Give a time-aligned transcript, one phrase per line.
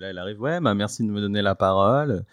[0.00, 2.24] Là, elle arrive, ouais, bah merci de me donner la parole.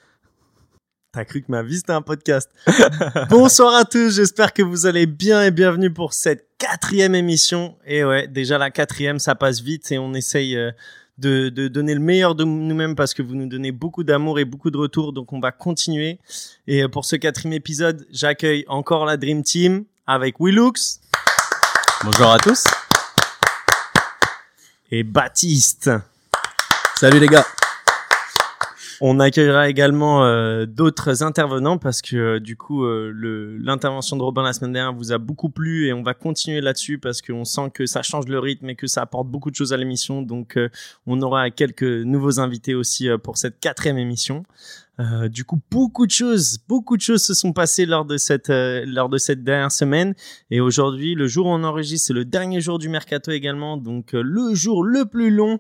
[1.12, 2.50] T'as cru que ma vie c'était un podcast.
[3.30, 7.78] Bonsoir à tous, j'espère que vous allez bien et bienvenue pour cette quatrième émission.
[7.86, 10.72] Et ouais, déjà la quatrième, ça passe vite et on essaye euh,
[11.18, 14.46] de, de donner le meilleur de nous-mêmes parce que vous nous donnez beaucoup d'amour et
[14.46, 16.20] beaucoup de retours, donc on va continuer.
[16.68, 21.02] Et euh, pour ce quatrième épisode, j'accueille encore la Dream Team avec Willux
[22.06, 22.64] Bonjour à tous.
[24.90, 25.92] et Baptiste.
[26.96, 27.46] Salut les gars.
[29.00, 33.14] On accueillera également euh, d'autres intervenants parce que euh, du coup euh,
[33.62, 36.98] l'intervention de Robin la semaine dernière vous a beaucoup plu et on va continuer là-dessus
[36.98, 39.72] parce qu'on sent que ça change le rythme et que ça apporte beaucoup de choses
[39.72, 40.24] à l'émission.
[40.24, 40.70] Donc euh,
[41.06, 44.44] on aura quelques nouveaux invités aussi euh, pour cette quatrième émission.
[45.00, 48.50] Euh, du coup, beaucoup de choses, beaucoup de choses se sont passées lors de cette
[48.50, 50.16] euh, lors de cette dernière semaine.
[50.50, 54.16] Et aujourd'hui, le jour où on enregistre, c'est le dernier jour du mercato également, donc
[54.16, 55.60] euh, le jour le plus long,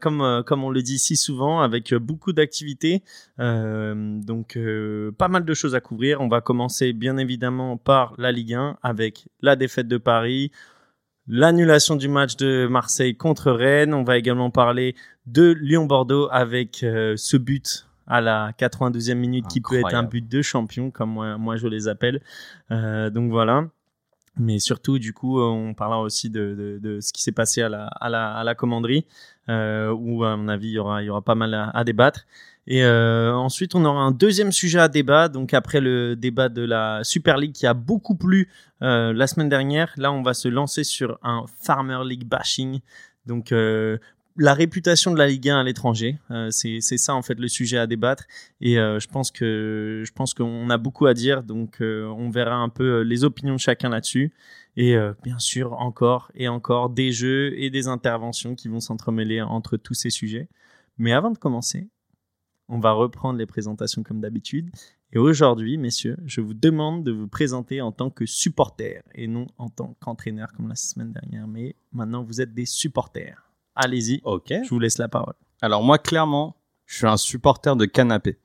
[0.00, 3.02] comme comme on le dit si souvent, avec beaucoup d'activités.
[3.38, 4.58] Donc
[5.18, 6.20] pas mal de choses à couvrir.
[6.20, 10.50] On va commencer bien évidemment par la Ligue 1 avec la défaite de Paris.
[11.26, 13.94] L'annulation du match de Marseille contre Rennes.
[13.94, 14.94] On va également parler
[15.26, 20.42] de Lyon-Bordeaux avec ce but à la 92e minute qui peut être un but de
[20.42, 22.20] champion comme moi, moi je les appelle.
[22.70, 23.66] Euh, donc voilà.
[24.38, 27.60] Mais surtout, du coup, euh, on parlera aussi de, de, de ce qui s'est passé
[27.60, 29.04] à la, à la, à la commanderie,
[29.50, 31.84] euh, où, à mon avis, il y aura, il y aura pas mal à, à
[31.84, 32.24] débattre.
[32.66, 35.28] Et euh, ensuite, on aura un deuxième sujet à débat.
[35.28, 38.48] Donc, après le débat de la Super League qui a beaucoup plu
[38.82, 42.80] euh, la semaine dernière, là, on va se lancer sur un Farmer League bashing.
[43.26, 43.98] Donc, euh,
[44.36, 47.78] la réputation de la Ligue 1 à l'étranger, euh, c'est ça en fait le sujet
[47.78, 48.24] à débattre.
[48.60, 51.42] Et euh, je pense que je pense qu'on a beaucoup à dire.
[51.42, 54.32] Donc, euh, on verra un peu les opinions de chacun là-dessus.
[54.76, 59.76] Et bien sûr, encore et encore des jeux et des interventions qui vont s'entremêler entre
[59.76, 60.48] tous ces sujets.
[60.96, 61.90] Mais avant de commencer,
[62.68, 64.70] on va reprendre les présentations comme d'habitude.
[65.12, 69.46] Et aujourd'hui, messieurs, je vous demande de vous présenter en tant que supporter et non
[69.58, 71.46] en tant qu'entraîneur comme la semaine dernière.
[71.46, 73.51] Mais maintenant, vous êtes des supporters.
[73.74, 74.52] Allez-y, Ok.
[74.64, 75.34] je vous laisse la parole.
[75.60, 76.56] Alors moi, clairement,
[76.86, 78.38] je suis un supporter de canapé.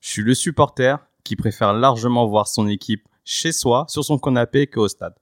[0.00, 4.66] Je suis le supporter qui préfère largement voir son équipe chez soi, sur son canapé,
[4.66, 5.14] qu'au stade.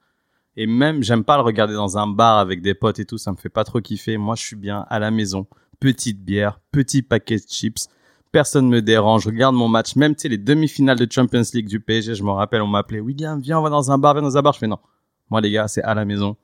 [0.57, 3.31] Et même, j'aime pas le regarder dans un bar avec des potes et tout, ça
[3.33, 4.17] me fait pas trop kiffer.
[4.17, 5.47] Moi, je suis bien à la maison.
[5.81, 7.89] Petite bière, petit paquet de chips.
[8.33, 9.23] Personne me dérange.
[9.25, 9.97] Je regarde mon match.
[9.97, 13.01] Même, tu sais, les demi-finales de Champions League du PSG, je me rappelle, on m'appelait,
[13.01, 14.53] William, viens, on va dans un bar, viens dans un bar.
[14.53, 14.79] Je fais non.
[15.31, 16.37] Moi, les gars, c'est à la maison.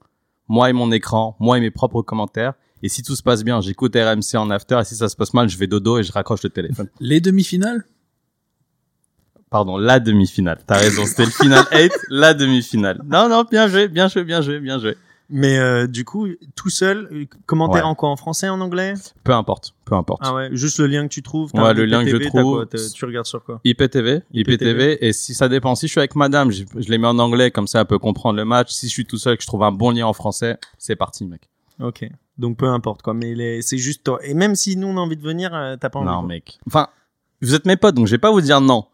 [0.48, 2.54] Moi et mon écran, moi et mes propres commentaires.
[2.82, 4.78] Et si tout se passe bien, j'écoute RMC en after.
[4.80, 6.88] Et si ça se passe mal, je vais dodo et je raccroche le téléphone.
[7.00, 7.84] Les demi-finales?
[9.50, 10.60] Pardon, la demi-finale.
[10.66, 13.02] T'as raison, c'était le final 8, la demi-finale.
[13.04, 14.96] Non, non, bien joué, bien joué, bien joué, bien joué.
[15.28, 16.26] Mais euh, du coup,
[16.56, 17.88] tout seul, commentaire Ouais.
[17.90, 18.94] en quoi En français, en anglais?
[19.24, 20.20] Peu importe, peu importe.
[20.24, 21.50] Ah ouais, juste le lien que tu trouves.
[21.54, 23.60] Ouais, le lien que je trouve, quoi Tu regardes sur quoi?
[23.64, 24.54] IPTV, IPTV.
[24.54, 27.18] IPTV, et si ça dépend, si je suis avec madame, je, je les mets en
[27.18, 28.70] anglais, comme ça elle peut comprendre le match.
[28.72, 31.24] Si je suis tout seul, que je trouve un bon lien en français, c'est parti,
[31.24, 31.48] mec.
[31.80, 32.06] Ok.
[32.42, 33.14] Donc peu importe quoi.
[33.14, 34.18] Mais les- c'est juste toi.
[34.22, 36.08] Et même si nous on a envie de venir, euh, t'as pas envie.
[36.08, 36.28] Non, quoi.
[36.28, 36.58] mec.
[36.66, 36.88] Enfin,
[37.40, 38.84] vous êtes mes potes, donc je vais pas vous dire non.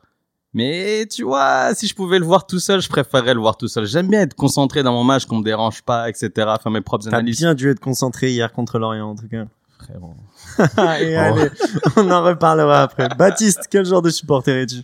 [0.55, 3.69] Mais tu vois, si je pouvais le voir tout seul, je préférerais le voir tout
[3.69, 3.85] seul.
[3.87, 6.31] J'aime bien être concentré dans mon match, qu'on me dérange pas, etc.
[6.63, 7.39] Faire mes propres T'as analyses.
[7.39, 9.45] bien dû être concentré hier contre Lorient en tout cas.
[9.79, 10.15] Frérot.
[11.03, 11.19] Et Oh.
[11.19, 11.51] allez,
[11.97, 13.09] on en reparlera après.
[13.11, 14.83] Baptiste, quel genre de supporter es-tu?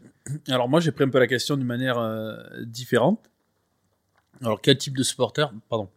[0.48, 3.18] Alors moi j'ai pris un peu la question d'une manière euh, différente.
[4.42, 5.50] Alors quel type de supporter?
[5.68, 5.88] Pardon.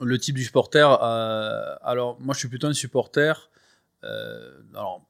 [0.00, 0.98] Le type du supporter.
[1.02, 3.50] euh, alors moi je suis plutôt un supporter.
[4.04, 5.02] euh, alors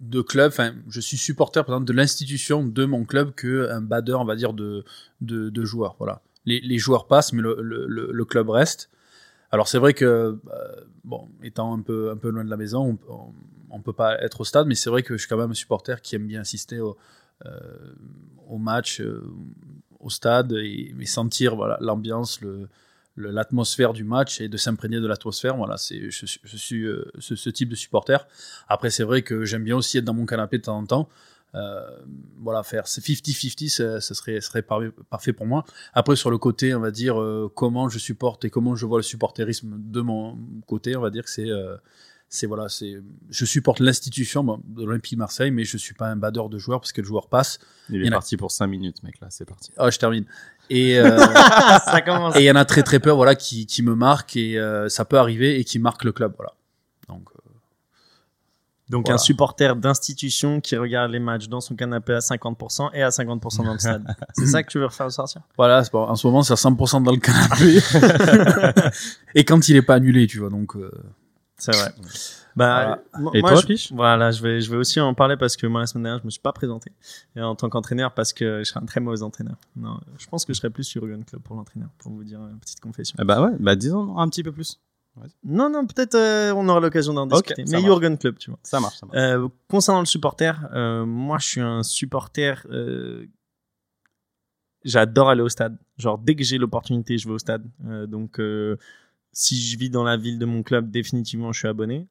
[0.00, 0.48] de club.
[0.52, 4.24] Enfin je suis supporter par exemple de l'institution de mon club que un badeur on
[4.24, 4.84] va dire de
[5.20, 5.96] de, joueurs.
[5.98, 6.22] Voilà.
[6.46, 8.90] Les, les joueurs passent mais le, le, le- club reste.
[9.52, 10.36] Alors c'est vrai que euh,
[11.04, 13.32] bon étant un peu un peu loin de la maison on,
[13.70, 15.54] on peut pas être au stade mais c'est vrai que je suis quand même un
[15.54, 16.96] supporter qui aime bien assister au
[18.48, 19.00] au match,
[20.00, 22.68] au stade et, sentir voilà l'ambiance, le, le-
[23.16, 25.56] l'atmosphère du match et de s'imprégner de l'atmosphère.
[25.56, 28.26] Voilà, c'est je, suis- je suis euh, ce, ce type de supporter.
[28.68, 31.08] Après, c'est vrai que j'aime bien aussi être dans mon canapé de temps en temps.
[31.56, 31.80] Euh,
[32.38, 34.80] voilà, faire c'est 50-50, ça, ça serait, serait par-
[35.10, 35.64] parfait pour moi.
[35.92, 38.98] Après, sur le côté, on va dire euh, comment je supporte et comment je vois
[39.00, 41.48] le supporterisme de mon côté, on va dire que c'est
[42.32, 42.94] c'est voilà, c'est
[43.30, 46.58] je supporte l'institution bon, de l'Olympique de Marseille, mais je suis pas un badeur de
[46.58, 47.58] joueurs parce que le joueur passe.
[47.88, 49.72] Il est a- parti pour 5 minutes, mec, là, c'est parti.
[49.76, 50.26] Ah, je termine.
[50.70, 51.18] Et euh,
[51.84, 52.36] Ça commence.
[52.36, 54.88] et il y en a très très peu, voilà, qui, qui me marquent et euh,
[54.88, 56.52] ça peut arriver et qui marquent le club, voilà.
[57.08, 57.50] Donc euh,
[58.88, 59.16] Donc Voilà.
[59.16, 63.64] un supporter d'institution qui regarde les matchs dans son canapé à 50% et à 50%
[63.64, 64.04] dans le stade.
[64.34, 65.42] c'est ça que tu veux refaire ressortir?
[65.56, 66.02] Voilà, bon.
[66.04, 68.90] en ce moment c'est à 100% dans le canapé.
[69.34, 70.76] et quand il est pas annulé, tu vois, donc.
[70.76, 70.90] euh,
[71.58, 71.92] C'est vrai.
[72.60, 75.56] Bah, moi- Et moi, toi, je- Voilà, je vais, je vais aussi en parler parce
[75.56, 76.92] que moi, la semaine dernière, je me suis pas présenté
[77.36, 79.56] Et en tant qu'entraîneur parce que je serais un très mauvais entraîneur.
[79.76, 82.40] Non, je pense que je serais plus sur Jurgen Club pour l'entraîneur, pour vous dire
[82.40, 83.16] une petite confession.
[83.20, 84.80] Eh Bah ouais, bah disons un petit peu plus.
[85.44, 87.64] Non, non, peut-être euh, on aura l'occasion d'en discuter.
[87.68, 87.80] Mais.
[87.82, 88.58] Jurgen Club, tu vois.
[88.62, 89.18] Ça marche, ça marche.
[89.18, 92.64] Euh, concernant le supporter, euh, moi je suis un supporter.
[94.84, 95.76] J'adore aller au stade.
[95.98, 97.66] Genre dès que j'ai l'opportunité, je vais au stade.
[97.86, 98.76] Euh, donc euh,
[99.32, 102.06] si je vis dans la ville de mon club, définitivement je suis abonné.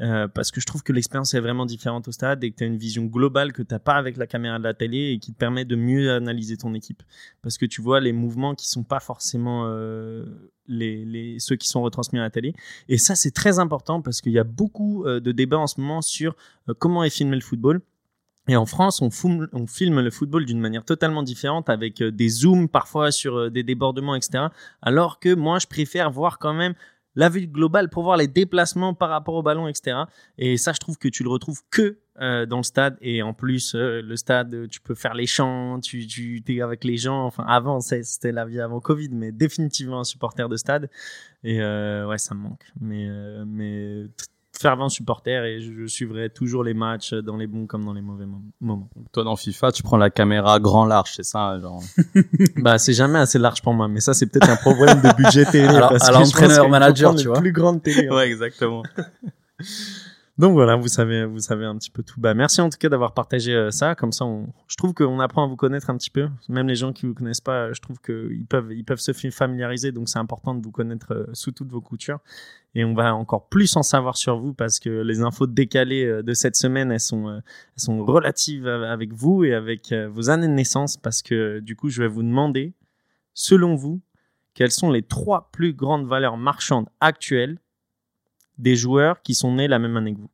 [0.00, 2.64] Euh, parce que je trouve que l'expérience est vraiment différente au stade et que tu
[2.64, 5.18] as une vision globale que tu n'as pas avec la caméra de la télé et
[5.18, 7.02] qui te permet de mieux analyser ton équipe.
[7.42, 10.24] Parce que tu vois les mouvements qui sont pas forcément euh,
[10.66, 12.54] les, ceux qui sont retransmis à la télé.
[12.88, 15.80] Et ça, c'est très important parce qu'il y a beaucoup euh, de débats en ce
[15.80, 16.34] moment sur
[16.78, 17.82] comment est filmé le football.
[18.48, 19.10] Et en France, on,
[19.52, 24.14] on filme le football d'une manière totalement différente, avec des zooms parfois sur des débordements,
[24.16, 24.46] etc.
[24.80, 26.74] Alors que moi, je préfère voir quand même
[27.14, 29.96] la vue globale pour voir les déplacements par rapport au ballon, etc.
[30.38, 32.98] Et ça, je trouve que tu le retrouves que euh, dans le stade.
[33.00, 36.84] Et en plus, euh, le stade, euh, tu peux faire les chants, tu, es avec
[36.84, 37.24] les gens.
[37.24, 40.90] Enfin, avant, c'était la vie avant Covid, mais définitivement un supporter de stade.
[41.42, 42.64] Et ouais, ça me manque.
[42.80, 43.08] Mais,
[43.46, 44.06] mais
[44.60, 48.02] fervent supporter et je, je suivrai toujours les matchs dans les bons comme dans les
[48.02, 48.90] mauvais mom- moments.
[49.12, 51.82] Toi, dans FIFA, tu prends la caméra grand large, c'est ça genre?
[52.56, 55.46] bah, c'est jamais assez large pour moi, mais ça, c'est peut-être un problème de budget
[55.46, 55.66] télé.
[55.68, 57.40] Alors, parce à que l'entraîneur manager, tu une vois.
[57.40, 58.08] plus grande télé.
[58.08, 58.14] hein.
[58.16, 58.82] ouais, exactement.
[60.40, 62.18] Donc voilà, vous savez, vous savez un petit peu tout.
[62.18, 63.94] Bah, merci en tout cas d'avoir partagé euh, ça.
[63.94, 64.48] Comme ça, on...
[64.68, 66.30] je trouve qu'on apprend à vous connaître un petit peu.
[66.48, 69.92] Même les gens qui vous connaissent pas, je trouve qu'ils peuvent, ils peuvent se familiariser.
[69.92, 72.20] Donc c'est important de vous connaître euh, sous toutes vos coutures.
[72.74, 76.22] Et on va encore plus en savoir sur vous parce que les infos décalées euh,
[76.22, 77.42] de cette semaine, elles sont, elles
[77.76, 80.96] sont relatives avec vous et avec vos années de naissance.
[80.96, 82.72] Parce que du coup, je vais vous demander,
[83.34, 84.00] selon vous,
[84.54, 87.58] quelles sont les trois plus grandes valeurs marchandes actuelles
[88.60, 90.30] des joueurs qui sont nés la même année que vous.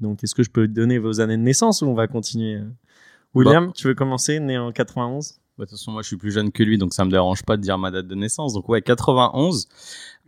[0.00, 2.68] Donc, est-ce que je peux donner vos années de naissance ou on va continuer euh
[3.34, 6.32] William, tu veux commencer, né en 91 Bah, De toute façon, moi, je suis plus
[6.32, 8.52] jeune que lui, donc ça me dérange pas de dire ma date de naissance.
[8.52, 9.68] Donc ouais, 91.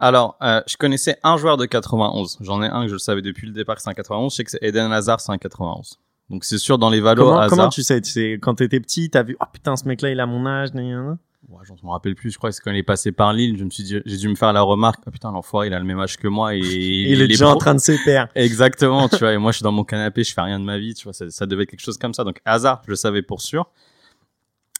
[0.00, 2.38] Alors, euh, je connaissais un joueur de 91.
[2.40, 4.32] J'en ai un que je le savais depuis le départ c'est un 91.
[4.32, 5.98] Je sais que c'est Eden Hazard, c'est un 91.
[6.30, 7.50] Donc c'est sûr dans les valos comment, Hazard.
[7.50, 10.20] comment tu sais, tu sais Quand t'étais petit, t'as vu, oh putain, ce mec-là, il
[10.20, 11.18] a mon âge, gna.
[11.48, 12.30] Ouais, je me rappelle plus.
[12.30, 13.56] Je crois que c'est quand il est passé par Lille.
[13.58, 15.02] Je me suis dit, j'ai dû me faire la remarque.
[15.06, 17.56] Ah putain, l'enfoiré, il a le même âge que moi et il est déjà en
[17.56, 18.32] train de se perdre.
[18.34, 19.32] Exactement, tu vois.
[19.32, 21.12] Et moi, je suis dans mon canapé, je fais rien de ma vie, tu vois.
[21.12, 22.24] Ça, ça devait être quelque chose comme ça.
[22.24, 23.66] Donc, hasard, je le savais pour sûr.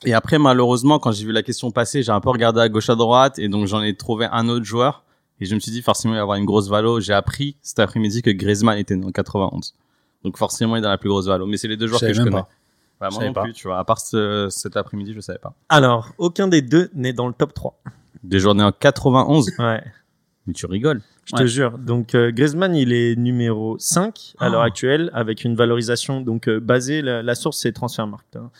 [0.04, 2.90] Et après, malheureusement, quand j'ai vu la question passer, j'ai un peu regardé à gauche
[2.90, 5.04] à droite et donc j'en ai trouvé un autre joueur.
[5.40, 7.00] Et je me suis dit, forcément, il va y avoir une grosse valo.
[7.00, 9.74] J'ai appris cet après-midi que Griezmann était en 91.
[10.22, 11.46] Donc, forcément, il est dans la plus grosse valo.
[11.46, 12.30] Mais c'est les deux joueurs que je connais.
[12.30, 12.48] pas.
[13.00, 13.42] Je moi savais non pas.
[13.42, 13.78] plus, tu vois.
[13.78, 15.54] À part ce- cet après-midi, je savais pas.
[15.68, 17.78] Alors, aucun des deux n'est dans le top 3.
[18.22, 19.50] Des joueurs nés en 91.
[19.58, 19.82] Ouais.
[20.46, 21.00] Mais tu rigoles.
[21.26, 21.42] Je Ouais.
[21.42, 21.78] te jure.
[21.78, 24.66] Donc euh, Griezmann, il est numéro 5 à l'heure Oh.
[24.66, 28.36] actuelle avec une valorisation donc euh, basée la, la source c'est Transfermarkt.
[28.36, 28.50] hein.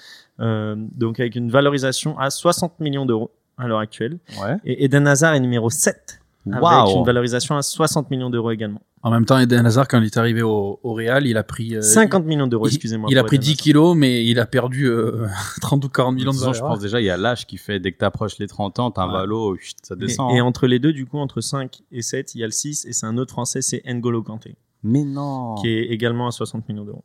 [0.40, 4.56] Euh, donc avec une valorisation à 60 millions d'euros à l'heure actuelle Ouais.
[4.64, 6.20] et Eden Hazard est numéro 7
[6.52, 8.80] avec une valorisation à 60 millions d'euros également.
[9.02, 11.76] En même temps, Eden Hazard, quand il est arrivé au, au Real, il a pris.
[11.76, 13.08] euh, 50 millions d'euros, excusez-moi.
[13.10, 13.62] Il a pris Eden 10 Hazard.
[13.62, 15.26] kilos, mais il a perdu euh,
[15.60, 16.70] 30 ou 40 millions de De toute façon, valeur.
[16.70, 18.90] je pense déjà, il y a l'âge qui fait, dès que t'approches les 30 ans,
[18.90, 19.12] t'as un Ouais.
[19.12, 20.32] valo, ça descend.
[20.32, 20.44] et hein.
[20.44, 22.92] entre les deux, du coup, entre 5 et 7, il y a le 6 et
[22.94, 25.56] c'est un autre français, c'est N'Golo Kanté, Mais non.
[25.56, 27.04] qui est également à 60 millions d'euros.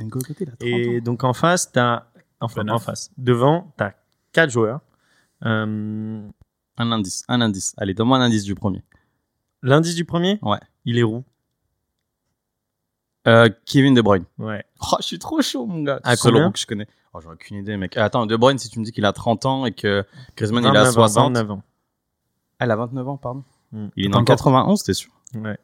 [0.00, 1.02] N'Golo Kanté, il a 30 Et ans.
[1.04, 2.04] donc en face, t'as
[2.40, 3.92] enfin en face, devant, t'as
[4.32, 4.80] quatre joueurs.
[5.44, 6.22] Euh,
[6.78, 7.74] Un indice, un indice.
[7.78, 8.82] Allez, donne-moi un indice du premier.
[9.62, 10.58] L'indice du premier, Ouais.
[10.84, 11.24] il est roux.
[13.26, 14.24] Euh, Kevin De Bruyne.
[14.38, 14.64] Ouais.
[14.80, 16.00] Oh, je suis trop chaud, mon gars.
[16.04, 16.46] À C'est le seul combien?
[16.46, 16.86] roux que je connais.
[17.12, 17.96] Oh, j'aurais aucune idée, mec.
[17.96, 20.04] Attends, De Bruyne, si tu me dis qu'il a 30 ans et que
[20.36, 21.24] Griezmann, il a 29 ans, 60.
[21.34, 21.62] 29 ans.
[22.60, 23.42] Il a 29 ans, pardon.
[23.72, 23.88] Hmm.
[23.96, 25.10] Il est né en 91, t'es sûr?
[25.34, 25.58] Ouais.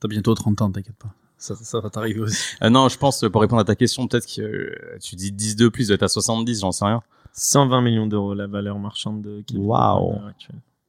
[0.00, 1.12] T'as bientôt 30 ans, t'inquiète pas.
[1.36, 2.54] Ça, ça va t'arriver aussi.
[2.62, 5.30] euh, Non, je pense, euh, pour répondre à ta question, peut-être que euh, tu dis
[5.30, 7.02] 10 de plus, t'as 70, j'en sais rien.
[7.32, 10.20] 120 millions d'euros la valeur marchande de Kevin Waouh.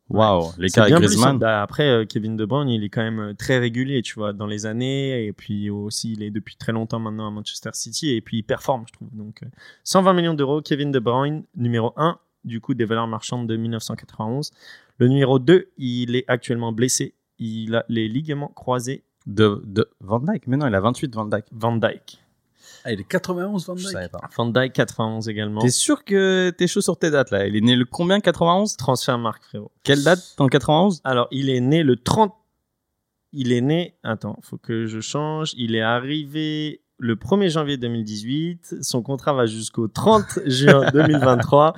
[0.09, 1.43] Waouh, l'écart avec plus, Griezmann.
[1.43, 4.47] après, euh, Kevin De Bruyne, il est quand même euh, très régulier, tu vois, dans
[4.47, 5.25] les années.
[5.25, 8.09] Et puis aussi, il est depuis très longtemps maintenant à Manchester City.
[8.15, 9.09] Et puis, il performe, je trouve.
[9.11, 9.47] Donc, euh,
[9.83, 14.51] 120 millions d'euros, Kevin De Bruyne, numéro 1, du coup, des valeurs marchandes de 1991.
[14.97, 17.13] Le numéro 2, il est actuellement blessé.
[17.37, 20.47] Il a les ligaments croisés De, de Van Dyke.
[20.47, 21.45] Mais non, il a 28, Van Dyke.
[21.51, 22.19] Van Dyke.
[22.85, 23.91] Ah, il est 91, Van Je Dijk.
[23.91, 24.21] savais pas.
[24.35, 25.61] Van Dyke 91 également.
[25.61, 27.45] T'es sûr que t'es chaud sur tes dates, là?
[27.47, 28.75] Il est né le combien, 91?
[28.77, 29.71] Transfert Marc frérot.
[29.83, 31.01] Quelle date le 91?
[31.03, 32.33] Alors, il est né le 30.
[33.33, 33.95] Il est né.
[34.03, 35.53] Attends, faut que je change.
[35.57, 38.77] Il est arrivé le 1er janvier 2018.
[38.81, 41.73] Son contrat va jusqu'au 30 juin 2023.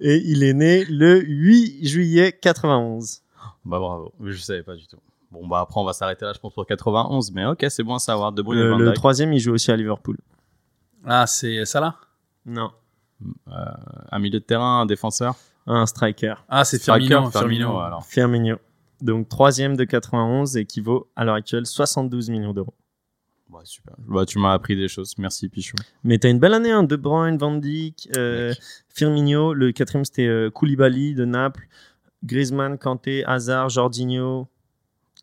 [0.00, 3.22] Et il est né le 8 juillet 91.
[3.64, 4.96] Bah bravo, je savais pas du tout.
[5.32, 7.32] Bon, bah après, on va s'arrêter là, je pense, pour 91.
[7.32, 8.32] Mais ok, c'est bon à savoir.
[8.32, 10.16] De Bruyne Le, le troisième, il joue aussi à Liverpool.
[11.06, 11.96] Ah, c'est ça là
[12.44, 12.70] Non.
[14.10, 15.34] Un milieu de terrain, un défenseur?
[15.66, 16.34] Un striker.
[16.48, 17.30] Ah, c'est Firmino.
[17.30, 17.78] Firmino, Firmino.
[17.78, 18.04] alors.
[18.04, 18.56] Firmino.
[19.00, 22.74] Donc troisième de 91 équivaut à l'heure actuelle 72 millions d'euros.
[23.50, 23.94] Ouais, super.
[23.98, 25.14] Bah, tu m'as appris des choses.
[25.18, 25.76] Merci, Pichou.
[26.04, 26.82] Mais t'as une belle année, hein.
[26.82, 28.52] De Bruyne, Van Dijk, euh.
[28.88, 29.54] Firmino.
[29.54, 31.66] Le quatrième, c'était euh, Koulibaly de Naples.
[32.24, 34.48] Griezmann, Kanté, Hazard, Jorginho,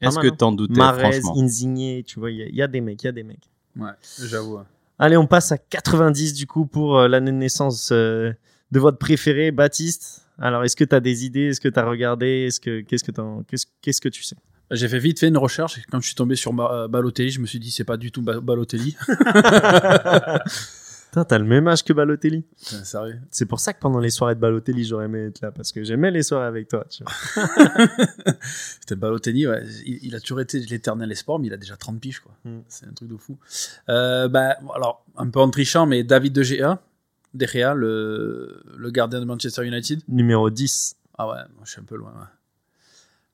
[0.01, 0.35] Est-ce mal, que hein.
[0.37, 1.41] t'en doutais, Marez, franchement?
[1.43, 2.03] Insigne.
[2.03, 3.49] Tu vois, il y a- il y, a des mecs, il y a des mecs.
[3.75, 4.57] Ouais, j'avoue.
[4.57, 4.63] ouais.
[5.03, 8.31] Allez, on passe à 90 du coup pour euh, l'année de naissance euh,
[8.71, 10.25] de votre préféré, Baptiste.
[10.39, 11.47] Alors, est-ce que tu as des idées?
[11.47, 12.45] Est-ce que tu as regardé?
[12.47, 14.37] Est-ce que qu'est-ce que t'en- qu'est-ce qu'est-ce que tu sais?
[14.71, 17.45] J'ai fait vite fait une recherche quand je suis tombé sur euh, Balotelli, je me
[17.45, 18.95] suis dit c'est pas du tout Ba- Balotelli.
[21.13, 22.43] Putain, t'as le même âge que Balotelli.
[22.57, 23.19] Sérieux.
[23.29, 25.83] C'est pour ça que pendant les soirées de Balotelli, j'aurais aimé être là parce que
[25.83, 26.87] j'aimais les soirées avec toi.
[26.89, 27.45] Tu vois.
[28.41, 29.63] C'était Balotelli, ouais.
[29.85, 32.31] il, il a toujours été l'éternel espoir, mais il a déjà 30 piges, quoi.
[32.45, 32.61] Mm.
[32.67, 33.37] C'est un truc de fou.
[33.89, 36.81] Euh, bah, alors, un peu en trichant, mais David De Gea,
[37.35, 40.01] De Gea, le, le gardien de Manchester United.
[40.07, 40.95] Numéro 10.
[41.19, 42.09] Ah ouais, moi je suis un peu loin.
[42.09, 42.25] ouais.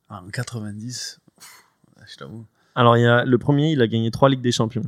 [0.10, 1.64] Ah, en 90, pff,
[2.12, 2.46] je t'avoue.
[2.76, 4.84] Alors, il y a le premier, il a gagné trois Ligues des Champions.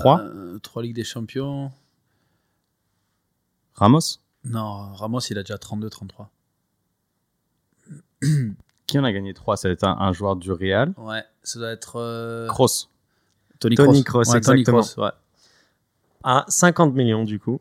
[0.00, 1.72] 3 Euh, Trois Ligues des Champions.
[3.74, 4.18] Ramos?
[4.44, 6.26] Non, Ramos, il a déjà 32-33.
[8.86, 10.92] Qui en a gagné 3 Ça va être un, un joueur du Real.
[10.98, 11.96] Ouais, ça doit être.
[11.96, 12.88] euh, Kroos.
[13.58, 14.22] Tony Tony Kroos.
[14.24, 14.82] Kroos, Ouais, Tony exactement.
[14.82, 15.10] Kroos, ouais.
[16.22, 17.60] À 50 millions du coup.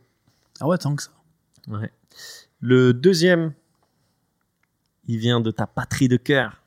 [0.59, 1.11] Ah ouais, tant que ça.
[1.67, 1.91] Ouais.
[2.59, 3.53] Le deuxième,
[5.07, 6.61] il vient de ta patrie de cœur.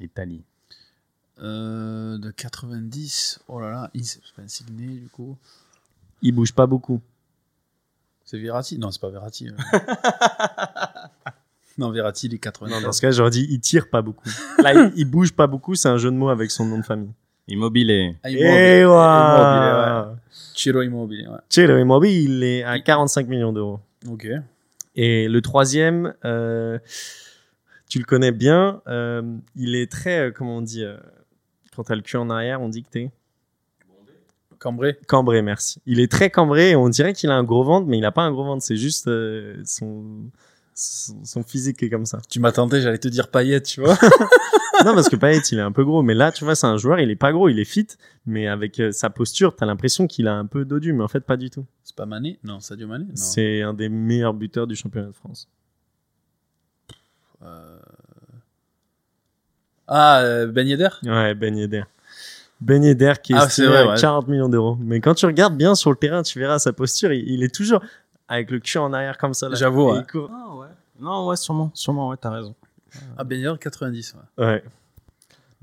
[0.00, 0.44] Italie.
[1.42, 5.36] Euh, de 90, oh là là, il- c'est pas Insigné du coup.
[6.22, 7.00] Il bouge pas beaucoup.
[8.24, 8.78] C'est Verratti?
[8.78, 9.48] Non, c'est pas Verratti.
[9.48, 9.52] euh.
[11.78, 12.74] non, Verratti, il est 90.
[12.74, 14.28] Non, dans ce cas, j'aurais dit il tire pas beaucoup.
[14.62, 16.84] Là, il, il bouge pas beaucoup, c'est un jeu de mots avec son nom de
[16.84, 17.10] famille.
[17.48, 18.16] Immobilier.
[18.22, 18.84] Ah, Et Immobile.
[18.86, 20.02] voilà.
[20.02, 20.16] Immobile, ouais.
[20.54, 21.38] Ciro Immobile, ouais.
[21.48, 23.80] Ciro Immobile, il est à 45 millions d'euros.
[24.08, 24.28] Ok.
[24.94, 26.78] Et le troisième, euh,
[27.88, 29.22] tu le connais bien, euh,
[29.56, 30.96] il est très, euh, comment on dit, euh,
[31.80, 33.10] quand t'as le cul en arrière, on dit que t'es
[34.58, 34.98] Cambré.
[35.08, 35.80] cambré, merci.
[35.86, 38.12] Il est très cambré et on dirait qu'il a un gros ventre, mais il a
[38.12, 40.04] pas un gros ventre, c'est juste euh, son,
[40.74, 42.18] son, son physique qui est comme ça.
[42.28, 43.96] Tu m'as tenté, j'allais te dire paillette, tu vois.
[44.84, 46.76] non, parce que Payet, il est un peu gros, mais là, tu vois, c'est un
[46.76, 47.86] joueur, il est pas gros, il est fit,
[48.26, 51.20] mais avec euh, sa posture, t'as l'impression qu'il a un peu dodu, mais en fait,
[51.20, 51.64] pas du tout.
[51.82, 52.38] c'est pas Mané?
[52.44, 53.06] Non, Sadio Mané?
[53.14, 55.48] C'est un des meilleurs buteurs du championnat de France.
[57.42, 57.78] Euh,
[59.90, 60.88] Ah, euh, Ben Yedder?
[61.02, 61.82] Ouais, Ben Yedder.
[62.60, 64.00] Ben Yedder qui est Ah, estimé c'est vrai, à ouais.
[64.00, 64.76] 40 millions d'euros.
[64.80, 67.54] Mais quand tu regardes bien sur le terrain, tu verras sa posture, il, il est
[67.54, 67.82] toujours
[68.28, 69.48] avec le cul en arrière comme ça.
[69.48, 69.56] là.
[69.56, 70.02] J'avoue, ouais.
[70.30, 70.66] Ah ouais.
[71.00, 71.70] Non, ouais, sûrement.
[71.74, 72.54] Sûrement, ouais, t'as raison.
[73.18, 74.44] Ah, Ben Yedder, 90, ouais.
[74.46, 74.64] Ouais.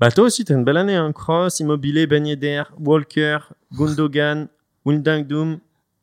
[0.00, 0.94] Bah toi aussi, t'as une belle année.
[0.96, 1.12] Hein.
[1.12, 3.38] Cross, Immobilier, Ben Yedder, Walker,
[3.72, 4.46] Gundogan,
[4.84, 5.58] Windangdum,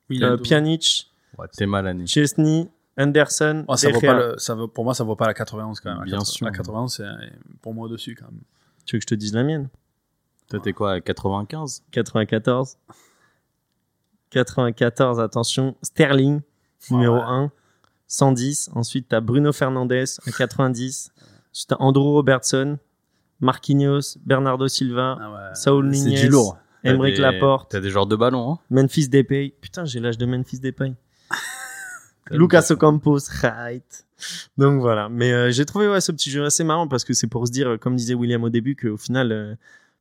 [0.09, 2.05] Oui, euh, Pjanic, Ouais, t'es mal année.
[2.07, 4.07] Chesney, Anderson, Oh, ça De vaut Gea.
[4.07, 5.99] pas le- ça vaut- pour moi, ça vaut pas la 91 quand même.
[5.99, 6.45] La Bien 80 sûr.
[6.45, 7.03] La 91, c'est
[7.61, 8.41] pour moi au-dessus quand même.
[8.85, 9.69] Tu veux que je te dise la mienne?
[10.49, 12.77] Toi, t'es quoi, 95 94.
[14.31, 15.75] 94, attention.
[15.81, 16.41] Sterling,
[16.89, 17.21] numéro ouais.
[17.25, 17.51] 1.
[18.07, 18.69] 110.
[18.75, 21.11] Ensuite, tu as Bruno Fernandes à 90.
[21.51, 22.77] Ensuite, tu as Andrew Robertson,
[23.39, 25.55] Marquinhos, Bernardo Silva, Ah ouais.
[25.55, 26.57] Saul C'est Nunez, du lourd.
[26.83, 29.55] T'as des- Laporte, T'as des joueurs de ballon, hein Memphis Depay.
[29.59, 30.93] Putain, j'ai l'âge de Memphis Depay.
[32.31, 34.05] Lucas Ocampos, right.
[34.57, 35.09] Donc voilà.
[35.09, 37.51] Mais euh, j'ai trouvé ouais, ce petit jeu assez marrant parce que c'est pour se
[37.51, 39.55] dire, euh, comme disait William au début, qu'au final, euh,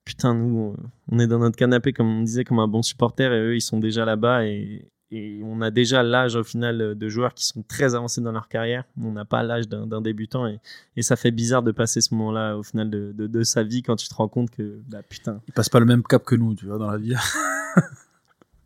[0.04, 0.75] putain, nous,
[1.11, 3.61] on est dans notre canapé, comme on disait, comme un bon supporter et eux, ils
[3.61, 7.62] sont déjà là-bas et, et on a déjà l'âge au final de joueurs qui sont
[7.62, 8.85] très avancés dans leur carrière.
[9.00, 10.61] On n'a pas l'âge d'un débutant et,
[10.97, 13.83] et ça fait bizarre de passer ce moment-là au final de, de, de sa vie
[13.83, 16.35] quand tu te rends compte que, bah putain, Il passe pas le même cap que
[16.35, 17.14] nous, tu vois, dans la vie.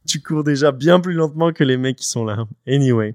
[0.09, 2.47] tu cours déjà bien plus lentement que les mecs qui sont là.
[2.67, 3.15] Anyway.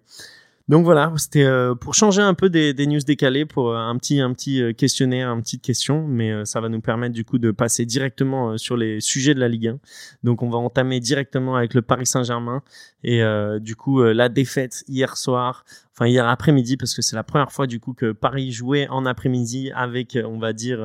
[0.70, 4.22] Donc voilà, c'était euh, pour changer un peu des, news décalées, pour euh, un petit,
[4.22, 7.52] un petit euh, questionnaire, une petite question, mais ça va nous permettre du coup de
[7.52, 9.80] passer directement sur les sujets de la Ligue 1.
[10.24, 12.64] Donc on va entamer directement avec le Paris Saint-Germain
[13.04, 13.22] et
[13.60, 17.68] du coup la défaite hier soir, enfin hier après-midi, parce que c'est la première fois
[17.68, 20.80] du coup que Paris jouait en après-midi avec, on va dire,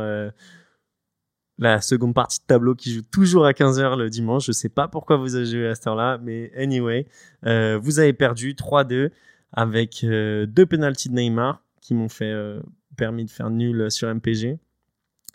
[1.58, 4.46] la seconde partie de tableau qui joue toujours à 15h le dimanche.
[4.46, 7.06] Je sais pas pourquoi vous avez joué à cette heure-là, mais anyway,
[7.46, 9.10] euh, vous avez perdu 3-2
[9.52, 12.60] avec euh, deux pénalties de Neymar qui m'ont fait euh,
[12.96, 14.58] permis de faire nul sur MPG.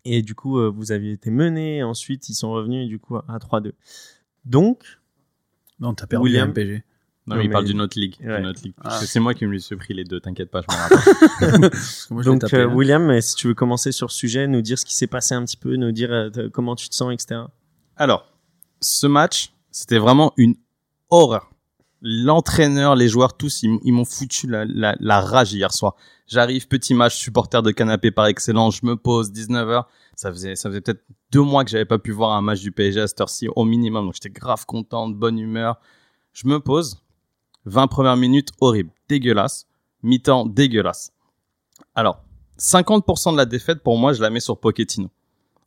[0.06, 1.82] Et du coup, vous aviez été mené.
[1.82, 3.72] Ensuite, ils sont revenus du coup à 3-2.
[4.44, 4.84] Donc,
[5.80, 6.50] Non, t'as perdu William.
[6.50, 6.84] un PG.
[7.26, 8.18] Non, Non, mais il mais- parle d'une autre ligue.
[8.22, 8.38] Ouais.
[8.38, 8.74] d'une autre ligue.
[8.84, 9.00] Ah.
[9.00, 10.80] C'est moi qui me suis pris les deux, t'inquiète pas, je me
[12.20, 12.24] rappelle.
[12.26, 12.74] Donc, euh, hein.
[12.74, 15.34] William, euh, si tu veux commencer sur ce sujet, nous dire ce qui s'est passé
[15.34, 17.42] un petit peu, nous dire euh, comment tu te sens, etc.
[17.96, 18.26] Alors,
[18.82, 20.56] ce match, c'était vraiment une
[21.10, 21.50] horreur.
[22.02, 25.96] L'entraîneur, les joueurs, tous, ils, ils m'ont foutu la, la, la rage hier soir.
[26.28, 29.86] J'arrive, petit match, supporter de canapé par excellence, je me pose, 19h.
[30.16, 32.72] Ça faisait, ça faisait peut-être deux mois que j'avais pas pu voir un match du
[32.74, 34.06] PSG à cette heure-ci, au minimum.
[34.06, 35.80] Donc j'étais grave content, de bonne humeur.
[36.34, 37.03] Je me pose.
[37.66, 39.66] 20 premières minutes, horrible, dégueulasse.
[40.04, 41.12] Mi-temps, dégueulasse.
[41.96, 42.24] Alors,
[42.60, 45.10] 50% de la défaite, pour moi, je la mets sur Pochettino.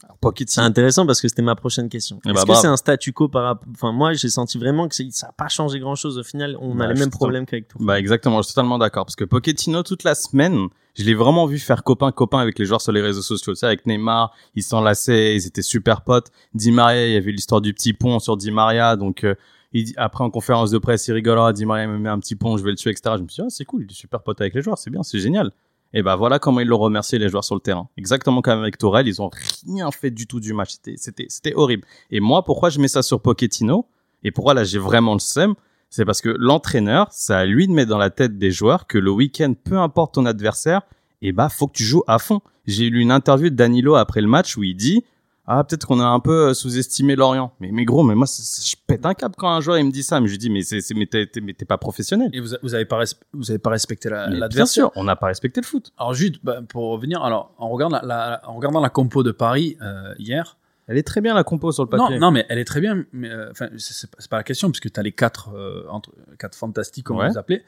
[0.03, 2.21] C'est Pochettino, intéressant parce que c'était ma prochaine question.
[2.27, 3.69] Eh Est-ce bah, que c'est un statu quo par rapport...
[3.73, 6.19] Enfin, moi, j'ai senti vraiment que ça n'a pas changé grand-chose.
[6.19, 7.79] Au final, on Bah, a les je mêmes problèmes qu'avec tout.
[7.81, 11.47] Bah exactement, je suis totalement d'accord parce que Pochettino toute la semaine, je l'ai vraiment
[11.47, 14.33] vu faire copain copain avec les joueurs sur les réseaux sociaux, tu sais avec Neymar,
[14.55, 16.29] ils s'enlaçaient, ils étaient super potes.
[16.55, 19.35] Di Maria, il y avait l'histoire du petit pont sur Di Maria donc euh,
[19.81, 22.19] il dit, après en conférence de presse, il rigole, ah, Di Maria me met un
[22.19, 23.17] petit pont, je vais le tuer etc.
[23.19, 24.91] Je me suis dit ah, c'est cool, il est super pote avec les joueurs, c'est
[24.91, 25.53] bien, c'est génial.
[25.93, 27.89] Et bah voilà comment ils l'ont remercié les joueurs sur le terrain.
[27.97, 29.31] Exactement comme avec Tourelle, ils ont
[29.67, 31.85] rien fait du tout du match, c'était horrible.
[32.11, 33.87] Et moi pourquoi je mets ça sur Pochettino
[34.25, 35.55] et pourquoi là j'ai vraiment le seum
[35.91, 38.99] c'est parce que l'entraîneur, c'est à lui de mettre dans la tête des joueurs que
[38.99, 40.83] le week-end, peu importe ton adversaire,
[41.23, 42.41] et bah faut que tu joues à fond.
[42.67, 45.05] J'ai lu une interview de Danilo après le match où il dit
[45.47, 47.53] ah peut-être qu'on a un peu euh, sous-estimé Lorient.
[47.61, 50.03] Mais mais gros, mais moi je pète un câble quand un joueur il me dit
[50.03, 50.21] ça.
[50.21, 52.31] Mais je lui dis mais c'est mais t'es pas professionnel.
[52.33, 54.85] Et vous, vous avez pas vous avez pas respecté la- Mais bien l'adversaire.
[54.87, 55.93] sûr, on n'a pas respecté le foot.
[55.99, 59.31] Alors juste bah, pour revenir, alors en regardant la, la- en regardant la compo de
[59.33, 60.57] Paris euh, hier,
[60.89, 62.19] Elle est très bien la compo sur le non, papier.
[62.19, 64.91] non mais elle est très bien, mais euh, enfin c'est- c'est pas- la question puisque
[64.93, 67.27] tu as les quatre euh, entre quatre fantastiques comme Ouais.
[67.27, 67.65] on les appelait.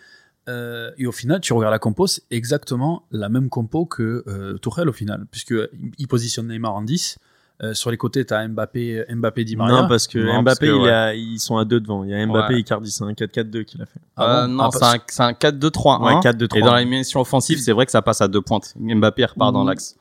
[0.48, 4.56] Euh, et au final, tu regardes la compo, c'est exactement la même compo que euh,
[4.56, 5.54] Tourelle au final, puisque
[5.98, 7.18] il positionne Neymar en 10.
[7.60, 9.82] Euh, sur les côtés, tu as Mbappé, Mbappé Di Maria.
[9.82, 10.90] Non, parce que Non, Mbappé, parce que, il ouais.
[10.90, 12.04] a- ils sont à deux devant.
[12.04, 12.58] Il y a Mbappé Ouais.
[12.58, 13.98] et Icardi, c'est un 4-4-2 qu'il a fait.
[14.16, 14.52] Ah Euh, bon?
[14.54, 16.00] non, Ah, c'est un, c'est un 4-2-3-1.
[16.04, 16.58] Ouais, 4-2-3.
[16.58, 18.74] Et dans la dimension offensive, c'est vrai que ça passe à deux pointes.
[18.78, 19.68] Mbappé repart dans Mmh.
[19.68, 19.96] l'axe.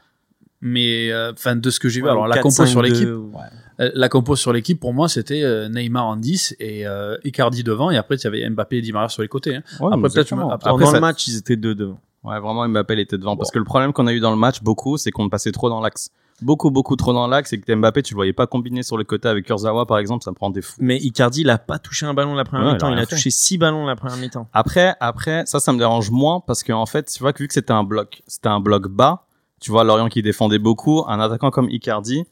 [0.61, 3.07] Mais euh, enfin de ce que j'ai vu, alors la 4-5-2, compo sur l'équipe.
[3.79, 7.63] Euh, La compo sur l'équipe, pour moi, c'était euh, Neymar en 10 et euh, Icardi
[7.63, 7.91] devant.
[7.91, 9.55] Et après, il y avait Mbappé et Di Maria sur les côtés.
[9.57, 9.61] hein.
[9.79, 11.99] Ouais, Après, peut-être, après, ça- le match, ils étaient deux devant.
[12.23, 13.37] Ouais, vraiment, Mbappé il était devant.
[13.37, 15.69] Parce que le problème qu'on a eu dans le match, beaucoup, c'est qu'on passait trop
[15.69, 16.09] dans l'axe.
[16.41, 19.03] Beaucoup, beaucoup trop dans l'axe et que Mbappé, tu le voyais pas combiner sur le
[19.03, 20.75] côté avec Kurzawa, par exemple, ça me prend des fous.
[20.79, 22.87] Mais Icardi, il a pas touché un ballon la première Ouais, mi-temps.
[22.87, 23.15] il a Il a rien fait.
[23.15, 24.47] touché six ballons la première mi-temps.
[24.53, 27.53] Après, après, ça, ça me dérange moins parce qu'en fait, tu vois que vu que
[27.55, 29.25] c'était un bloc, c'était un bloc bas,
[29.59, 32.23] tu vois Lorient qui défendait beaucoup, un attaquant comme Icardi,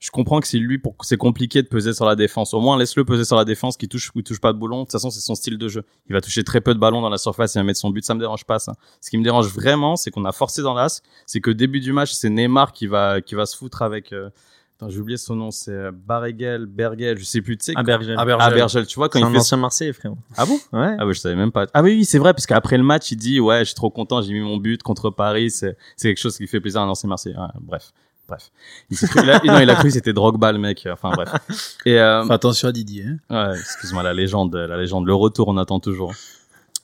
[0.00, 2.54] je comprends que c'est lui pour c'est compliqué de peser sur la défense.
[2.54, 4.78] Au moins, laisse-le peser sur la défense, qui touche ou touche pas de boulon.
[4.78, 5.84] De toute façon, c'est son style de jeu.
[6.08, 8.04] Il va toucher très peu de ballons dans la surface et va mettre son but.
[8.04, 8.72] Ça me dérange pas, ça.
[9.00, 11.02] Ce qui me dérange vraiment, c'est qu'on a forcé dans l'as.
[11.26, 14.30] C'est que début du match, c'est Neymar qui va, qui va se foutre avec, euh...
[14.76, 17.72] attends, j'ai oublié son nom, c'est euh, Barregel, Bergel, je sais plus, tu sais.
[17.76, 18.18] Abergel.
[18.18, 18.48] Abergel.
[18.50, 20.16] Ah, Bergel, tu vois, quand C'est il un fait ancien Marseillais, frérot.
[20.36, 20.58] Ah bon?
[20.72, 20.96] Ouais.
[20.98, 21.66] ah oui, je savais même pas.
[21.74, 23.90] Ah oui, oui, c'est vrai, parce qu'après le match, il dit, ouais, je suis trop
[23.90, 26.84] content, j'ai mis mon but contre Paris, c'est, c'est quelque chose qui fait plaisir à
[26.84, 27.36] un ancien Marseillais.
[27.36, 27.92] Ouais, bref,
[28.30, 28.50] bref.
[28.90, 30.86] Il, s'est cru, il a, non, il a cru que c'était Drogba, le mec.
[30.90, 31.76] Enfin, bref.
[31.84, 33.06] Et, euh, Fais attention à Didier.
[33.06, 33.50] hein.
[33.50, 36.12] ouais, excuse-moi, la légende, la légende, le retour, on attend toujours.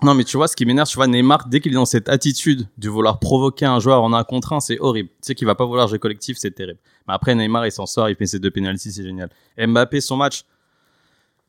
[0.02, 2.08] Non, mais tu vois, ce qui m'énerve, tu vois, Neymar, dès qu'il est dans cette
[2.10, 5.08] attitude de vouloir provoquer un joueur en un contre un, c'est horrible.
[5.08, 6.78] Tu sais qu'il va pas vouloir jouer collectif, c'est terrible.
[7.08, 9.30] Mais après, Neymar, il s'en sort, il fait ses deux pénalties, c'est génial.
[9.58, 10.44] Mbappé, son match.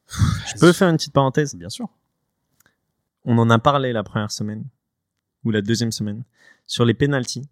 [0.10, 1.55] Je peux faire une petite parenthèse?
[1.55, 1.89] Bien sûr.
[3.25, 4.63] On en a parlé la première semaine
[5.43, 6.23] ou la deuxième semaine
[6.65, 7.49] sur les pénalties.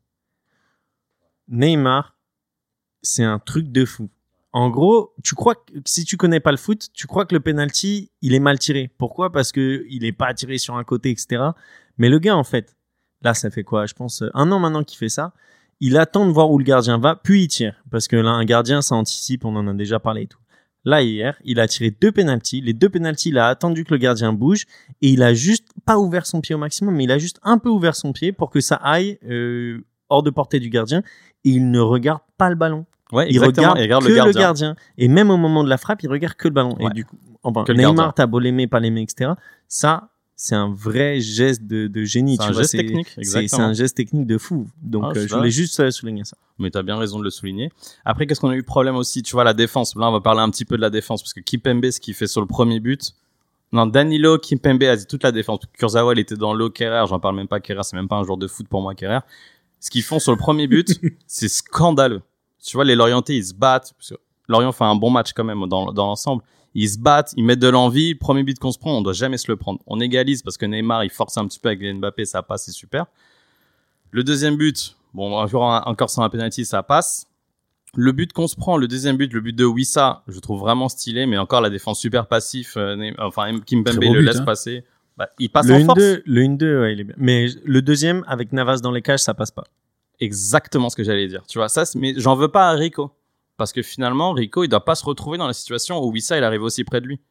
[1.49, 2.14] Neymar,
[3.05, 4.09] c'est un truc de fou.
[4.51, 7.41] En gros, tu crois que si tu connais pas le foot, tu crois que le
[7.41, 8.89] penalty, il est mal tiré.
[8.97, 9.31] Pourquoi?
[9.31, 11.43] Parce que il est pas tiré sur un côté, etc.
[11.97, 12.75] Mais le gars, en fait,
[13.21, 13.85] là, ça fait quoi?
[13.85, 15.33] Je pense un an maintenant qu'il fait ça.
[15.81, 17.83] Il attend de voir où le gardien va, puis il tire.
[17.91, 19.43] Parce que là, un gardien, ça anticipe.
[19.43, 20.39] On en a déjà parlé et tout.
[20.85, 22.61] Là, hier, il a tiré deux pénalties.
[22.61, 24.67] Les deux pénalties, il a attendu que le gardien bouge
[25.01, 27.57] et il a juste pas ouvert son pied au maximum, mais il a juste un
[27.57, 31.03] peu ouvert son pied pour que ça aille euh, hors de portée du gardien.
[31.43, 32.85] Et il ne regarde pas le ballon.
[33.11, 34.75] Ouais, Il regarde, Il regarde que le gardien.
[34.97, 36.75] Et même au moment de la frappe, il regarde que le ballon.
[36.79, 36.87] Ouais.
[36.87, 37.71] Et du coup, enfin, Que.
[37.71, 39.31] Neymar, t'as beau l'aimer, pas l'aimer, etc.
[39.67, 42.35] Ça, c'est un vrai geste de, de génie.
[42.37, 44.67] C'est un vois, geste technique, c'est- un geste technique de fou.
[44.81, 46.35] Donc, Ah, euh, je voulais juste euh, souligner ça.
[46.57, 47.71] Mais t'as bien raison de le souligner.
[48.05, 49.95] Après, qu'est-ce qu'on a eu problème aussi Tu vois, la défense.
[49.95, 51.21] Là, on va parler un petit peu de la défense.
[51.21, 53.13] Parce que Kipembe, ce qu'il fait sur le premier but.
[53.71, 55.59] Non, Danilo, Kimpembe a dit toute la défense.
[55.77, 56.69] Kurzawa, il était dans l'eau.
[56.69, 57.59] Kerrer, j'en parle même pas.
[57.59, 59.19] Kerrer, c'est même pas un joueur de foot pour moi, Kerrer.
[59.79, 60.87] Ce qu'ils font sur le premier but,
[61.27, 62.21] c'est scandaleux.
[62.65, 63.93] Tu vois, les Lorientais, ils se battent.
[63.97, 64.15] Parce que
[64.47, 66.43] Lorient fait un bon match quand même dans, dans l'ensemble.
[66.73, 68.13] Ils se battent, ils mettent de l'envie.
[68.13, 69.79] Le premier but qu'on se prend, on doit jamais se le prendre.
[69.87, 72.71] On égalise parce que Neymar, il force un petit peu avec Mbappé, ça passe, c'est
[72.71, 73.05] super.
[74.11, 77.27] Le deuxième but, bon, encore, encore sur un penalty, ça passe.
[77.95, 80.89] Le but qu'on se prend, le deuxième but, le but de Wissa, je trouve vraiment
[80.89, 82.75] stylé, mais encore la défense super passif.
[82.75, 84.45] euh, enfin, Kimpembe Très beau le but, laisse hein.
[84.45, 84.83] passer.
[85.15, 85.99] Bah, il passe Le en force.
[85.99, 87.15] 1-2, le 1-2, ouais, il est bien.
[87.17, 89.63] Mais le deuxième, avec Navas dans les cages, ça passe pas.
[90.19, 91.45] Exactement ce que j'allais dire.
[91.47, 93.11] Tu vois, ça, mais j'en veux pas à Rico.
[93.57, 96.43] Parce que finalement, Rico, il doit pas se retrouver dans la situation où Wissa, il
[96.43, 97.21] arrive aussi près de lui.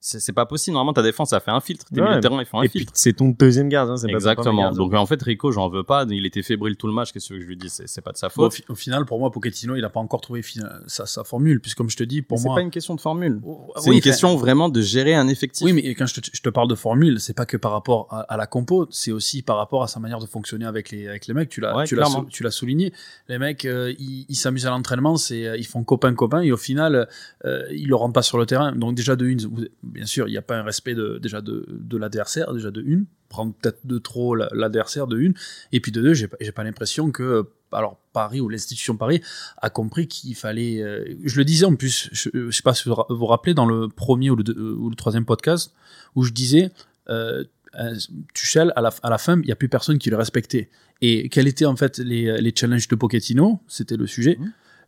[0.00, 0.74] C'est c'est pas possible.
[0.74, 1.86] Normalement, ta défense, ça fait un filtre.
[1.92, 2.08] Tes Ouais.
[2.08, 2.92] milieux terrain, ils font un Et puis, filtre.
[2.94, 4.70] c'est ton deuxième c'est premier Exactement.
[4.72, 6.04] Donc, en fait, Rico, j'en veux pas.
[6.08, 7.12] Il était fébrile tout le match.
[7.12, 7.68] Qu'est-ce que je lui dis?
[7.68, 8.62] C'est c'est pas de sa Bon, au, faute.
[8.68, 10.42] au final, pour moi, Pochettino, il n'a pas encore trouvé
[10.86, 11.60] sa, sa formule.
[11.60, 12.54] Puisque, comme je te dis, pour Mais C'est moi.
[12.56, 13.40] pas une question de formule.
[13.44, 15.64] Oh, C'est oui, une question vraiment de gérer un effectif.
[15.64, 18.06] Oui, mais quand je te, je te parle de formule, c'est pas que par rapport
[18.10, 21.08] à, à la compo, c'est aussi par rapport à sa manière de fonctionner avec les,
[21.08, 21.48] avec les mecs.
[21.48, 22.92] Tu l'as, Ouais, tu l'as, souligné.
[23.28, 26.56] Les mecs, euh, ils, ils s'amusent à l'entraînement, c'est, euh, ils font copain-copain et au
[26.56, 27.08] final,
[27.44, 28.72] euh, ils le rendent pas sur le terrain.
[28.72, 29.38] Donc, déjà, de une,
[29.88, 32.80] bien sûr, il n'y a pas un respect de, déjà de, de l'adversaire, déjà de
[32.82, 35.34] une, prendre peut-être de trop la- l'adversaire de une.
[35.72, 39.20] Et puis de deux, j'ai pas, l'impression que, euh, alors, Paris ou l'institution Paris
[39.58, 40.82] a compris qu'il fallait.
[40.82, 43.66] euh, je le disais en plus, je, je sais pas si vous vous rappelez dans
[43.66, 45.74] le premier ou le, deux- ou le troisième podcast
[46.14, 46.70] où je disais,
[47.10, 47.44] euh,
[47.78, 47.94] euh,
[48.34, 50.70] Tuchel à la, à la fin, il n'y a plus personne qui le respectait.
[51.02, 54.38] Et quels étaient en fait les, les challenges de Pochettino C'était le sujet.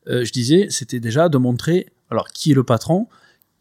[0.08, 3.06] Euh, je disais, c'était déjà de montrer, alors qui est le patron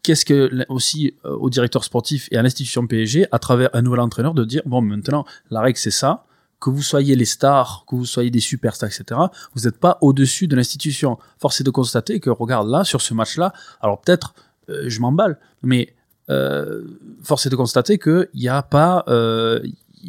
[0.02, 4.00] Qu'est-ce que aussi euh, au directeur sportif et à l'institution PSG, à travers un nouvel
[4.00, 6.24] entraîneur, de dire bon maintenant la règle c'est ça,
[6.60, 9.20] que vous soyez les stars, que vous soyez des superstars, etc.
[9.54, 11.18] Vous n'êtes pas au-dessus de l'institution.
[11.38, 14.34] Force est de constater que regarde là sur ce match-là, alors peut-être
[14.68, 15.94] euh, je m'emballe, mais
[16.28, 16.82] euh,
[17.22, 19.60] force est de constater qu'il n'y a pas, euh,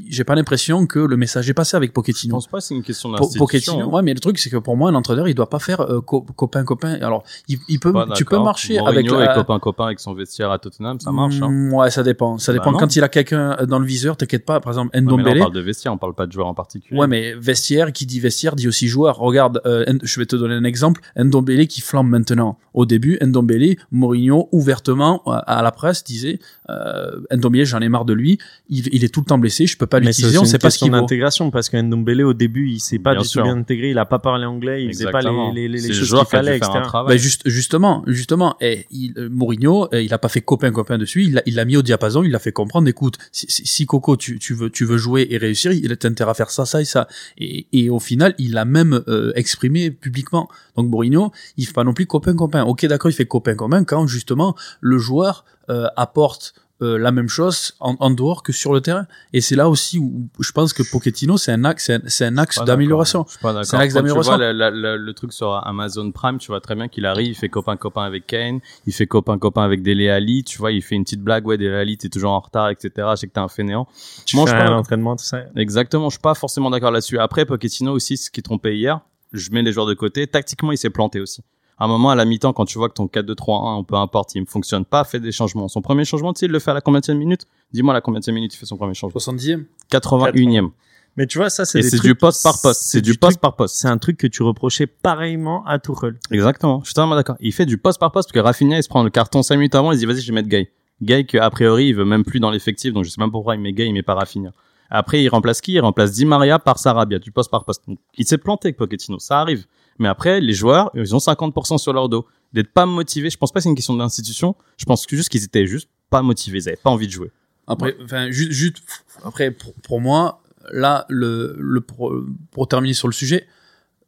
[0.10, 2.36] j'ai pas l'impression que le message est passé avec Je Pochettino.
[2.36, 3.40] pense pas c'est une question d'institution.
[3.46, 3.86] Pochettino, hein.
[3.94, 6.02] ouais, mais le truc c'est que pour moi un entraîneur il doit pas faire euh,
[6.02, 6.94] co- copain copain.
[7.02, 10.14] Alors il, il peut, Pas tu peux marcher Mourinho avec la- copain copain avec son
[10.14, 11.36] vestiaire à Tottenham, ça marche.
[11.42, 11.50] Hein.
[11.50, 12.38] Mm, Ouais, ça dépend.
[12.38, 12.74] Ça Bah dépend.
[12.74, 14.60] Quand il a quelqu'un dans le viseur, t'inquiète pas.
[14.60, 15.40] Par exemple, Ouais, mais là, on Ndombele.
[15.40, 17.00] parle de vestiaire, on parle pas de joueur en particulier.
[17.00, 19.18] Ouais, mais vestiaire, qui dit vestiaire, dit aussi joueur.
[19.18, 21.02] Regarde, euh, je vais te donner un exemple.
[21.18, 22.58] Ndombele qui flambe maintenant.
[22.74, 28.06] Au début, Ndombele, Mourinho, ouvertement, à à la presse, disait, euh, Ndombele, j'en ai marre
[28.06, 28.38] de lui.
[28.70, 29.66] Il, il est tout le temps blessé.
[29.68, 30.28] Je peux pas l'utiliser.
[30.30, 30.98] aussi On une sait pas ce qu'il vaut.
[31.00, 33.42] d'intégration parce que Ndombele au début il s'est pas Bien du sûr.
[33.42, 36.14] tout bien intégré, il a pas parlé anglais, il faisait pas les, les, les choses
[36.20, 36.72] qu'il fallait, etc.
[36.94, 40.98] Bah, juste, justement, justement, et il, euh, Mourinho, euh, il a pas fait copain copain
[40.98, 42.88] dessus, il l'a il l'a mis au diapason, il l'a fait comprendre.
[42.88, 45.96] Écoute, si, si, si, Coco, tu, tu veux, tu veux jouer et réussir, il a
[46.04, 47.08] intérêt à faire ça, ça et ça.
[47.38, 50.48] Et, et au final, il l'a même euh, exprimé publiquement.
[50.78, 52.64] Donc Mourinho, il fait pas non plus copain copain.
[52.64, 57.28] Ok, d'accord, il fait copain copain quand justement le joueur euh, apporte euh, la même
[57.30, 59.06] chose en, en dehors que sur le terrain.
[59.34, 62.64] Et c'est là aussi où je pense que Pochettino, c'est un axe, c'est un, axe
[62.64, 63.20] d'amélioration.
[63.20, 63.28] d'accord.
[63.28, 63.66] Je suis pas d'accord.
[63.66, 64.38] C'est un axe d'amélioration.
[64.38, 67.78] la- le truc sur Amazon Prime, tu vois très bien qu'il arrive, il fait copain
[67.78, 71.04] copain avec Kane, il fait copain copain avec Dele Ali, tu vois, il fait une
[71.04, 72.92] petite blague, ouais, Dele Ali, t'es toujours en retard, etc.
[73.12, 73.88] Je sais que t'es un fainéant.
[74.26, 74.64] Tu fais pas.
[74.64, 75.42] un entraînement, tout ça.
[75.56, 77.20] Exactement, je suis pas forcément d'accord là-dessus.
[77.20, 79.02] Après, Pochettino aussi, ce qui trompait hier,
[79.34, 80.28] je mets les joueurs de côté.
[80.28, 81.44] Tactiquement, il s'est planté aussi.
[81.82, 84.42] À un moment, à la mi-temps, quand tu vois que ton 4-2-3-1, peu importe, il
[84.42, 85.68] ne fonctionne pas, fais des changements.
[85.68, 88.02] Son premier changement, tu sais, il le fait à la combienième minute Dis-moi à la
[88.02, 89.20] combienième minute il fait son premier changement?
[89.20, 90.70] 70e 81e.
[91.18, 92.84] Mais tu vois, ça c'est du poste par poste.
[92.84, 93.78] C'est du poste par poste.
[93.78, 96.20] C'est un truc que tu reprochais pareillement à Tuchel.
[96.30, 96.82] Exactement.
[96.82, 97.38] Je suis totalement d'accord.
[97.40, 99.56] Il fait du poste par poste parce que Rafinha, il se prend le carton 5
[99.56, 100.70] minutes avant, il se dit, vas-y, je vais mettre Gay.
[101.02, 103.38] Gay, que, a priori, il veut même plus dans l'effectif, donc je sais même pas
[103.38, 104.52] pourquoi il met Gay, il met pas Rafinha.
[104.92, 105.72] Après, il remplace qui?
[105.72, 107.82] Il remplace Di Maria par Sarabia, du poste par poste.
[107.88, 109.18] Donc, il s'est planté avec Pochettino.
[109.18, 109.66] Ça arrive.
[110.02, 112.26] Mais après, les joueurs, ils ont 50% sur leur dos.
[112.54, 113.30] D'être pas motivés.
[113.30, 114.56] Je pense pas que c'est une question d'institution.
[114.78, 116.58] Je pense que juste qu'ils étaient juste pas motivés.
[116.58, 117.32] Ils avaient pas envie de jouer.
[117.68, 118.78] Après, enfin, juste, juste,
[119.24, 120.42] après, pour, pour moi,
[120.74, 122.14] là, le, le, pour,
[122.52, 123.48] pour terminer sur le sujet,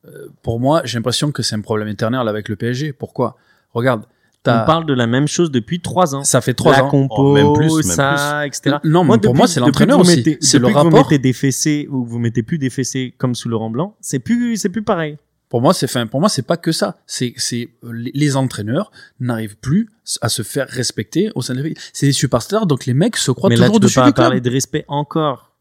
[0.08, 2.92] euh, pour moi, j'ai l'impression que c'est un problème éternel avec le PSG.
[2.92, 3.38] Pourquoi?
[3.74, 4.04] Regarde,
[4.46, 6.26] On parle de la même chose depuis trois ans.
[6.26, 6.90] ça fait trois la ans.
[6.90, 8.78] compo, Oh, même plus, même ça, etc.
[8.84, 10.18] Non, mais pour depuis- moi, c'est l'entraîneur aussi.
[10.18, 10.92] mettez- C'est le que Vous rapport.
[11.04, 14.58] mettez des fessées ou vous mettez plus des fessées comme sous Laurent Blanc, c'est plus,
[14.58, 15.18] c'est plus pareil.
[15.54, 16.08] Pour moi, c'est fin.
[16.08, 16.98] Pour moi, c'est pas que ça.
[17.06, 21.78] C'est, c'est les, entraîneurs n'arrivent plus à se faire respecter au sein de l'équipe.
[21.94, 24.06] C'est des superstars, donc les mecs se croient Mais là, toujours tu peux dessus pas
[24.08, 24.26] du club.
[24.26, 25.52] parler de respect encore.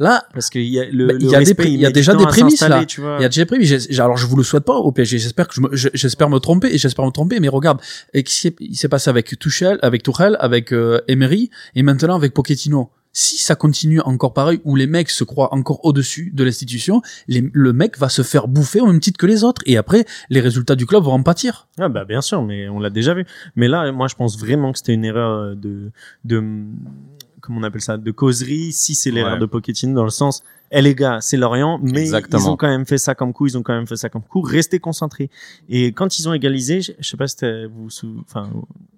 [0.00, 1.86] Là, Parce qu'il y a le, Bah, le il y a des respect, il y
[1.86, 2.84] a déjà des prémices, là.
[2.86, 3.18] Tu vois.
[3.20, 3.64] Il y a déjà prévu.
[3.64, 5.18] j'ai- Alors, je vous le souhaite pas au PSG.
[5.18, 7.38] J'espère que je j'espère me tromper et j'espère me tromper.
[7.38, 7.80] Mais regarde,
[8.14, 11.84] et qu'est-ce qui s'est- il s'est passé avec Tuchel, avec Tuchel, avec euh, Emery et
[11.84, 12.90] maintenant avec Pochettino?
[13.18, 17.72] Si ça continue encore pareil, où les mecs se croient encore au-dessus de l'institution, le
[17.72, 19.62] mec va se faire bouffer au même titre que les autres.
[19.64, 21.66] Et après, les résultats du club vont en pâtir.
[21.78, 23.24] Ah bah bien sûr, mais on l'a déjà vu.
[23.54, 25.92] Mais là, moi, je pense vraiment que c'était une erreur de,
[26.24, 26.44] de,
[27.46, 28.72] comment on appelle ça, de causerie.
[28.72, 29.38] Si c'est l'erreur Ouais.
[29.38, 32.42] de Pochettino dans le sens, eh les gars, c'est Lorient, mais Exactement.
[32.42, 34.22] ils ont quand même fait ça comme coup, ils ont quand même fait ça comme
[34.22, 34.40] coup.
[34.40, 35.30] Restez concentrés.
[35.68, 37.36] Et quand ils ont égalisé, je, je sais pas si
[37.72, 37.88] vous,
[38.28, 38.50] enfin,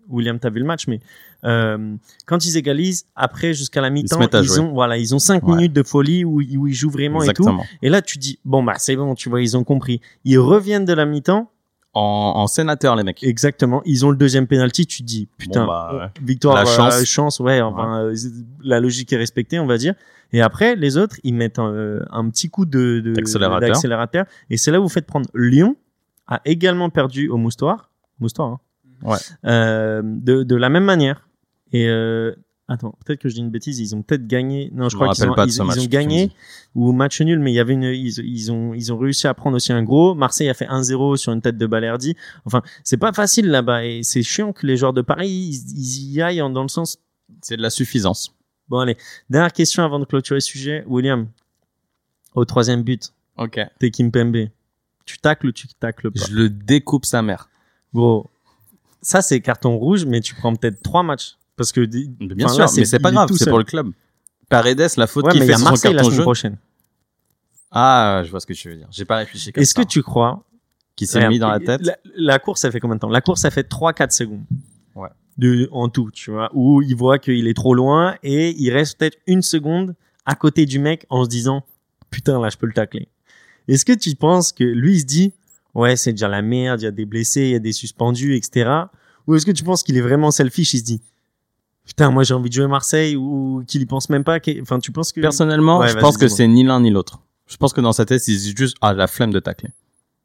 [0.09, 1.01] William, t'as vu le match, mais
[1.45, 1.95] euh,
[2.27, 5.57] quand ils égalisent, après jusqu'à la mi-temps, ils, ont, voilà, ils ont cinq Ouais.
[5.57, 7.47] minutes de folie où, ils- où ils jouent vraiment et tout.
[7.83, 10.01] Et là, tu dis, bon bah c'est bon, tu vois, ils ont compris.
[10.25, 11.51] Ils reviennent de la mi-temps.
[11.99, 13.23] En, en sénateur, les mecs.
[13.23, 13.83] Exactement.
[13.85, 14.87] Ils ont le deuxième penalty.
[14.87, 16.25] Tu te dis, putain, bah, ouais.
[16.25, 17.05] victoire, La euh, chance.
[17.05, 17.61] chance, ouais.
[17.61, 18.15] Enfin, euh,
[18.63, 19.95] la logique est respectée, on va dire.
[20.33, 23.69] Et après, les autres, ils mettent un, euh, un petit coup de, D'accélérateur.
[23.69, 24.27] d'accélérateur.
[24.51, 25.77] Et c'est là où vous faites prendre Lyon
[26.27, 27.91] a également perdu au Moustoir.
[28.21, 28.61] Moustoir, hein.
[29.03, 29.17] Ouais.
[29.47, 31.29] Euh, de, de la même manière.
[31.73, 32.35] Et euh,
[32.69, 33.79] attends, peut-être que je dis une bêtise.
[33.81, 34.71] Ils ont peut-être gagné.
[34.75, 36.31] Non, je, Je crois qu'ils ont, ils, ce ils match ont gagné
[36.75, 39.35] ou match nul, mais il y avait une, ils, ils ont, ils ont réussi à
[39.35, 40.15] prendre aussi un gros.
[40.15, 42.15] Marseille a fait 1-0 sur une tête de Balerdi.
[42.45, 46.13] Enfin, c'est pas facile là-bas et c'est chiant que les joueurs de Paris, ils, ils
[46.15, 46.99] y aillent en- dans le sens.
[47.43, 48.35] C'est de la suffisance.
[48.69, 48.97] Bon, allez.
[49.31, 50.85] Dernière question avant de clôturer le sujet.
[50.87, 51.27] William,
[52.35, 53.59] au troisième but, Ok.
[53.79, 54.49] t'es Kimpembe.
[55.07, 56.21] Tu tacles ou tu tacles pas?
[56.29, 57.49] Je le découpe sa mère.
[57.95, 58.27] Gros.
[59.01, 61.37] Ça, c'est carton rouge, mais tu prends peut-être trois matchs.
[61.59, 63.91] Parce que, Mais bien sûr, là, mais c'est pas grave, tout c'est pour le club.
[64.49, 66.23] Paredes, la faute ouais, qu'il fait sur son carton jaune.
[66.23, 66.57] prochaine.
[67.71, 68.87] Ah, je vois ce que tu veux dire.
[68.91, 70.45] J'ai pas réfléchi comme Est-ce que tu crois
[70.97, 73.11] Qui s'est mis dans la tête La, la course, ça fait combien de temps?
[73.11, 74.45] La course, ça fait 3-4 secondes.
[74.95, 75.09] Ouais.
[75.37, 76.51] De, en tout, tu vois.
[76.55, 79.95] Où il voit qu'il est trop loin et il reste peut-être une seconde
[80.25, 81.65] à côté du mec en se disant
[82.11, 83.09] Putain, là, je peux le tacler.
[83.67, 85.33] Est-ce que tu penses que lui, il se dit
[85.75, 88.35] Ouais, c'est déjà la merde, il y a des blessés, il y a des suspendus,
[88.37, 88.71] etc.
[89.27, 91.03] Ou est-ce que tu penses qu'il est vraiment selfish Il se dit
[91.89, 94.39] Putain, moi, j'ai envie de jouer Marseille ou qu'il y pense même pas.
[94.61, 95.21] Enfin, tu penses que.
[95.23, 97.19] Personnellement, Ouais, je pense que c'est ni l'un ni l'autre.
[97.47, 99.71] Je pense que dans sa tête, il se dit juste ah la flemme de tacler.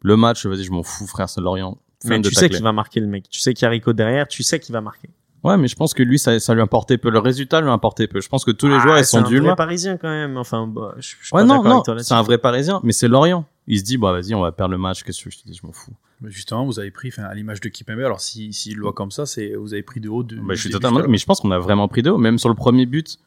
[0.02, 1.78] Le match, vas-y, je m'en fous, frère, c'est Lorient.
[2.04, 3.30] Mais de tu sais qu'il va marquer le mec.
[3.30, 5.10] Tu sais qu'il y a Rico derrière, tu sais qu'il va marquer.
[5.42, 7.10] Ouais, mais je pense que lui, ça, ça lui importait peu.
[7.10, 8.20] Le résultat lui importait peu.
[8.20, 10.10] Je pense que tous les Ah, joueurs, ils c'est sont un du vrai parisien quand
[10.10, 10.38] même.
[10.38, 13.08] Enfin, bah, je, je suis Ouais, pas non, non, c'est un vrai Parisien, mais c'est
[13.08, 13.46] Lorient.
[13.68, 15.04] Il se dit, bah vas-y, on va perdre le match.
[15.04, 15.94] Qu'est-ce que je te dis, je m'en fous.
[16.24, 18.94] Mais justement, vous avez pris, enfin, à l'image de Kipembe, alors si, s'il le voit
[18.94, 20.38] comme ça, c'est, vous avez pris de haut de.
[20.38, 22.18] Bah, je suis totalement, mais je pense qu'on a vraiment pris deux.
[22.18, 23.20] Même sur le premier but,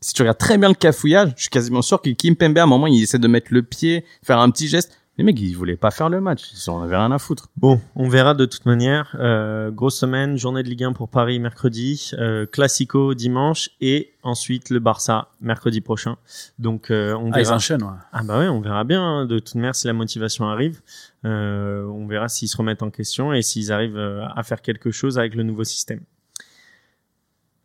[0.00, 2.62] si tu regardes très bien le cafouillage, je suis quasiment sûr que Kim Pembe, à
[2.62, 4.97] un moment, il essaie de mettre le pied, faire un petit geste.
[5.18, 6.44] Les mecs, ils voulaient pas faire le match.
[6.52, 7.48] Ils en avaient rien à foutre.
[7.56, 9.16] Bon, on verra de toute manière.
[9.18, 14.70] Euh, grosse semaine, journée de Ligue 1 pour Paris mercredi, euh, Classico dimanche et ensuite
[14.70, 16.18] le Barça mercredi prochain.
[16.60, 17.56] Donc euh, on Ah, ils verra.
[17.56, 17.88] enchaînent, ouais.
[18.12, 19.02] Ah bah ouais, on verra bien.
[19.02, 19.26] hein.
[19.26, 20.80] De toute manière, si la motivation arrive,
[21.24, 24.92] euh, on verra s'ils se remettent en question et s'ils arrivent euh, à faire quelque
[24.92, 26.00] chose avec le nouveau système.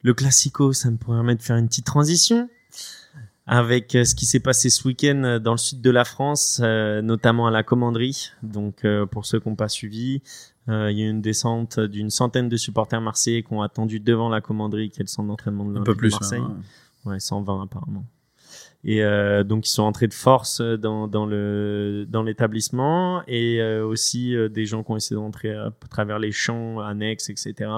[0.02, 2.50] Le Classico, ça me permet de faire une petite transition
[3.46, 6.62] avec euh, ce qui s'est passé ce week-end euh, dans le sud de la France,
[6.64, 8.32] euh, notamment à la commanderie.
[8.42, 10.22] Donc, euh, pour ceux qui n'ont pas suivi,
[10.70, 14.00] euh, il y a eu une descente d'une centaine de supporters marseillais qui ont attendu
[14.00, 16.40] devant la commanderie, qui est le centre d'entraînement de Un peu de plus, Marseille.
[16.42, 16.64] même,
[17.06, 17.14] ouais.
[17.14, 18.06] Ouais, 120 apparemment.
[18.86, 23.86] Et euh, donc ils sont entrés de force dans, dans le dans l'établissement et euh,
[23.86, 27.72] aussi euh, des gens qui ont essayé d'entrer à, travers les champs annexes, etc.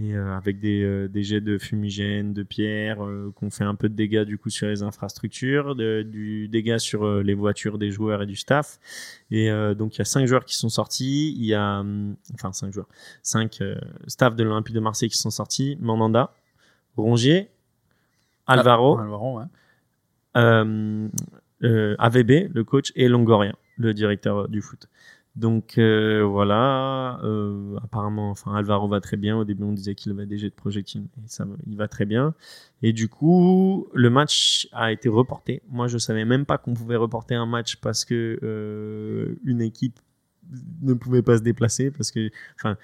[0.00, 3.74] Et euh, avec des, euh, des jets de fumigène, de pierre, euh, qu'on fait un
[3.74, 7.90] peu de dégâts du coup sur les infrastructures, de, du dégâts sur les voitures des
[7.90, 8.78] joueurs et du staff.
[9.32, 11.34] Et donc il y a cinq joueurs qui sont sortis.
[11.36, 12.88] Il y a hum, enfin cinq joueurs,
[13.22, 13.62] cinq
[14.06, 15.76] staff de l'Olympique de Marseille qui sont sortis.
[15.80, 16.32] Mandanda,
[16.96, 17.50] Rongier,
[18.46, 19.44] Alvaro, Alvaro, ouais.
[21.64, 24.88] euh, AVB, le coach, et Longoria, le directeur du foot.
[25.38, 29.38] Donc euh, voilà, euh, apparemment, enfin Alvaro va très bien.
[29.38, 32.06] Au début, on disait qu'il avait des jets de projectiles, et ça, il va très
[32.06, 32.34] bien.
[32.82, 35.62] Et du coup, le match a été reporté.
[35.70, 40.00] Moi, je savais même pas qu'on pouvait reporter un match parce que euh, une équipe
[40.82, 42.76] ne pouvait pas se déplacer parce que, enfin,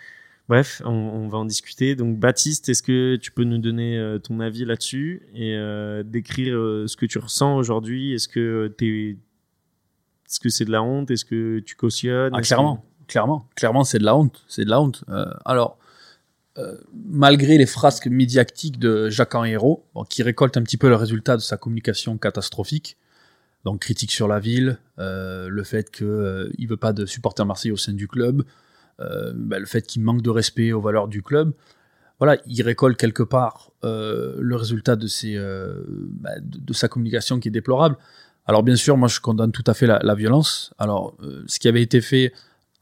[0.49, 1.97] bref, on, on va en discuter.
[1.97, 5.59] Donc, Baptiste, est-ce que tu peux nous donner ton avis là-dessus et
[6.05, 6.55] décrire
[6.87, 8.13] ce que tu ressens aujourd'hui?
[8.13, 9.17] Est-ce que t'es,
[10.35, 11.13] est-ce que c'est de la honte?
[11.13, 12.33] Est-ce que tu cautionnes?
[12.35, 15.05] Ah, clairement, clairement, clairement, c'est de la honte, c'est de la honte.
[15.09, 15.79] Euh, alors,
[16.59, 20.97] euh, malgré les frasques médiatiques de Jacques Henriero, bon, qui récolte un petit peu le
[20.97, 22.97] résultat de sa communication catastrophique,
[23.65, 27.73] donc critique sur la ville, euh, le fait qu'il il veut pas de supporters marseillais
[27.73, 28.43] au sein du club,
[28.99, 31.53] bah, le fait qu'il manque de respect aux valeurs du club.
[32.19, 36.89] Voilà, il récolte quelque part euh, le résultat de, ses, euh, bah, de, de sa
[36.89, 37.97] communication qui est déplorable.
[38.47, 40.75] Alors bien sûr, moi je condamne tout à fait la, la violence.
[40.79, 42.33] Alors euh, ce qui avait été fait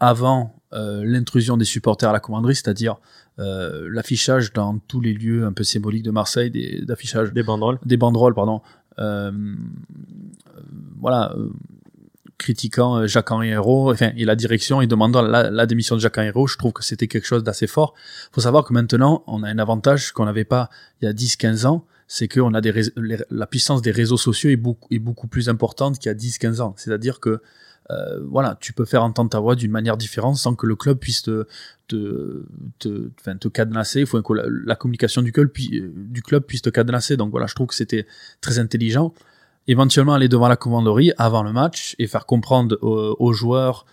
[0.01, 2.97] avant euh, l'intrusion des supporters à la commanderie, c'est-à-dire
[3.39, 7.79] euh, l'affichage dans tous les lieux un peu symboliques de Marseille, des, d'affichage Des banderoles.
[7.85, 8.61] Des banderoles, pardon,
[11.01, 11.35] voilà,
[12.39, 16.47] critiquant Jacques-Henri Hérault, enfin, et la direction, et demandant la, la démission de Jacques-Henri Hérault,
[16.47, 17.95] je trouve que c'était quelque chose d'assez fort.
[18.33, 20.69] faut savoir que maintenant, on a un avantage qu'on n'avait pas
[21.01, 22.61] il y a 10-15 ans, c'est que on a
[23.31, 26.75] la puissance des réseaux sociaux est beaucoup, plus importante qu'il y a 10-15 ans.
[26.77, 27.41] C'est-à-dire que
[27.91, 30.99] euh, voilà, tu peux faire entendre ta voix d'une manière différente sans que le club
[30.99, 31.47] puisse te,
[31.89, 32.45] te,
[32.79, 34.01] te, te cadenasser.
[34.01, 35.83] Il faut que la, communication du club, puis,
[36.47, 37.17] puisse te cadenasser.
[37.17, 38.07] Donc voilà, je trouve que c'était
[38.43, 39.15] très intelligent.
[39.67, 43.87] Éventuellement aller devant la commanderie avant le match et faire comprendre aux, aux joueurs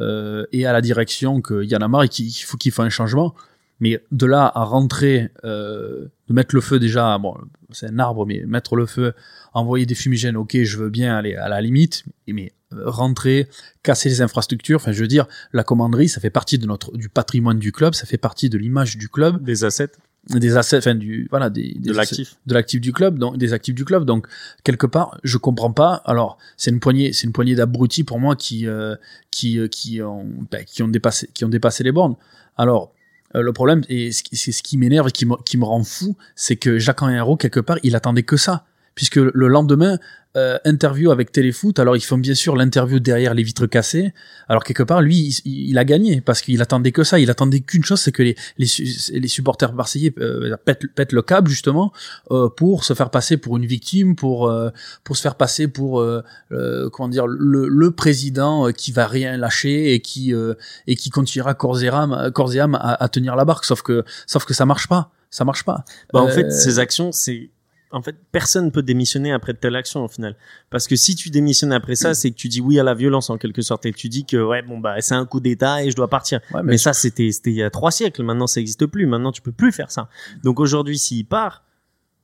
[0.00, 2.86] euh, et à la direction qu'il y en a marre et qu'il faut qu'il fasse
[2.86, 3.34] un changement.
[3.80, 7.36] Mais de là à rentrer, euh, de mettre le feu déjà, bon,
[7.72, 9.12] c'est un arbre, mais mettre le feu,
[9.52, 13.48] envoyer des fumigènes, ok, je veux bien aller à la limite, mais euh, rentrer,
[13.82, 17.08] casser les infrastructures, enfin, je veux dire, la commanderie, ça fait partie de notre, du
[17.08, 19.92] patrimoine du club, ça fait partie de l'image du club, Des assets,
[20.28, 22.36] des assets, enfin, du, voilà, des, des de l'actif.
[22.46, 24.04] de l'actif du club, donc des actifs du club.
[24.04, 24.26] Donc
[24.64, 26.02] quelque part, je comprends pas.
[26.04, 28.96] Alors c'est une poignée, c'est une poignée d'abrutis pour moi qui euh,
[29.30, 32.16] qui euh, qui ont ben, qui ont dépassé qui ont dépassé les bornes.
[32.56, 32.92] Alors
[33.34, 36.16] euh, le problème et c'est ce qui m'énerve et qui me qui me rend fou,
[36.34, 38.64] c'est que Jacques Henriot quelque part, il attendait que ça.
[38.96, 39.98] Puisque le lendemain,
[40.36, 44.12] euh, interview avec Téléfoot, alors ils font bien sûr l'interview derrière les vitres cassées.
[44.48, 47.18] Alors quelque part, lui, il, il a gagné parce qu'il attendait que ça.
[47.18, 48.66] Il attendait qu'une chose, c'est que les, les,
[49.12, 51.92] les supporters marseillais euh, pètent, pètent le câble justement
[52.30, 54.70] euh, pour se faire passer pour une victime, pour euh,
[55.04, 59.36] pour se faire passer pour euh, euh, comment dire le, le président qui va rien
[59.36, 60.54] lâcher et qui euh,
[60.86, 63.66] et qui continuera corps et âme, corps et âme à, à tenir la barque.
[63.66, 65.84] Sauf que sauf que ça marche pas, ça marche pas.
[66.12, 67.50] Bah, en fait, ces actions, c'est
[67.90, 70.36] en fait personne peut démissionner après de telle action au final.
[70.70, 73.30] Parce que si tu démissionnes après ça, c'est que tu dis oui à la violence
[73.30, 75.90] en quelque sorte et tu dis que ouais bon bah c'est un coup d'État et
[75.90, 76.40] je dois partir.
[76.52, 78.22] Ouais, Mais ça c'était c'était il y a trois siècles.
[78.22, 79.06] Maintenant ça n'existe plus.
[79.06, 80.08] Maintenant tu peux plus faire ça.
[80.42, 81.64] Donc aujourd'hui s'il part,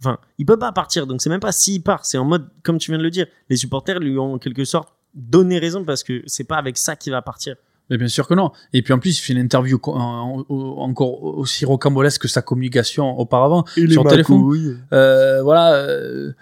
[0.00, 1.06] enfin il peut pas partir.
[1.06, 2.04] Donc c'est même pas s'il part.
[2.04, 3.26] C'est en mode comme tu viens de le dire.
[3.48, 6.96] Les supporters lui ont en quelque sorte donné raison parce que c'est pas avec ça
[6.96, 7.56] qu'il va partir.
[7.90, 8.52] Mais bien sûr que non.
[8.72, 12.28] Et puis en plus, il fait une interview co- en- en- encore aussi rocambolesque que
[12.28, 14.36] sa communication auparavant sur téléphone.
[14.92, 15.74] Euh, voilà.
[15.74, 16.32] euh,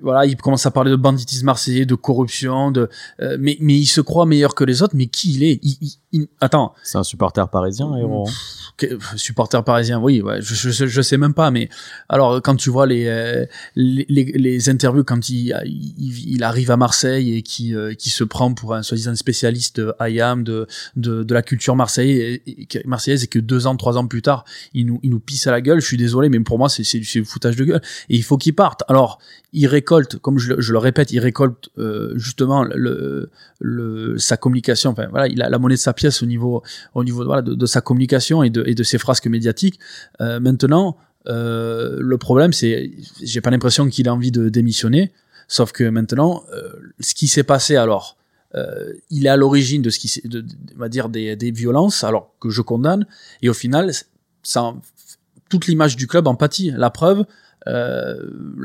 [0.00, 2.88] voilà, il commence à parler de banditisme marseillais, de corruption, de,
[3.20, 4.96] euh, mais, mais il se croit meilleur que les autres.
[4.96, 5.60] Mais qui il est?
[5.62, 5.92] Il, il-
[6.40, 8.28] Attends, C'est un supporter parisien, héros.
[9.16, 11.68] supporter parisien, oui, ouais, je, je, je sais même pas, mais
[12.08, 13.46] alors quand tu vois les euh,
[13.76, 18.10] les, les, les interviews quand il, il, il arrive à Marseille et qui euh, qui
[18.10, 22.82] se prend pour un soi-disant spécialiste IAM de, de de la culture marseillaise et, et-
[22.86, 24.44] marseillaise et que deux ans trois ans plus tard
[24.74, 26.84] il nous il nous pisse à la gueule, je suis désolé, mais pour moi c'est
[26.84, 28.82] c'est c'est du foutage de gueule et il faut qu'il parte.
[28.88, 29.18] Alors
[29.54, 34.38] il récolte, comme je, le- je le répète, il récolte euh, justement le, le sa
[34.38, 34.90] communication.
[34.92, 35.92] Enfin voilà, il a la monnaie de sa
[36.22, 36.62] au niveau
[36.94, 39.78] au niveau de, sa communication et de, de ses frasques médiatiques.
[40.20, 40.96] Euh, maintenant,
[41.28, 42.90] euh, le problème, c'est,
[43.22, 45.12] j'ai pas l'impression qu'il a envie de démissionner,
[45.48, 48.16] sauf que maintenant, euh, ce qui s'est passé alors,
[49.08, 50.44] il est à l'origine de ce qui, de,
[50.76, 53.06] va dire des, des violences, alors que je condamne,
[53.40, 53.90] et au final,
[54.42, 54.74] ça,
[55.48, 56.70] toute l'image du club en pâtit.
[56.70, 57.24] La preuve.
[57.66, 58.16] Euh,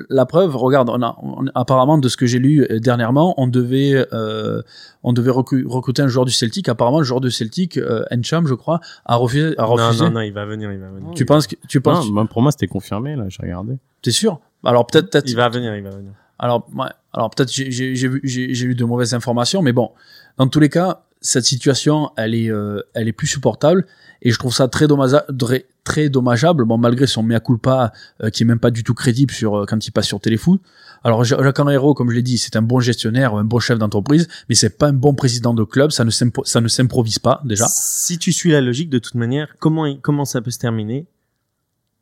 [0.09, 3.47] la preuve, regarde, on a, on- apparemment de ce que j'ai lu euh, dernièrement, on
[3.47, 4.61] devait, euh,
[5.03, 6.69] on devait recru- recruter un joueur du Celtic.
[6.69, 9.53] Apparemment, le joueur du Celtic, euh, Encham, je crois, a refusé.
[9.57, 10.03] A Non refusé.
[10.05, 11.11] non non il va venir il va venir.
[11.15, 13.77] Tu penses que tu penses, Non, même pour moi, c'était confirmé, là, j'ai regardé.
[14.01, 14.39] t'es sûr?
[14.63, 15.29] Alors peut-être, peut-être.
[15.29, 16.11] Il va venir il va venir.
[16.39, 19.73] Alors, ouais, alors peut-être j'ai j'ai j'ai vu j'ai j'ai eu de mauvaises informations, mais
[19.73, 19.91] bon,
[20.37, 23.85] dans tous les cas, cette situation, elle est euh, elle est plus supportable
[24.21, 25.65] et je trouve ça très dommageable, très
[26.09, 27.91] dommageable, bon malgré son mea culpa
[28.23, 30.61] euh, qui est même pas du tout crédible sur euh, quand il passe sur Téléfoot.
[31.03, 33.77] Alors Ja- Jacques Henriot, comme je l'ai dit, c'est un bon gestionnaire, un bon chef
[33.79, 37.41] d'entreprise, mais c'est pas un bon président de club, ça ne ça ne s'improvise pas
[37.45, 37.65] déjà.
[37.69, 41.05] Si tu suis la logique, de toute manière, comment, comment ça peut se terminer?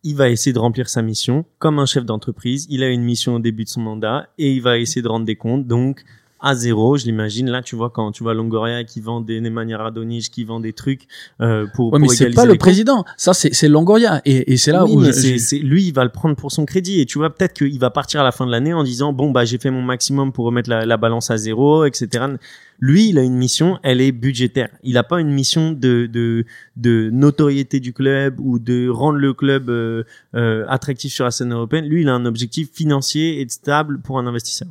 [0.08, 2.68] Il va essayer de remplir sa mission comme un chef d'entreprise.
[2.70, 5.26] Il a une mission au début de son mandat et il va essayer de rendre
[5.26, 5.66] des comptes.
[5.66, 6.04] Donc,
[6.46, 7.50] à zéro, je l'imagine.
[7.50, 10.74] Là, tu vois, quand tu vois Longoria qui vend des Nemanja Radonjic, qui vend des
[10.74, 11.08] trucs
[11.42, 14.54] euh, pour, Ouais, mais pour c'est égaliser pas le président, ça c'est c'est Longoria et,
[14.54, 16.36] et c'est là Oui, où mais je- c'est, je- c'est- lui, il va le prendre
[16.36, 17.02] pour son crédit.
[17.02, 19.32] Et tu vois, peut-être qu'il va partir à la fin de l'année en disant, bon,
[19.32, 22.26] bah, j'ai fait mon maximum pour remettre la, la balance à zéro, etc.
[22.80, 24.70] Lui, il a une mission, elle est budgétaire.
[24.84, 26.44] Il n'a pas une mission de, de,
[26.76, 30.04] de notoriété du club ou de rendre le club euh,
[30.36, 31.86] euh, attractif sur la scène européenne.
[31.86, 34.68] Lui, il a un objectif financier et stable pour un investisseur.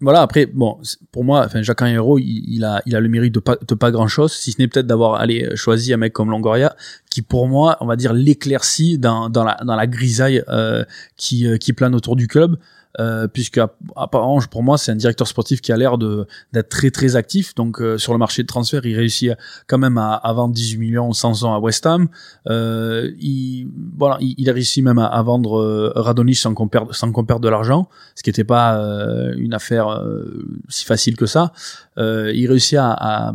[0.00, 0.78] Voilà, après, bon,
[1.10, 3.74] pour moi, enfin, Jacques Henriot, il, il a, il a le mérite de pas, de
[3.74, 6.76] pas grand chose, si ce n'est peut-être d'avoir allé choisi un mec comme Longoria,
[7.10, 10.84] qui pour moi, on va dire, l'éclaircit dans, dans la, dans la grisaille, euh,
[11.16, 12.56] qui, euh, qui plane autour du club.
[13.00, 16.68] Euh, puisque app- apparemment pour moi c'est un directeur sportif qui a l'air de d'être
[16.68, 19.32] très très actif donc euh, sur le marché de transfert il réussit
[19.66, 22.06] quand même à, à vendre 18 millions 100 ans à West Ham
[22.48, 23.66] euh, il
[23.98, 27.24] voilà il, il a même à, à vendre euh, Radonjic sans qu'on perde sans qu'on
[27.24, 31.52] perde de l'argent ce qui n'était pas euh, une affaire euh, si facile que ça.
[31.96, 33.32] Il réussit à, à,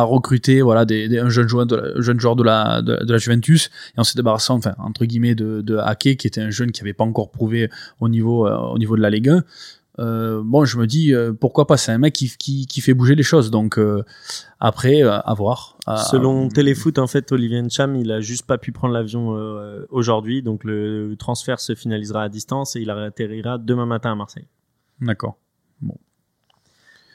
[0.00, 2.82] à recruter voilà des, des- un jeune joueur de la, un jeune joueur de la
[2.82, 5.76] de, de la Juventus et en se débarrassant enfin entre guillemets de de
[6.16, 7.70] qui était un jeune qui avait pas encore prouvé
[8.00, 9.44] au niveau euh, au niveau de la Ligue 1.
[10.00, 11.76] Euh, bon, je me dis euh, pourquoi pas?
[11.76, 13.52] C'est un mec qui, qui, qui fait bouger les choses.
[13.52, 14.02] Donc euh,
[14.58, 15.78] après, à voir.
[15.86, 19.36] À- Selon à- Téléfoot, en fait, Olivier Ncham, il a juste pas pu prendre l'avion
[19.90, 20.42] aujourd'hui.
[20.42, 24.48] Donc, le transfert se finalisera à distance et il atterrira demain matin à Marseille.
[25.00, 25.36] D'accord.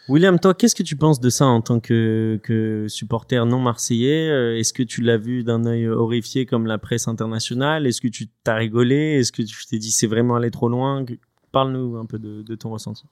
[0.10, 4.28] William, toi, qu'est-ce que tu penses de ça en tant que, supporter non marseillais?
[4.28, 7.86] Euh, Est-ce que tu l'as vu d'un œil horrifié comme la presse internationale?
[7.86, 9.20] Est-ce que tu t'as rigolé?
[9.20, 11.06] Est-ce que tu t'es dit c'est vraiment allé trop loin?
[11.52, 13.04] Parle-nous un peu de, ton ressenti.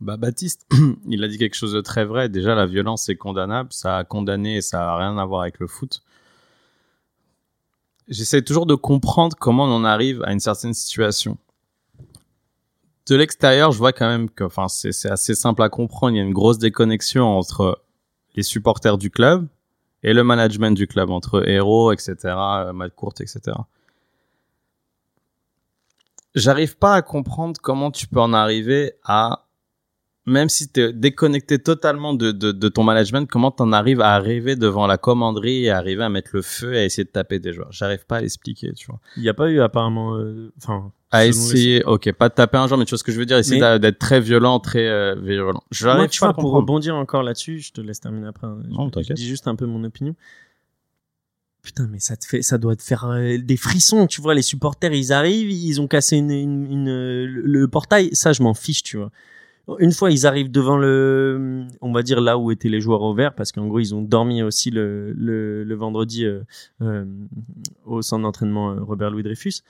[0.00, 0.66] Bah, Baptiste,
[1.08, 2.28] il a dit quelque chose de très vrai.
[2.28, 3.72] Déjà, la violence est condamnable.
[3.72, 6.02] Ça a condamné et ça a rien à voir avec le foot.
[8.08, 11.38] J'essaie toujours de comprendre comment on arrive à une certaine situation.
[13.08, 16.14] De l'extérieur, je vois quand même que, enfin, c'est assez simple à comprendre.
[16.14, 17.82] Il y a une grosse déconnexion entre
[18.36, 19.46] les supporters du club
[20.02, 23.56] et le management du club, entre héros, etc., euh, Matt Court, etc.
[26.34, 29.46] J'arrive pas à comprendre comment tu peux en arriver à
[30.26, 34.14] même si tu es déconnecté totalement de, de, de ton management, comment t'en arrives à
[34.14, 37.38] arriver devant la commanderie et arriver à mettre le feu et à essayer de taper
[37.40, 37.72] des joueurs?
[37.72, 39.00] J'arrive pas à l'expliquer, tu vois.
[39.16, 42.34] Il n'y a pas eu apparemment, euh, enfin, À selon les- essayer, ok, pas de
[42.34, 44.20] taper un joueur, mais tu vois ce que je veux dire, essayer Mais- d'être très
[44.20, 45.54] violent, très euh, virulent.
[45.54, 48.46] Moi, J'arrive tu pas à vois, pour rebondir encore là-dessus, je te laisse terminer après.
[48.46, 48.58] hein.
[48.68, 49.16] Non, je, t'inquiète.
[49.16, 50.14] je dis juste un peu mon opinion.
[51.62, 54.34] Putain, mais ça te fait, ça doit te faire euh, des frissons, tu vois.
[54.34, 58.10] Les supporters, ils arrivent, ils ont cassé une, une, une, euh, le, le portail.
[58.14, 59.10] Ça, je m'en fiche, tu vois.
[59.78, 63.14] Une fois, ils arrivent devant le, on va dire là où étaient les joueurs au
[63.14, 66.40] vert, parce qu'en gros, ils ont dormi aussi le, vendredi euh,
[66.80, 67.04] euh,
[67.84, 69.62] au centre d'entraînement euh, Robert Louis Dreyfus.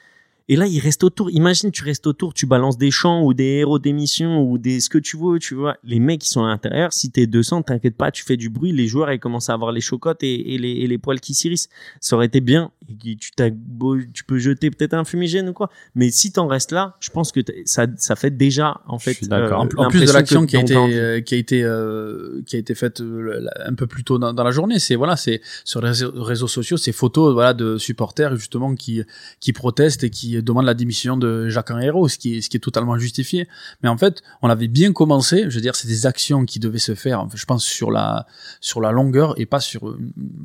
[0.48, 1.30] Et là, ils restent autour.
[1.30, 4.88] Imagine, tu restes autour, tu balances des chants ou des héros d'émission ou des ce
[4.88, 5.76] que tu veux, tu vois.
[5.84, 8.72] Les mecs qui sont à l'intérieur, si t'es 200, t'inquiète pas, tu fais du bruit,
[8.72, 11.34] les joueurs, ils commencent à avoir les chocottes et, et les, et les poils qui
[11.34, 11.68] s'irissent.
[12.00, 12.70] Ça aurait été bien.
[13.04, 15.70] Et tu, t'as beau- tu peux jeter peut-être un fumigène ou quoi.
[15.94, 19.48] Mais si t'en restes là, je pense que ça, ça fait déjà, en fait, euh,
[19.78, 22.74] en plus de l'action qui a été euh, qui a été euh, qui a été
[22.74, 25.88] faite euh, un peu plus tôt dans, dans la journée, c'est voilà, c'est sur les
[25.88, 29.02] réseaux, réseaux sociaux, ces photos voilà de supporters justement qui
[29.40, 33.48] qui protestent et qui demandent la démission de Jacques Henriero, ce qui est totalement justifié.
[33.82, 36.78] Mais en fait, on avait bien commencé, je veux dire, c'est des actions qui devaient
[36.78, 38.26] se faire, je pense sur la
[38.60, 39.96] sur la longueur et pas sur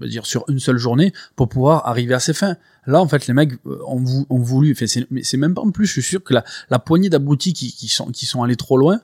[0.06, 2.56] dire sur une seule journée pour pouvoir arriver à ses fins.
[2.86, 5.72] Là, en fait, les mecs euh, ont, vou- ont voulu, enfin, c'est même pas en
[5.72, 8.78] plus, je suis sûr que la, poignée d'abrutis qui, qui sont qui sont allés trop
[8.78, 9.02] loin,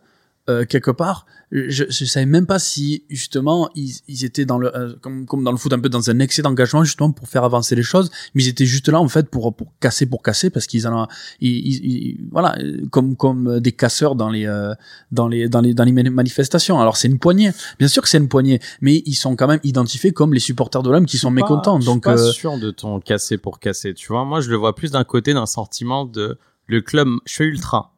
[0.49, 4.75] euh, quelque part, je, je savais même pas si justement ils, ils étaient dans le
[4.75, 7.43] euh, comme, comme dans le foot un peu dans un excès d'engagement justement pour faire
[7.43, 10.49] avancer les choses, mais ils étaient juste là en fait pour pour casser pour casser
[10.49, 11.07] parce qu'ils en ont
[11.39, 12.57] ils, ils- ils- voilà
[12.91, 14.73] comme comme des casseurs dans les euh,
[15.11, 16.79] dans les dans les dans les mani- manifestations.
[16.81, 19.61] Alors c'est une poignée, bien sûr que c'est une poignée, mais ils sont quand même
[19.63, 21.77] identifiés comme les supporters de l'homme qui sont pas- mécontents.
[21.79, 23.93] Je suis Donc pas euh, sûr de ton casser pour casser.
[23.93, 26.37] Tu vois, moi, je le vois plus d'un côté d'un sentiment de
[26.67, 27.07] le club.
[27.25, 27.92] Je suis ultra.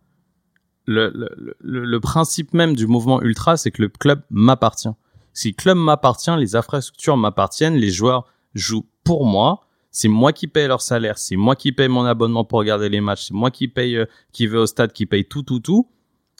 [0.87, 4.89] Le, principe même du mouvement ultra, c'est que le club m'appartient.
[5.33, 9.61] Si le club m'appartient, les infrastructures m'appartiennent, les joueurs jouent pour moi.
[9.91, 12.99] C'est moi qui paye leur salaire, c'est moi qui paye mon abonnement pour regarder les
[12.99, 15.89] matchs, c'est moi qui paye, euh, qui va au stade, qui paye tout, tout, tout.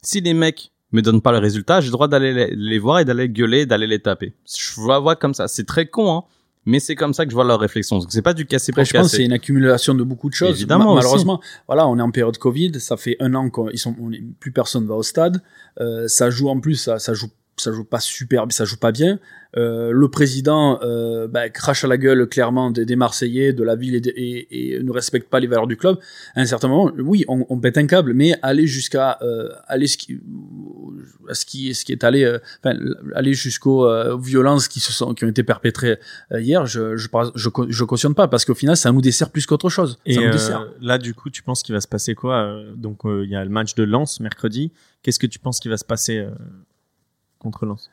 [0.01, 3.05] Si les mecs me donnent pas le résultat, j'ai le droit d'aller les, voir et
[3.05, 4.33] d'aller gueuler, d'aller les taper.
[4.45, 5.47] Je vois comme ça.
[5.47, 6.23] C'est très con, hein
[6.65, 7.99] mais c'est comme ça que je vois leur réflexion.
[7.99, 10.29] Donc c'est pas du casser pour Après, je pense que c'est une accumulation de beaucoup
[10.29, 10.49] de choses.
[10.57, 10.95] Évidemment aussi.
[10.97, 12.79] malheureusement, voilà, on est en période Covid.
[12.79, 15.41] Ça fait un an qu'on ils sont, on est- plus personne va au stade.
[15.79, 18.91] Euh, ça joue en plus, ça, ça joue, ça joue pas super, ça joue pas
[18.91, 19.19] bien.
[19.57, 23.77] Euh, le président euh, bah, crache à la gueule clairement des, des Marseillais, de la
[23.77, 25.97] ville et, de- et, et ne respecte pas les valeurs du club.
[26.35, 29.87] À un certain moment, oui, on, on pète un câble, mais aller jusqu'à euh, aller
[29.87, 30.19] ce qui,
[31.31, 32.77] ce qui, ce qui est allé, euh, enfin,
[33.13, 35.99] aller jusqu'aux euh, violences qui se sont, qui ont été perpétrées
[36.33, 39.45] euh, hier, je, je, je, je, cautionne pas parce qu'au final, ça nous dessert plus
[39.45, 39.97] qu'autre chose.
[40.05, 40.67] Et ça nous dessert.
[40.81, 43.43] là, du coup, tu penses qu'il va se passer quoi Donc, euh, il y a
[43.45, 44.73] le match de Lens mercredi.
[45.01, 46.31] Qu'est-ce que tu penses qu'il va se passer euh,
[47.45, 47.89] contre Lens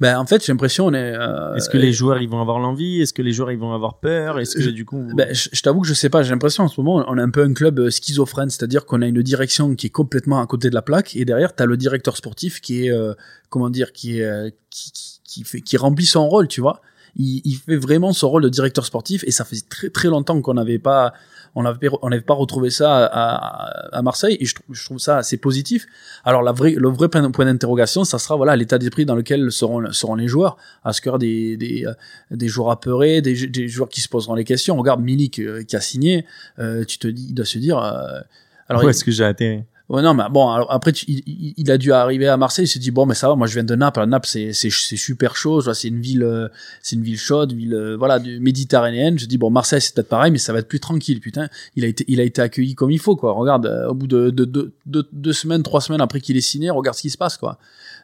[0.00, 1.14] Ben, en fait, j'ai l'impression, on est.
[1.16, 3.00] euh, Est-ce que les joueurs ils vont avoir l'envie?
[3.00, 4.40] Est-ce que les joueurs ils vont avoir peur?
[4.40, 6.22] Est-ce que Je- du coup Ben, je, je t'avoue que je sais pas.
[6.24, 9.02] J'ai l'impression en ce moment, on est un peu un club euh, schizophrène, c'est-à-dire qu'on
[9.02, 11.76] a une direction qui est complètement à côté de la plaque, et derrière, t'as le
[11.76, 13.14] directeur sportif qui est, euh,
[13.50, 16.80] comment dire, qui est, qui, qui, qui fait, qui remplit son rôle, tu vois.
[17.16, 20.40] Il, il fait vraiment son rôle de directeur sportif, et ça fait très très longtemps
[20.42, 21.12] qu'on n'avait pas,
[21.54, 25.36] on n'avait pas retrouvé ça à, à Marseille, et je trouve, je trouve ça assez
[25.36, 25.86] positif.
[26.24, 29.92] Alors la vraie, le vrai point d'interrogation, ça sera voilà l'état d'esprit dans lequel seront
[29.92, 30.56] seront les joueurs.
[30.82, 31.92] À ce cœur des des, euh,
[32.30, 34.76] des joueurs apeurés, des, des joueurs qui se poseront les questions.
[34.76, 36.26] Regarde Milik euh, qui a signé,
[36.58, 37.78] euh, tu te dis, il doit se dire.
[37.78, 38.20] euh,
[38.68, 39.62] alors Où est-ce que j'ai atterri?
[39.90, 41.22] Ouais, non, mais bon, alors après, il,
[41.58, 43.52] il- a dû arriver à Marseille, il s'est dit, bon, mais ça va, moi je
[43.52, 46.48] viens de Naples, Naples c'est, c'est, super chaud, c'est une ville, euh,
[46.82, 50.08] c'est une ville chaude, une ville, euh, voilà, méditerranéenne, je dis, bon, Marseille c'est peut-être
[50.08, 52.74] pareil, mais ça va être plus tranquille, putain, il a été, il a été accueilli
[52.74, 55.82] comme il faut, quoi, regarde, euh, au bout de, de, de, de- deux semaines, trois
[55.82, 57.58] semaines après qu'il est signé, regarde ce qui se passe, quoi.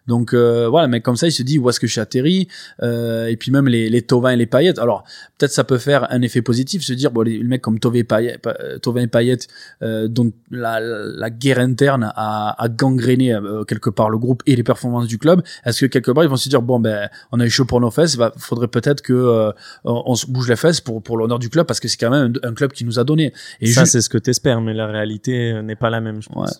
[0.07, 2.49] Donc euh, voilà, mais comme ça, il se dit où est-ce que je suis atterri.
[2.83, 4.79] Euh, et puis même les, les Tovin et les Payet.
[4.79, 5.05] Alors
[5.39, 8.05] peut-être ça peut faire un effet positif, se dire bon les, mecs comme Tovin et
[8.05, 9.39] Payet, euh, Tovin et Payet
[9.83, 14.57] euh, dont la, la guerre interne a, a gangréné euh, quelque part le groupe et
[14.57, 15.43] les performances du club.
[15.65, 17.81] Est-ce que quelque part ils vont se dire bon ben on a eu chaud pour
[17.81, 19.53] nos fesses, il faudrait peut-être que euh,
[19.85, 22.33] on, se bouge les fesses pour pour l'honneur du club parce que c'est quand même
[22.43, 23.33] un, club qui nous a donné.
[23.61, 26.51] Et ça c'est ce que t'espères, mais la réalité n'est pas la même, je pense.
[26.51, 26.57] Ouais,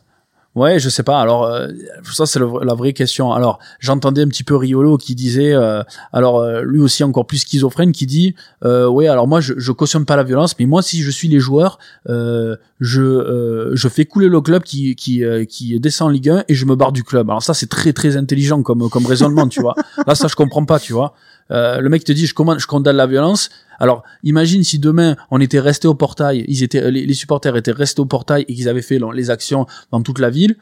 [0.57, 1.21] je sais pas.
[1.21, 1.69] Alors euh,
[2.13, 3.33] ça c'est la vraie question.
[3.33, 5.83] Alors j'entendais un petit peu Riolo qui disait, euh,
[6.13, 8.35] alors euh, lui aussi encore plus schizophrène, qui dit,
[8.65, 11.29] euh, ouais, alors moi je, je cautionne pas la violence, mais moi si je suis
[11.29, 16.45] les joueurs, je je fais couler le club qui qui qui descend en Ligue 1
[16.49, 17.29] et je me barre du club.
[17.31, 19.75] Alors ça c'est très très intelligent comme comme raisonnement, tu vois.
[20.07, 21.15] Là ça je comprends pas, tu vois.
[21.51, 23.51] le mec te dit je commande, je condamne la violence.
[23.81, 28.01] Alors, imagine si demain on était resté au portail, ils étaient, les, supporters étaient restés
[28.01, 30.57] au portail et qu'ils avaient fait les actions dans toute la ville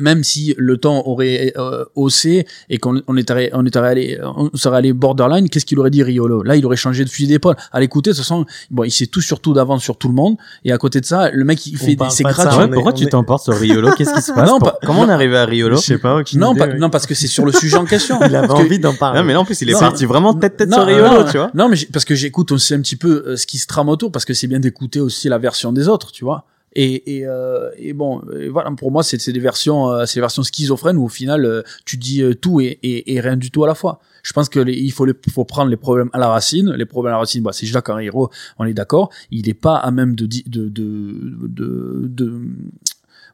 [0.00, 4.50] même si le temps aurait euh, haussé et qu'on on était on était allé on
[4.54, 6.42] serait allé borderline qu'est-ce qu'il aurait dit Riolo?
[6.42, 7.56] Là il aurait changé de fusil d'épaule.
[7.72, 10.36] À l'écouter de toute façon bon il sait tout surtout d'avance sur tout le monde
[10.64, 12.70] et à côté de ça le mec il fait des c'est gratuit.
[12.72, 13.92] pourquoi tu t'emportes sur Riolo?
[13.96, 14.50] Qu'est-ce qui se passe?
[14.84, 15.76] Comment on est arrivé à Riolo?
[15.76, 18.18] Je sais pas non non parce que c'est sur le sujet en question.
[18.26, 19.20] Il avait envie d'en parler.
[19.20, 21.50] Non mais en plus il est parti vraiment tête tête sur Riolo tu vois.
[21.54, 24.10] Non mais parce que j'écoute aussi un petit peu euh, ce qui se trame autour
[24.12, 26.44] parce que c'est bien d'écouter aussi la version des autres tu vois
[26.74, 30.42] et, et, euh, et bon, voilà, pour moi, c'est des versions, euh, c'est des versions
[30.42, 33.66] schizophrènes où au final, euh, tu dis euh, tout et, et, rien du tout à
[33.66, 34.00] la fois.
[34.22, 36.72] Je pense que il faut, faut prendre les problèmes à la racine.
[36.72, 39.10] Les problèmes à la racine, bah, c'est Jacques Henriot, on est d'accord.
[39.30, 42.40] Il n'est pas à même de, de, de, de, de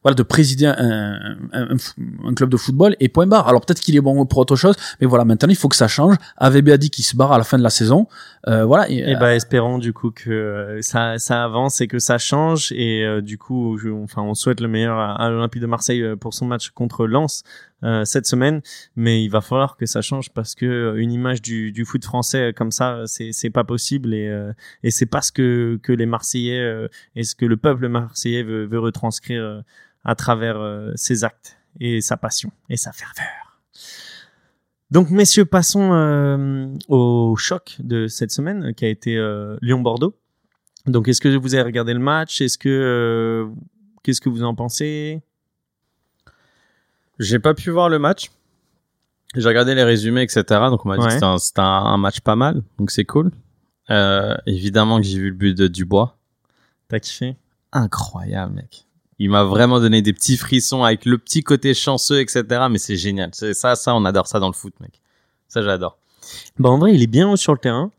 [0.02, 1.76] voilà, de présider un, un,
[2.24, 3.48] un, club de football et point barre.
[3.48, 5.88] Alors peut-être qu'il est bon pour autre chose, mais voilà, maintenant il faut que ça
[5.88, 6.16] change.
[6.38, 8.06] AVB a dit qu'il se barre à la fin de la saison.
[8.48, 8.90] Euh, voilà.
[8.90, 12.72] Et, et bah, espérons du coup que ça, ça avance et que ça change.
[12.72, 16.16] Et euh, du coup, je, enfin, on souhaite le meilleur à, l'Olympique de Marseille euh,
[16.16, 17.42] pour son match contre Lens.
[17.82, 18.60] Euh, cette semaine,
[18.94, 22.52] mais il va falloir que ça change parce que une image du, du foot français
[22.54, 24.30] comme ça, c'est c'est pas possible et
[24.82, 28.66] et c'est pas ce que que les Marseillais et ce que le peuple marseillais veut,
[28.66, 29.62] veut retranscrire
[30.04, 33.60] à travers euh, ses actes et sa passion et sa ferveur.
[34.90, 40.16] Donc, messieurs, passons euh, au choc de cette semaine qui a été euh, Lyon-Bordeaux.
[40.86, 42.40] Donc, est-ce que vous avez regardé le match?
[42.40, 43.48] Est-ce que
[44.02, 45.22] qu'est-ce que vous en pensez?
[47.20, 48.30] J'ai pas pu voir le match.
[49.36, 50.42] J'ai regardé les résumés, etc.
[50.70, 52.62] Donc, on m'a dit que c'était un, match pas mal.
[52.78, 53.30] Donc, c'est cool.
[54.46, 56.16] évidemment que j'ai vu le but de Dubois.
[56.88, 57.36] T'as kiffé?
[57.72, 58.86] Incroyable, mec
[59.20, 62.42] il m'a vraiment donné des petits frissons avec le petit côté chanceux, etc.
[62.70, 63.30] Mais c'est génial.
[63.34, 64.98] C'est ça, ça, on adore ça dans le foot, mec.
[65.46, 65.98] Ça, j'adore.
[66.58, 67.92] Bah en vrai, il est bien haut sur le terrain.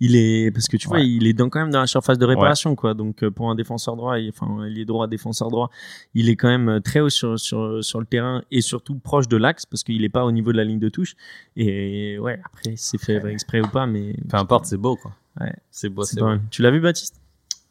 [0.00, 2.24] Il est parce que tu vois, il est dans, quand même dans la surface de
[2.24, 2.94] réparation, quoi.
[2.94, 5.70] Donc euh, pour un défenseur droit, il, enfin, il est droit défenseur droit,
[6.14, 9.26] il est quand même euh, très haut sur sur sur le terrain et surtout proche
[9.26, 11.16] de l'axe parce qu'il est pas au niveau de la ligne de touche.
[11.56, 15.10] Et ouais, après c'est fait exprès ou pas, mais peu importe, c'est beau, quoi.
[15.40, 16.36] Ouais, c'est beau, c'est beau.
[16.52, 17.20] Tu l'as vu, Baptiste?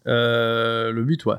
[0.07, 1.35] Euh, Le but, ouais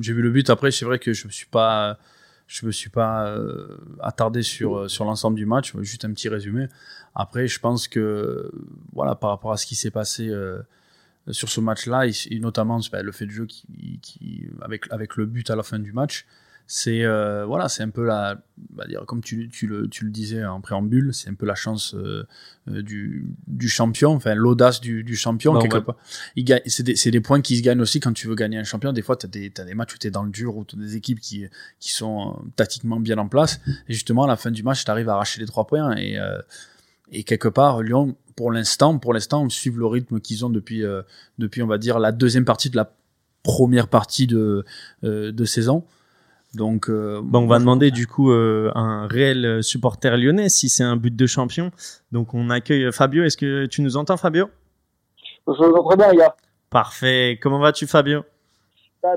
[0.00, 0.50] j'ai vu le but.
[0.50, 1.98] Après, c'est vrai que je me suis pas,
[2.46, 5.74] je me suis pas euh, attardé sur euh, sur l'ensemble du match.
[5.80, 6.68] Juste un petit résumé.
[7.14, 8.50] Après, je pense que
[8.92, 10.60] voilà, par rapport à ce qui s'est passé euh,
[11.30, 15.56] sur ce match-là, et, notamment le fait de jeu qui, avec avec le but à
[15.56, 16.26] la fin du match,
[16.68, 20.10] c'est euh, voilà, c'est un peu la, bah, dire comme tu, tu, le, tu le
[20.10, 22.26] disais en préambule, c'est un peu la chance euh,
[22.68, 25.96] euh, du, du champion, enfin l'audace du, du champion bah, quelque part.
[26.66, 28.92] C'est des, des, points qui se gagnent aussi quand tu veux gagner un champion.
[28.92, 30.64] Des fois, tu as des, as des matchs où tu es dans le dur, où
[30.64, 31.46] tu as des équipes qui,
[31.78, 33.60] qui sont tactiquement bien en place.
[33.88, 35.96] Et justement, à la fin du match, tu arrives à arracher les trois points.
[35.96, 36.18] Et,
[37.12, 40.82] et quelque part, Lyon, pour l'instant, pour l'instant, suivent le rythme qu'ils ont depuis,
[41.38, 42.92] depuis, on va dire, la deuxième partie de la
[43.44, 44.64] première partie de,
[45.02, 45.84] de saison.
[46.56, 50.82] Donc, euh, bon, on va demander du coup euh, un réel supporter lyonnais si c'est
[50.82, 51.70] un but de champion.
[52.12, 53.22] Donc, on accueille Fabio.
[53.24, 54.48] Est-ce que tu nous entends, Fabio?
[55.46, 56.34] Je vous entends très bien, les gars.
[56.70, 57.38] Parfait.
[57.40, 58.24] Comment vas-tu, Fabio?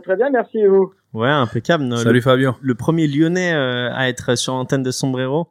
[0.03, 0.93] Très bien, merci et vous?
[1.13, 1.97] Ouais, impeccable.
[1.97, 2.55] Salut, Fabio.
[2.61, 5.47] Le premier lyonnais euh, à être sur l'antenne de Sombrero.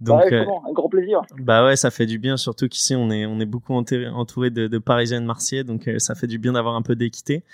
[0.00, 1.22] Donc, bah ouais, un grand plaisir.
[1.38, 4.66] Bah ouais, ça fait du bien, surtout qu'ici on est on est beaucoup entouré de,
[4.66, 7.44] de Parisiens et de Marseillais, donc ça fait du bien d'avoir un peu d'équité.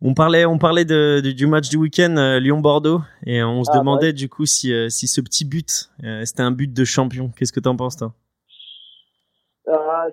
[0.00, 3.78] On parlait, on parlait de, du match du week-end euh, Lyon-Bordeaux et on se ah,
[3.78, 7.32] demandait du coup si, euh, si ce petit but euh, c'était un but de champion.
[7.36, 8.12] Qu'est-ce que t'en penses toi?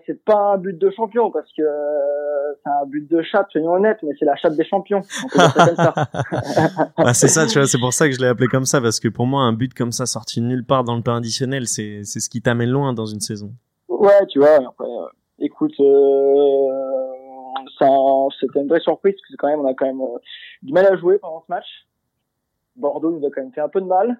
[0.05, 1.63] C'est pas un but de champion parce que
[2.63, 5.01] c'est un but de chatte, soyons honnêtes, mais c'est la chatte des champions.
[6.97, 8.99] bah, c'est ça, tu vois, c'est pour ça que je l'ai appelé comme ça parce
[8.99, 12.01] que pour moi un but comme ça sorti nulle part dans le temps additionnel, c'est
[12.03, 13.53] c'est ce qui t'amène loin dans une saison.
[13.87, 14.55] Ouais, tu vois.
[14.55, 14.87] Après,
[15.39, 15.79] écoute
[18.39, 20.17] c'était une vraie surprise parce que quand même, on a quand même euh,
[20.61, 21.67] du mal à jouer pendant ce match.
[22.75, 24.19] Bordeaux nous a quand même fait un peu de mal.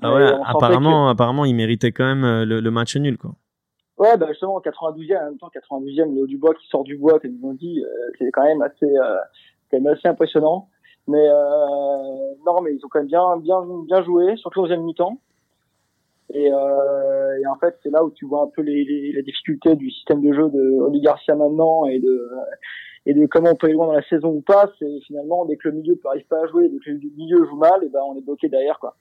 [0.00, 3.32] Ah ouais, apparemment, apparemment, il méritait quand même euh, le, le match nul, quoi.
[3.98, 7.36] Ouais, bah justement, 92e, en même temps, 92e, Léo Dubois qui sort du bois, comme
[7.38, 9.18] ils ont dit, euh, c'est quand même assez, euh,
[9.70, 10.68] quand même assez impressionnant.
[11.06, 14.82] Mais euh, non, mais ils ont quand même bien, bien, bien joué, surtout au deuxième
[14.82, 15.20] mi-temps.
[16.32, 19.76] Et, euh, et en fait, c'est là où tu vois un peu les, les, difficultés
[19.76, 22.28] du système de jeu de Garcia maintenant et de
[23.06, 24.70] et de comment on peut aller loin dans la saison ou pas.
[24.78, 27.56] C'est finalement dès que le milieu n'arrive pas à jouer, dès que le milieu joue
[27.56, 28.96] mal, et ben on est bloqué derrière quoi.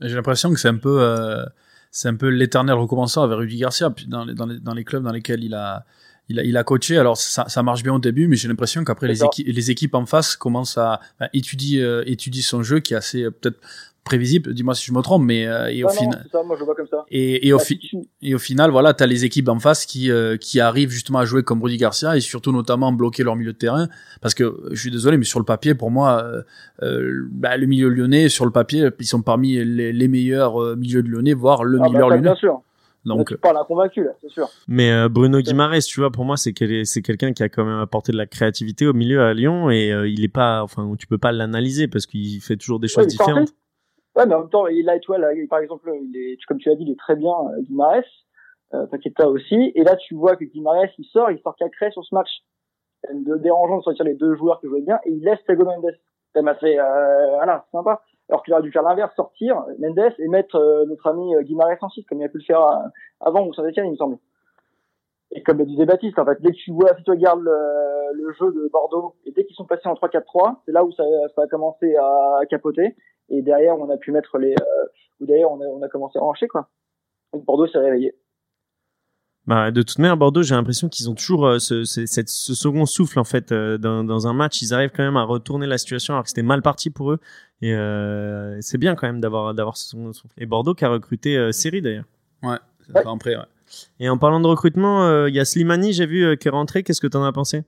[0.00, 1.44] J'ai l'impression que c'est un peu, euh,
[1.90, 5.02] c'est un peu l'éternel recommencement avec Rudy Garcia dans les, dans les, dans les clubs
[5.02, 5.84] dans lesquels il a,
[6.28, 6.98] il a, il a coaché.
[6.98, 9.94] Alors ça, ça marche bien au début, mais j'ai l'impression qu'après les, équipes les équipes
[9.94, 13.58] en face commencent à enfin, étudier, euh, étudier son jeu qui est assez euh, peut-être
[14.04, 14.54] prévisible.
[14.54, 16.20] Dis-moi si je me trompe, mais euh, et au non, final.
[16.22, 17.04] c'est ça, moi je le vois comme ça.
[17.10, 17.64] Et, et, au Bah,
[18.22, 21.24] et au final, voilà, t'as les équipes en face qui euh, qui arrivent justement à
[21.24, 23.88] jouer comme Rudy Garcia et surtout notamment bloquer leur milieu de terrain.
[24.20, 26.42] Parce que je suis désolé, mais sur le papier, pour moi, euh,
[26.82, 30.76] euh, bah, le milieu lyonnais, sur le papier, ils sont parmi les, les meilleurs euh,
[30.76, 32.22] milieux de lyonnais, voire le Ah, bah, meilleur lyonnais.
[32.22, 32.62] bien sûr.
[33.06, 34.48] Là, Donc, tu parles à convaincu là, c'est sûr.
[34.68, 37.64] Mais euh, Bruno Guimaraes, tu vois, pour moi, c'est quel- c'est quelqu'un qui a quand
[37.64, 40.92] même apporté de la créativité au milieu à Lyon et euh, il est pas, enfin,
[40.98, 43.54] tu peux pas l'analyser parce qu'il fait toujours des choses Ouais, différentes.
[44.16, 46.58] Ouais, mais en même temps, il a, tu vois, là, par exemple, il est, comme
[46.58, 48.02] tu l'as dit, il est très bien, euh, Guimarães,
[48.74, 49.72] euh, Paqueta aussi.
[49.74, 52.30] Et là, tu vois que Guimarães, il sort, il sort Cacré sur ce match.
[53.12, 55.92] De dérangeant de sortir les deux joueurs qui jouaient bien, et il laisse Thiago Mendes.
[56.34, 58.02] Ça m'a fait, euh, voilà, sympa.
[58.28, 61.76] Alors qu'il aurait dû faire l'inverse, sortir Mendes et mettre euh, notre ami euh, Guimarães
[61.94, 62.88] 6, comme il a pu le faire euh,
[63.20, 64.18] avant ou Saint-Etienne, il me semble.
[65.32, 68.32] Et comme le disait Baptiste, en fait, dès que tu vois, si tu regardes le,
[68.32, 71.04] jeu de Bordeaux, et dès qu'ils sont passés en 3-4-3, c'est là où ça,
[71.36, 72.96] a commencé à capoter.
[73.28, 74.54] Et derrière, on a pu mettre les,
[75.20, 76.68] ou d'ailleurs, on a, commencé à encher, quoi.
[77.34, 78.14] Et Bordeaux s'est réveillé.
[79.46, 82.52] Bah, de toute manière, Bordeaux, j'ai l'impression qu'ils ont toujours euh, ce, ce, cette- ce
[82.54, 84.60] second souffle en fait euh, dans, dans un match.
[84.60, 87.20] Ils arrivent quand même à retourner la situation alors que c'était mal parti pour eux.
[87.62, 90.34] Et euh, c'est bien quand même d'avoir d'avoir ce second souffle.
[90.36, 92.04] Et Bordeaux qui a recruté euh, Seri d'ailleurs.
[92.42, 92.56] ouais,
[93.04, 93.42] après, ouais.
[94.00, 96.50] Et en parlant de recrutement, euh, il y a Slimani, j'ai vu, euh, qui est
[96.50, 96.82] rentré.
[96.82, 97.62] Qu'est-ce que t'en as pensé?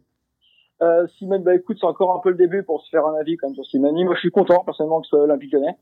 [0.82, 3.36] Euh, Simone, bah écoute, c'est encore un peu le début pour se faire un avis
[3.36, 4.04] quand même sur Simani.
[4.04, 5.76] Moi, je suis content, personnellement, que ce soit Olympique Lyonnais.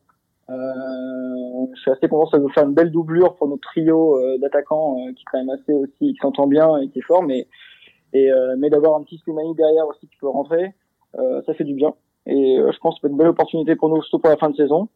[0.48, 4.16] Euh, je suis assez content, ça va nous faire une belle doublure pour notre trio
[4.16, 7.02] euh, d'attaquants euh, qui est quand même assez aussi, qui s'entend bien et qui est
[7.02, 7.48] fort, mais
[8.12, 10.74] et euh, mais d'avoir un petit Slimani derrière aussi qui peut rentrer,
[11.18, 11.94] euh, ça fait du bien.
[12.26, 14.50] Et euh, je pense que c'est une belle opportunité pour nous, surtout pour la fin
[14.50, 14.88] de saison.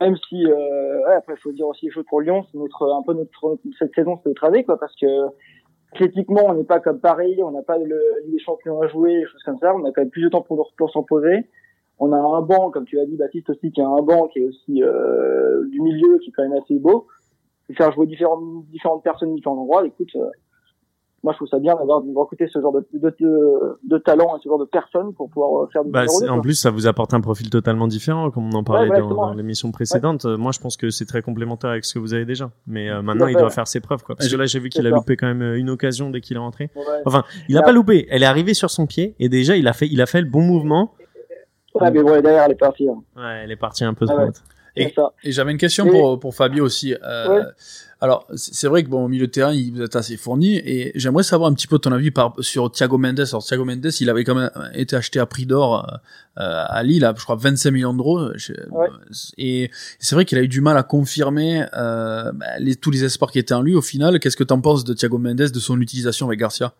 [0.00, 3.02] Même si, ouais, après, il faut dire aussi les choses pour Lyon, c'est notre un
[3.02, 5.06] peu notre cette saison, c'est notre année, quoi, parce que
[5.92, 9.26] athlétiquement, on n'est pas comme Paris, on n'a pas le des Champions à jouer, des
[9.26, 9.74] choses comme ça.
[9.74, 11.46] On a quand même plus de temps pour, pour s'en poser.
[11.98, 14.40] On a un banc, comme tu l'as dit, Baptiste aussi, qui a un banc qui
[14.40, 17.06] est aussi euh, du milieu, qui est quand même assez beau.
[17.70, 19.86] Et faire jouer différentes, différentes personnes, différents endroits.
[19.86, 20.24] Écoute, euh,
[21.22, 24.36] moi je trouve ça bien d'avoir de recruter ce genre de, de, de, de talent
[24.36, 26.42] et ce genre de personnes pour pouvoir euh, faire du bah, En quoi.
[26.42, 30.26] plus, ça vous apporte un profil totalement différent, comme on en parlait dans, l'émission précédente.
[30.26, 32.50] Moi, je pense que c'est très complémentaire avec ce que vous avez déjà.
[32.66, 34.16] Mais euh, maintenant, il doit faire ses preuves, quoi.
[34.16, 34.96] Parce Je- que là, j'ai vu qu'il a ça.
[34.96, 36.70] loupé quand même euh, une occasion dès qu'il est rentré.
[36.76, 36.82] Ouais.
[37.06, 38.06] Enfin, il a pas loupé.
[38.10, 40.28] Elle est arrivée sur son pied et déjà, il a fait, il a fait le
[40.28, 40.92] bon mouvement.
[41.74, 42.88] Ouais, mais bon, derrière, elle est partie.
[42.88, 43.02] Hein.
[43.16, 44.30] Ouais, elle est partie un peu Ah ouais.
[44.76, 44.92] Et-
[45.24, 46.94] j'avais une question Et- pour, pour Fabio aussi.
[47.02, 47.42] Euh, Ouais.
[48.00, 50.92] Alors, c'est vrai que bon, au milieu de terrain, il- vous êtes assez fourni et
[50.94, 53.20] j'aimerais savoir un petit peu ton avis par, sur Thiago Mendes.
[53.20, 55.86] Alors, Thiago Mendes, il avait quand même été acheté à prix d'or
[56.38, 58.28] euh, à Lille, à, je crois 25 millions d'euros.
[58.70, 58.88] Ouais.
[59.38, 59.70] Et
[60.00, 63.30] c'est vrai qu'il a eu du mal à confirmer euh, bah, les, tous les espoirs
[63.30, 63.74] qui étaient en lui.
[63.74, 66.74] Au final, qu'est-ce que tu en penses de Thiago Mendes, de son utilisation avec Garcia?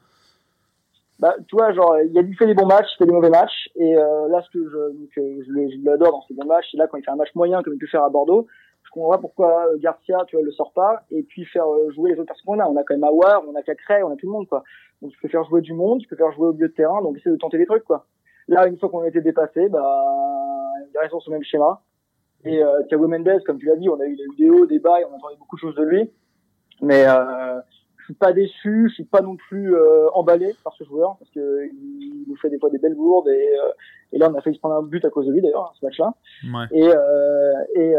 [1.25, 3.70] Bah, tu vois, genre, il a fait des bons matchs, il fait des mauvais matchs,
[3.77, 6.66] et euh, là, ce que je, que je, le- je l'adore dans ces bons matchs,
[6.70, 8.47] c'est là quand il fait un match moyen comme il peut faire à Bordeaux,
[8.83, 11.91] je comprends pas pourquoi euh, Garcia, tu vois, le sort pas, et puis faire euh,
[11.93, 12.66] jouer les autres personnes qu'on a.
[12.68, 14.64] On a quand même Awar, on a Cacré, on a tout le monde, quoi.
[15.01, 17.01] Donc tu peux faire jouer du monde, tu peux faire jouer au milieu de terrain,
[17.01, 18.05] donc essayer de tenter des trucs, quoi.
[18.47, 20.05] Là, une fois qu'on a été dépassé, bah,
[20.93, 21.81] il reste sur ce même schéma.
[22.45, 25.07] Et euh, Thiago Mendes, comme tu l'as dit, on a eu des vidéos, des bails,
[25.11, 26.11] on entendait beaucoup de choses de lui,
[26.83, 27.61] mais euh,
[28.05, 31.31] je suis pas déçu, je suis pas non plus euh, emballé par ce joueur parce
[31.31, 33.71] que il nous fait des fois des belles bourdes et, euh,
[34.13, 35.87] et là on a failli se prendre un but à cause de lui d'ailleurs ce
[35.87, 36.13] match-là.
[36.45, 36.67] Ouais.
[36.73, 37.95] et euh, et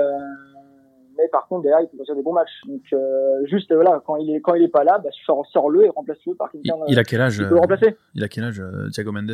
[1.18, 2.62] mais par contre derrière il peut faire des bons matchs.
[2.68, 2.82] Donc
[3.46, 6.36] juste voilà quand il est quand il est pas là bah sors sors-le et remplace-le
[6.36, 7.98] par Il, quelqu'un il a quel âge qui euh, peut le remplacer.
[8.14, 9.34] Il a quel âge, Thiago Mendes?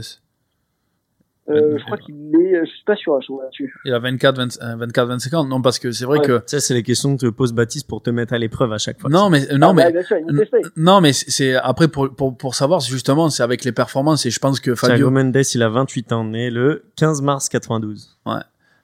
[1.49, 4.61] Euh, je crois qu'il est je suis pas sûr je là-dessus Il a 24, 20,
[4.61, 5.45] euh, 24, 25 ans.
[5.45, 6.25] Non, parce que c'est vrai Ouais.
[6.25, 8.77] que Ça, c'est les questions que te pose Baptiste pour te mettre à l'épreuve à
[8.77, 9.09] chaque fois.
[9.09, 11.55] non, mais euh, non, Ah, mais bah, bien sûr il nous testait Non, mais c'est
[11.55, 14.87] après pour, pour pour savoir justement, c'est avec les performances et je pense que Thiago
[14.87, 18.17] Fabio, Mendes, il a 28 ans, né le 15 mars 92.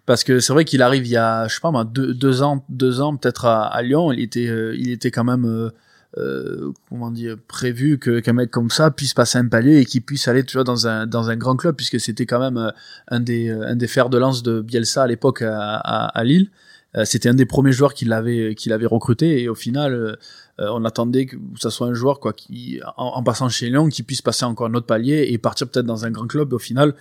[0.06, 2.42] parce que c'est vrai qu'il arrive il y a je sais pas moi deux, deux
[2.42, 5.70] ans deux ans peut-être à, à Lyon, il était euh, il était quand même euh,
[6.18, 10.02] euh, comment dire prévu que qu'un mec comme ça puisse passer un palier et qu'il
[10.02, 12.72] puisse aller tu vois dans un dans un grand club puisque c'était quand même euh,
[13.10, 16.24] un des euh, un des fers de lance de Bielsa à l'époque à, à, à
[16.24, 16.50] Lille.
[16.96, 20.18] Euh, C'était un des premiers joueurs qu'il avait qu'il avait recruté et au final,
[20.60, 23.90] euh, on attendait que ça soit un joueur quoi qui, en, en passant chez Lyon,
[23.90, 26.52] qui puisse passer encore un autre palier et partir peut-être dans un grand club.
[26.54, 26.96] Au final,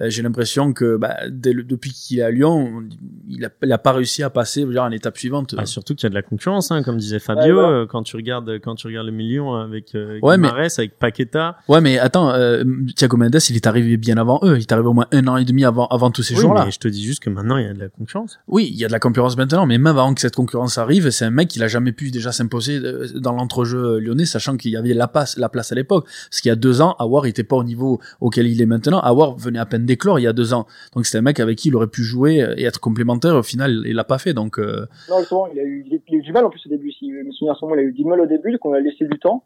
[0.00, 2.84] euh, j'ai l'impression que bah, dès le- depuis qu'il est à Lyon,
[3.28, 5.54] il a, il a pas réussi à passer dire, à l'étape suivante.
[5.58, 7.56] Ah, surtout qu'il y a de la concurrence, hein, comme disait Fabio.
[7.58, 10.68] Ouais, euh, Quand tu regardes, quand tu regardes le million avec euh, Ouais, mais- Guimarães,
[10.78, 11.56] avec Paqueta.
[11.68, 12.62] Ouais, mais attends, euh,
[12.96, 14.56] Thiago Mendes, il est arrivé bien avant eux.
[14.56, 16.64] Il est arrivé au moins un an et demi avant, avant tous ces Oui, jours-là.
[16.64, 18.38] mais je te dis juste que maintenant il y a de la concurrence.
[18.48, 21.10] Oui, il y a de la concurrence maintenant, mais même avant que cette concurrence arrive,
[21.10, 24.72] c'est un mec qui n'a jamais pu déjà s'imposer euh, dans l'entrejeu lyonnais, sachant qu'il
[24.72, 26.04] y avait la place, la place à l'époque.
[26.04, 29.00] Parce qu'il y a deux ans, Awar n'était pas au niveau auquel il est maintenant.
[29.00, 30.66] Awar venait à peine d'éclore il y a deux ans.
[30.94, 33.34] Donc c'était un mec avec qui il aurait pu jouer et être complémentaire.
[33.34, 34.34] Au final, il l'a pas fait.
[34.34, 36.92] Donc euh, Non, il a eu, du mal en plus au début.
[36.92, 38.72] Si je me souviens à moment, il a eu du mal au début, donc on
[38.72, 39.44] lui a laissé du temps.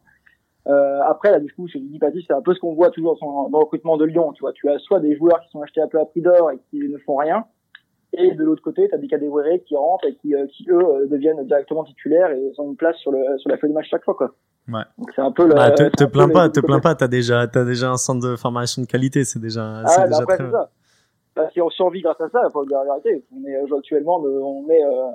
[0.66, 3.18] Euh, après, là, du coup, chez Lydie Patis, c'est un peu ce qu'on voit toujours
[3.20, 4.32] dans, le recrutement de Lyon.
[4.32, 6.50] Tu vois, tu as soit des joueurs qui sont achetés un peu à prix d'or
[6.50, 7.44] et qui ne font rien,
[8.18, 10.78] et de l'autre côté, tu as des Kadewere qui rentrent et qui, euh, qui eux,
[10.78, 13.88] euh, deviennent directement titulaires et ont une place sur, le, sur la feuille de match
[13.90, 14.34] chaque fois, quoi.
[14.68, 14.82] Ouais.
[14.98, 15.54] Donc c'est un peu le.
[15.54, 16.94] Bah, te, te plains pas, te plains pas.
[16.94, 19.24] T'as déjà, t'as déjà un centre de formation de qualité.
[19.24, 20.70] C'est déjà, Ah, c'est bah déjà après, très c'est ça.
[21.36, 23.24] Bah, si on survit grâce à ça, il faut le dire la vérité.
[23.36, 25.10] On est euh, actuellement, on est, euh,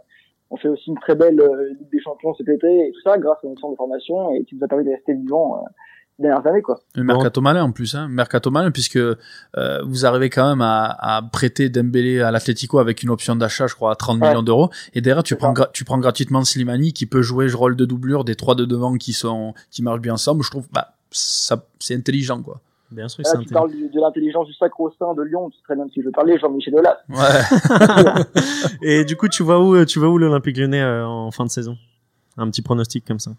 [0.51, 3.17] on fait aussi une très belle euh, Ligue des Champions cet été et tout ça
[3.17, 5.67] grâce à notre centre de formation et qui nous a permis de rester vivants euh,
[6.21, 6.79] dernières années, quoi.
[6.95, 9.15] un mercato malin en plus, hein, mercato malin puisque euh,
[9.85, 13.75] vous arrivez quand même à, à prêter Dembélé à l'Atlético avec une option d'achat, je
[13.75, 14.27] crois, à 30 Ouais.
[14.29, 14.69] millions d'euros.
[14.93, 18.23] Et derrière, tu prends, tu prends gratuitement Slimani qui peut jouer le rôle de doublure
[18.23, 20.43] des trois de devant qui sont, qui marchent bien ensemble.
[20.43, 22.59] Je trouve, bah, ça, c'est intelligent, quoi.
[22.91, 23.59] Bien sûr, Là, c'est tu intelligent.
[23.59, 26.05] parles du- de l'intelligence du sacro-saint de Lyon, tu sais très bien de qui je
[26.07, 26.97] veux parler, Jean-Michel Aulas.
[27.07, 28.23] Ouais.
[28.81, 31.49] Et du coup, tu vas où, tu vas où l'Olympique Lyonnais euh, en fin de
[31.51, 31.77] saison?
[32.37, 33.31] Un petit pronostic comme ça.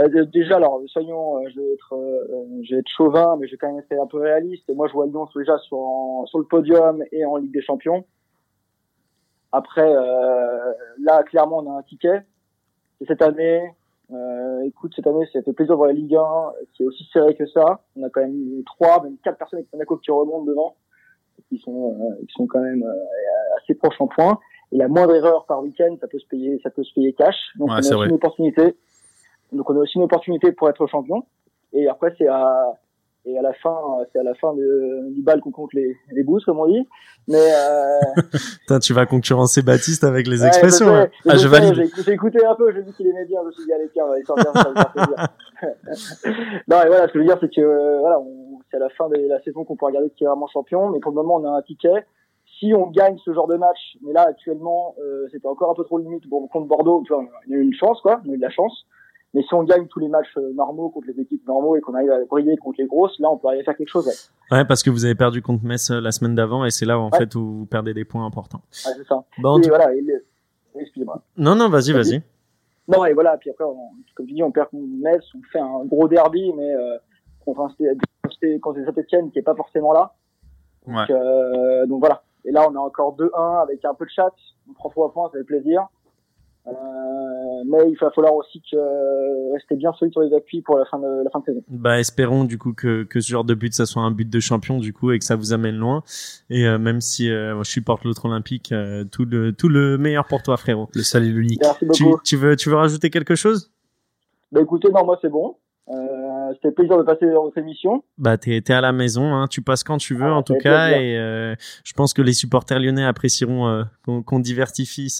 [0.00, 3.52] Euh, déjà, alors, soyons, euh, je vais être, euh, je vais être chauvin, mais je
[3.52, 4.68] vais quand même être un peu réaliste.
[4.74, 8.04] Moi, je vois Lyon déjà sur, en- sur le podium et en Ligue des Champions.
[9.52, 12.22] Après, euh, là, clairement, on a un ticket.
[13.00, 13.62] Et cette année,
[14.12, 17.04] euh, écoute, cette année, ça fait plaisir de voir la Ligue 1, qui est aussi
[17.12, 17.80] serrée que ça.
[17.96, 20.76] On a quand même trois, même quatre personnes avec Monaco qui remontent devant,
[21.48, 24.38] qui sont, euh, qui sont quand même euh, assez proches en points.
[24.72, 27.34] Et la moindre erreur par week-end, ça peut se payer, ça peut se payer cash.
[27.58, 28.76] Donc, Ouais, c'est une opportunité.
[29.52, 31.24] Donc, on a aussi une opportunité pour être champion.
[31.72, 32.72] Et après, c'est à,
[33.24, 33.76] et à la fin,
[34.12, 36.86] c'est à la fin de- du bal qu'on compte les, les boosts, comme on dit.
[37.28, 38.00] Mais, euh,
[38.60, 40.86] Putain, tu vas concurrencer Baptiste avec les Ouais, expressions.
[40.86, 40.98] je sais.
[41.02, 41.08] hein.
[41.28, 41.74] Ah, je valide.
[42.04, 44.04] J'ai écouté un peu, j'ai vu qu'il aimait bien, je me suis dit, allez, tiens,
[44.06, 45.26] on va sortir, ça va faire plaisir.
[46.68, 48.18] non, et voilà, ce que je veux dire, c'est que, euh, voilà,
[48.70, 51.00] c'est à la fin de la saison qu'on peut regarder qui est vraiment champion, mais
[51.00, 52.06] pour le moment, on a un ticket.
[52.58, 55.84] Si on gagne ce genre de match, mais là, actuellement, euh, c'était encore un peu
[55.84, 58.34] trop limite bon, contre Bordeaux, tu vois, on a eu une chance, quoi, on a
[58.34, 58.86] eu de la chance.
[59.32, 61.94] Mais si on gagne tous les matchs euh, normaux contre les équipes normaux et qu'on
[61.94, 64.56] arrive à briller contre les grosses, là, on peut arriver à faire quelque chose, ouais.
[64.58, 66.98] Ouais, parce que vous avez perdu contre Metz euh, la semaine d'avant et c'est là
[66.98, 67.18] où, en Ouais.
[67.18, 68.62] fait où vous perdez des points importants.
[68.86, 69.22] Ouais, c'est ça.
[69.38, 70.24] Bon, et tout- voilà, le-
[70.74, 71.22] excusez-moi.
[71.36, 72.22] Non, non, vas-y, vas-y.
[72.88, 73.76] Non, et voilà, puis après, on,
[74.16, 76.96] comme tu dis, on perd contre Metz, on fait un gros derby, mais euh,
[77.44, 77.68] contre un
[78.60, 80.12] contre Saint-Etienne qui est pas forcément là.
[80.86, 81.14] Donc, Ouais.
[81.14, 82.22] euh, donc voilà.
[82.44, 84.32] Et là, on a encore 2-1 avec un peu de chat.
[84.68, 85.86] On prend trois points, ça fait plaisir.
[86.66, 86.72] Euh,
[87.66, 90.84] mais il va falloir aussi que, euh, rester bien solide sur les appuis pour la
[90.84, 91.62] fin de la fin de saison.
[91.68, 94.40] Bah, espérons du coup que, que ce genre de but, ça soit un but de
[94.40, 96.02] champion du coup et que ça vous amène loin.
[96.50, 99.98] Et euh, même si euh, moi, je supporte l'autre olympique, euh, tout le tout le
[99.98, 100.88] meilleur pour toi, frérot.
[100.94, 101.60] Le sale et l'unique.
[101.62, 103.70] Merci Tu, tu veux tu veux rajouter quelque chose?
[104.52, 105.56] Bah écoutez, non, moi c'est bon.
[105.92, 108.02] Euh, C'était plaisir de passer dans votre émission.
[108.18, 109.46] Bah, t'es à la maison, hein.
[109.48, 110.88] Tu passes quand tu veux Ah, en tout cas.
[110.88, 111.02] plaisir.
[111.02, 113.82] Et euh, je pense que les supporters lyonnais apprécieront euh,
[114.24, 115.10] qu'on diversifie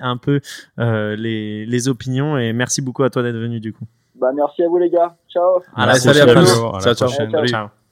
[0.00, 0.40] un peu
[0.78, 2.38] euh, les les opinions.
[2.38, 3.84] Et merci beaucoup à toi d'être venu du coup.
[4.14, 5.16] Bah merci à vous les gars.
[5.28, 5.60] Ciao.
[5.74, 6.28] À la à prochaine.
[6.28, 6.68] Fabio.
[6.68, 7.08] À la Ciao, ciao.
[7.08, 7.30] prochaine.
[7.30, 7.46] Ciao.
[7.46, 7.83] Ciao.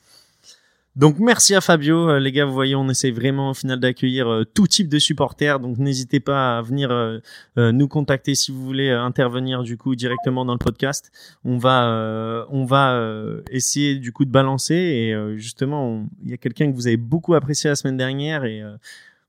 [0.94, 2.44] Donc merci à Fabio, Euh, les gars.
[2.44, 5.58] Vous voyez, on essaie vraiment au final d'accueillir euh, tout type de supporters.
[5.58, 7.20] Donc n'hésitez pas à venir euh,
[7.56, 11.10] nous contacter si vous voulez intervenir du coup directement dans le podcast.
[11.44, 13.02] On va on va
[13.50, 17.34] essayer du coup de balancer et justement il y a quelqu'un que vous avez beaucoup
[17.34, 18.62] apprécié la semaine dernière et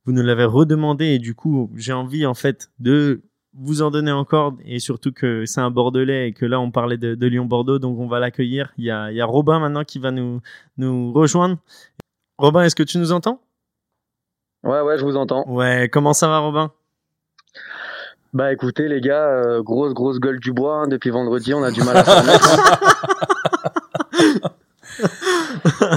[0.06, 3.22] vous nous l'avez redemandé et du coup j'ai envie en fait de
[3.56, 6.98] vous en donner encore et surtout que c'est un Bordelais et que là on parlait
[6.98, 8.74] de, de Lyon-Bordeaux donc on va l'accueillir.
[8.78, 10.42] Il y a, il y a Robin maintenant qui va nous,
[10.78, 11.58] nous rejoindre.
[12.38, 13.40] Robin, est-ce que tu nous entends?
[14.64, 15.44] Ouais, ouais, je vous entends.
[15.48, 16.72] Ouais, comment ça va Robin?
[18.34, 21.70] Bah écoutez les gars, euh, grosse grosse gueule du bois hein, depuis vendredi, on a
[21.70, 22.80] du mal à s'en remettre.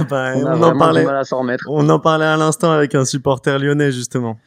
[0.09, 1.65] Bah, On, on, a en vraiment parlait, du mal à s'en remettre.
[1.69, 4.39] on en parlait à l'instant avec un supporter lyonnais justement.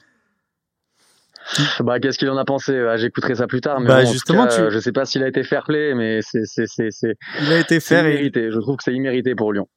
[1.83, 2.77] Bah qu'est-ce qu'il en a pensé?
[2.77, 3.79] Ah, J'écouterai ça plus tard.
[3.79, 5.93] Mais Bah, bon, justement, cas, tu- euh, je sais pas s'il a été fair play,
[5.95, 8.51] mais c'est c'est c'est c'est Il a été et immérité.
[8.51, 9.67] Je trouve que c'est immérité pour Lyon.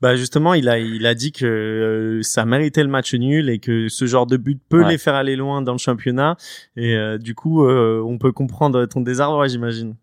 [0.00, 3.58] Bah justement, il a il a dit que euh, ça méritait le match nul et
[3.58, 4.88] que ce genre de but peut Ouais.
[4.88, 6.36] les faire aller loin dans le championnat.
[6.76, 9.96] Et euh, du coup, euh, on peut comprendre ton désarroi, j'imagine.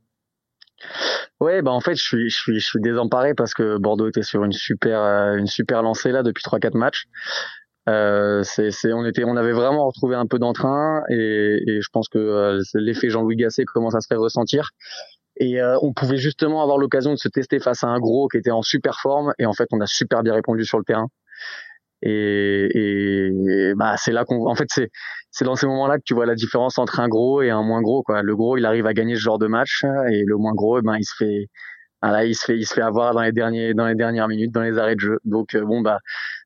[1.39, 4.23] Ouais, bah en fait, je suis, je suis, je suis désemparé parce que Bordeaux était
[4.23, 4.99] sur une super,
[5.35, 7.05] une super lancée là depuis trois quatre matchs.
[7.87, 8.43] Euh,
[8.85, 12.61] on était, on avait vraiment retrouvé un peu d'entrain et, et je pense que euh,
[12.73, 14.71] l'effet Jean-Louis Gasset commence à se faire ressentir.
[15.37, 18.37] Et euh, on pouvait justement avoir l'occasion de se tester face à un gros qui
[18.37, 21.07] était en super forme et en fait, on a super bien répondu sur le terrain.
[22.01, 24.89] Et, et, et, bah c'est là qu'on, en fait, c'est,
[25.31, 27.81] c'est dans ces moments-là que tu vois la différence entre un gros et un moins
[27.81, 28.21] gros quoi.
[28.21, 30.81] Le gros, il arrive à gagner ce genre de match et le moins gros, eh
[30.81, 31.47] ben il se fait
[32.01, 34.27] ah là, il se fait il se fait avoir dans les derniers dans les dernières
[34.27, 35.19] minutes, dans les arrêts de jeu.
[35.25, 35.99] Donc euh, bon bah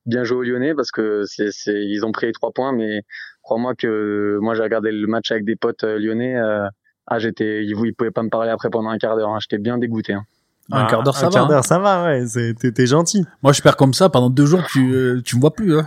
[0.06, 3.02] bien joué aux Lyonnais parce que c'est c'est ils ont pris les trois points mais
[3.41, 6.68] crois-moi que moi j'ai regardé le match avec des potes euh, lyonnais euh,
[7.08, 9.39] ah j'étais ils, ils pouvaient pas me parler après pendant un quart d'heure, hein.
[9.41, 10.14] j'étais bien dégoûté.
[10.14, 10.26] Hein.
[10.72, 11.48] Un quart d'heure, ça un va, quart hein.
[11.50, 12.26] d'heure, ça va, ouais.
[12.28, 13.26] c'est- T'es t'es gentil.
[13.44, 15.78] Moi, je perds comme ça pendant deux jours, tu, euh, tu me vois plus.
[15.78, 15.86] Hein.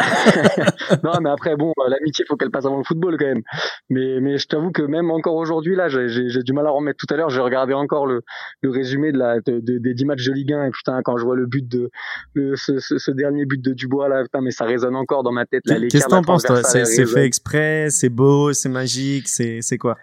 [1.04, 3.42] non, mais après, bon, euh, l'amitié, faut qu'elle passe avant le football quand même.
[3.90, 6.70] Mais, mais je t'avoue que même encore aujourd'hui, là, j'ai- j'ai j'ai du mal à
[6.70, 6.96] remettre.
[6.98, 8.22] Tout à l'heure, j'ai regardé encore le,
[8.62, 11.16] le résumé de la, de, de- des 10 matchs de Ligue 1 et putain, quand
[11.16, 11.90] je vois le but de,
[12.34, 15.32] le, ce, ce, ce dernier but de Dubois là, putain, mais ça résonne encore dans
[15.32, 15.62] ma tête.
[15.66, 16.62] Là, Qu'est-ce que t'en penses, toi?
[16.64, 19.96] C'est fait exprès, c'est beau, c'est magique, c'est c'est quoi?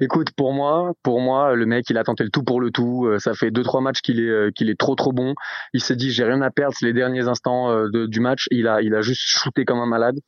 [0.00, 3.06] Écoute, pour moi, pour moi, le mec, il a tenté le tout pour le tout.
[3.06, 5.34] Euh, Ça fait deux trois matchs qu'il est euh, qu'il est trop trop bon.
[5.72, 6.74] Il s'est dit j'ai rien à perdre.
[6.78, 8.46] C'est les derniers instants euh, du match.
[8.50, 10.18] Il a il a juste shooté comme un malade.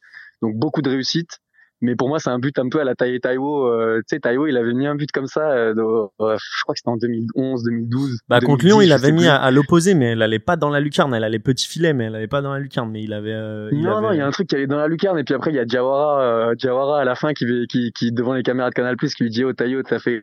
[0.43, 1.41] Donc beaucoup de réussite.
[1.82, 3.66] Mais pour moi, c'est un but un peu à la taille Taiwo.
[3.68, 5.50] Euh, tu sais, Taiwo, il avait mis un but comme ça.
[5.50, 8.18] euh, euh, je crois que c'était en 2011, 2012.
[8.28, 9.26] Bah contre 2010, Lyon, il je avait mis plus.
[9.28, 11.12] à, à l'opposé, mais elle allait pas dans la lucarne.
[11.14, 12.90] Elle allait petit filet, mais elle allait pas dans la lucarne.
[12.90, 13.32] Mais il avait.
[13.32, 14.06] euh, il Non, avait...
[14.06, 15.56] non, il y a un truc qui allait dans la lucarne et puis après il
[15.56, 18.74] y a Diawara, euh, Diawara à la fin qui, qui, qui devant les caméras de
[18.74, 20.22] Canal Plus qui lui dit oh Taïwo t'as fait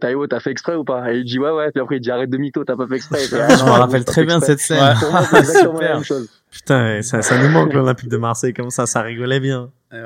[0.00, 1.12] Taïwo t'as fait exprès ou pas?
[1.12, 2.96] Et il dit ouais ouais puis après il dit arrête de mytho t'as pas fait
[2.96, 4.56] exprès Et, ah, Je me rappelle très bien exprès.
[4.58, 4.94] cette scène.
[5.00, 5.94] Pour moi, c'est exactement la Super.
[5.96, 6.28] même chose.
[6.50, 9.70] Putain, ça, ça nous manque l'Olympique de Marseille comme ça, ça rigolait bien.
[9.92, 10.02] Et ouais.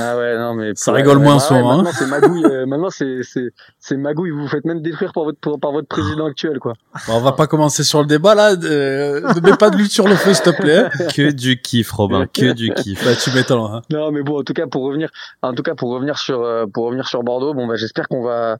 [0.00, 1.82] Ah ouais non mais Ça rigole moins en ce ouais, moment, hein.
[1.82, 4.30] Maintenant c'est magouille, euh, maintenant c'est c'est c'est magouille.
[4.30, 6.74] Vous vous faites même détruire par votre par votre président actuel quoi.
[7.06, 8.52] Bon, on va pas commencer sur le débat là.
[8.52, 10.84] Euh, ne mets pas de lutte sur le feu, s'il te plaît.
[10.84, 11.06] hein.
[11.14, 13.04] Que du kiff, Robin, que du kiff.
[13.04, 13.58] Bah, tu m'étonnes.
[13.60, 13.82] Hein.
[13.90, 15.10] Non, mais bon, en tout cas, pour revenir,
[15.42, 18.22] en tout cas, pour revenir sur, euh, pour revenir sur Bordeaux, bon, bah, j'espère qu'on
[18.22, 18.58] va,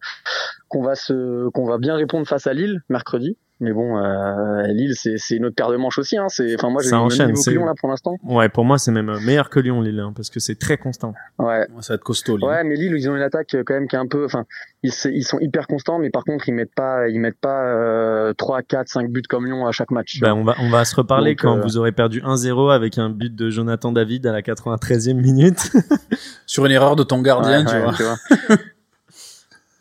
[0.68, 3.36] qu'on va se, qu'on va bien répondre face à Lille mercredi.
[3.60, 6.16] Mais bon, euh, Lille, c'est, c'est une autre paire de manches aussi.
[6.16, 6.26] Hein.
[6.28, 8.16] C'est, enfin, moi, j'ai le même niveau que c'est- Lyon là pour l'instant.
[8.22, 11.12] Ouais, pour moi, c'est même meilleur que Lyon, Lille, hein, parce que c'est très constant.
[11.40, 11.66] Ouais.
[11.80, 12.36] Ça va être costaud.
[12.36, 12.46] Lille.
[12.46, 14.44] Ouais, mais Lille, ils ont une attaque euh, quand même qui est un peu, enfin,
[14.84, 18.32] ils, ils sont hyper constants, mais par contre, ils mettent pas, ils mettent pas euh,
[18.34, 20.20] 3, 4, 5 buts comme Lyon à chaque match.
[20.20, 20.40] Ben, vois.
[20.40, 23.10] on va, on va se reparler Donc, quand euh, vous aurez perdu 1-0 avec un
[23.10, 25.72] but de Jonathan David à la 93e minute.
[26.46, 27.92] Sur une erreur de ton gardien, Ouais, tu ouais, vois.
[27.94, 28.56] tu vois.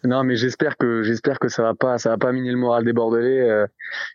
[0.07, 2.93] non, mais j'espère que j'espère que ça va pas va pas miner le moral des
[2.93, 3.67] Bordelais euh,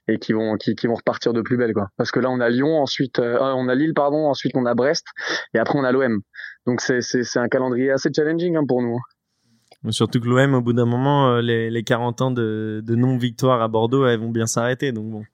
[0.08, 1.88] et qu'ils vont qui, vont repartir de plus belle quoi.
[1.98, 4.64] Parce que là on a Lyon, ensuite euh, euh, on a Lille pardon, ensuite on
[4.64, 5.04] a Brest
[5.52, 6.22] et après on a l'OM.
[6.66, 8.98] Donc c'est un calendrier assez challenging hein, pour nous.
[9.90, 13.68] Surtout que l'OM, au bout d'un moment, les, les 40 ans de, de non-victoire à
[13.68, 14.92] Bordeaux, elles vont bien s'arrêter.
[14.92, 15.24] Donc bon.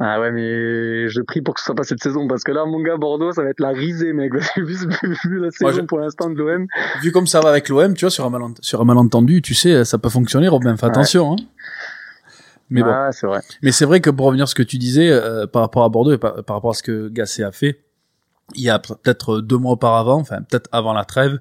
[0.00, 2.64] Ah ouais, mais je prie pour que ce soit pas cette saison parce que là
[2.64, 4.32] mon gars Bordeaux ça va être la risée mec.
[4.56, 6.66] vu, vu- la saison je- pour l'instant de l'OM.
[7.02, 9.54] Vu comme ça va avec l'OM, tu vois, sur un, malent- sur un malentendu, tu
[9.54, 10.76] sais, ça peut fonctionner, Robin.
[10.76, 10.90] Fais Ouais.
[10.92, 11.32] attention.
[11.34, 11.36] Hein.
[12.70, 12.88] Mais bon.
[12.90, 13.40] Ah, c'est vrai.
[13.62, 15.88] Mais c'est vrai que pour revenir à ce que tu disais euh, par rapport à
[15.90, 17.84] Bordeaux et par, par rapport à ce que Gasset a fait,
[18.54, 21.38] il y a peut-être deux mois auparavant, enfin peut-être avant la trêve,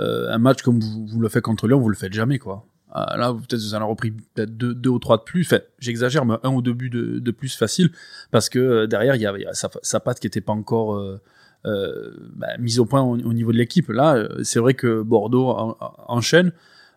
[0.00, 2.64] euh, un match comme vous, vous le faites contre Lyon, vous le faites jamais quoi.
[2.94, 3.96] Ah, là, peut-être vous en
[4.34, 5.42] peut-être deux, ou trois de plus.
[5.46, 7.90] Enfin, j'exagère, mais un ou deux buts de, plus facile
[8.30, 9.70] parce que euh, derrière il y a, il y a sa,
[10.00, 11.18] patte qui était pas encore euh,
[11.64, 13.88] euh, bah, mise au point au, au niveau de l'équipe.
[13.88, 16.52] Là, euh, c'est vrai que Bordeaux en- en- enchaîne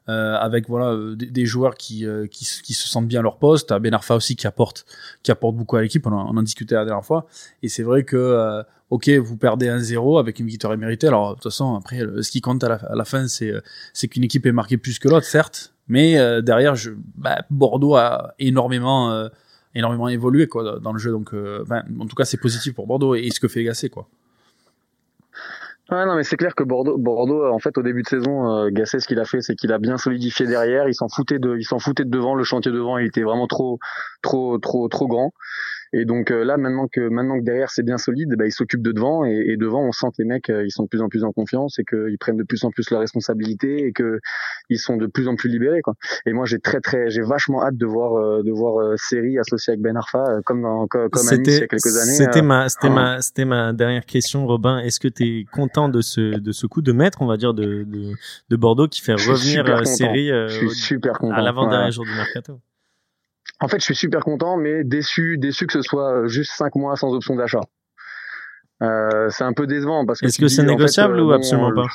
[0.08, 3.24] euh, avec voilà euh, des, des joueurs qui, euh, qui, qui se sentent bien à
[3.24, 3.74] leur poste.
[3.80, 4.86] Ben Arfa aussi qui apporte
[5.24, 6.06] qui apporte beaucoup à l'équipe.
[6.08, 7.26] On, en- en discutait la dernière fois.
[7.64, 11.08] Et c'est vrai que euh, ok, vous perdez 1-0 avec une victoire méritée.
[11.08, 13.62] Alors de toute façon, après, ce qui compte à la, à la fin, c'est euh,
[13.94, 15.74] c'est qu'une équipe est marquée plus que l'autre, certes.
[15.88, 19.28] Mais euh, derrière, je, bah, Bordeaux a énormément
[19.76, 21.12] énormément évolué quoi dans le jeu.
[21.12, 24.08] Donc, ben, en tout cas, c'est positif pour Bordeaux et, ce que fait Gasset quoi.
[25.92, 28.70] Ouais, non, mais c'est clair que Bordeaux, Bordeaux, en fait, au début de saison, euh,
[28.72, 30.88] Gasset, ce qu'il a fait, c'est qu'il a bien solidifié derrière.
[30.88, 32.34] Il s'en foutait de, il s'en foutait de devant.
[32.34, 33.78] Le chantier devant, il était vraiment trop,
[34.24, 35.32] trop, trop, trop grand.
[35.98, 38.82] Et donc euh, là, maintenant que, maintenant que derrière c'est bien solide, bah, il s'occupe
[38.82, 41.02] de devant et, et devant, on sent que les mecs, euh, ils sont de plus
[41.02, 44.20] en plus en confiance et qu'ils prennent de plus en plus la responsabilité et que
[44.70, 45.94] ils sont de plus en plus libérés, quoi.
[46.26, 49.40] Et moi, j'ai très, très, j'ai vachement hâte de voir, euh, de voir euh, Seri
[49.40, 52.12] associé avec Ben Arfa, comme dans, comme, à Nice il y a quelques années.
[52.12, 52.94] C'était euh, ma, c'était hein.
[52.94, 54.80] ma, c'était ma dernière question, Robin.
[54.80, 57.54] Est-ce que tu es content de ce, de ce coup de maître, on va dire,
[57.54, 58.12] de, de,
[58.50, 59.66] de Bordeaux qui fait revenir.
[59.86, 60.50] Série euh,
[61.32, 61.92] à l'avant-dernier Ouais.
[61.92, 62.60] jour du mercato?
[63.62, 66.96] En fait, je suis super content, mais déçu, déçu que ce soit juste 5 mois
[66.96, 67.62] sans option d'achat.
[68.84, 70.26] Euh, c'est un peu décevant parce que.
[70.26, 71.88] Est-ce que c'est négociable ou absolument pas?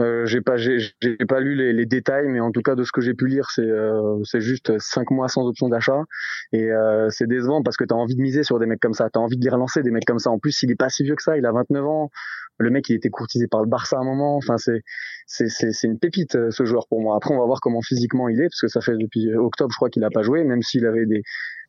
[0.00, 2.84] Euh, j'ai pas j'ai j'ai pas lu les, les, détails mais en tout cas de
[2.84, 6.04] ce que j'ai pu lire c'est euh, c'est juste cinq mois sans option d'achat.
[6.52, 8.94] Et euh, c'est décevant parce que tu as envie de miser sur des mecs comme
[8.94, 9.10] ça.
[9.10, 10.30] Tu as envie de les relancer des mecs comme ça.
[10.30, 11.36] En plus il est pas si vieux que ça.
[11.36, 12.10] Il a 29 ans.
[12.58, 14.36] Le mec il était courtisé par le Barça à un moment.
[14.36, 14.82] Enfin c'est
[15.26, 17.16] c'est c'est une pépite euh, ce joueur pour moi.
[17.16, 19.76] Après on va voir comment physiquement il est parce que ça fait depuis octobre je
[19.76, 21.22] crois qu'il a pas joué même s'il avait des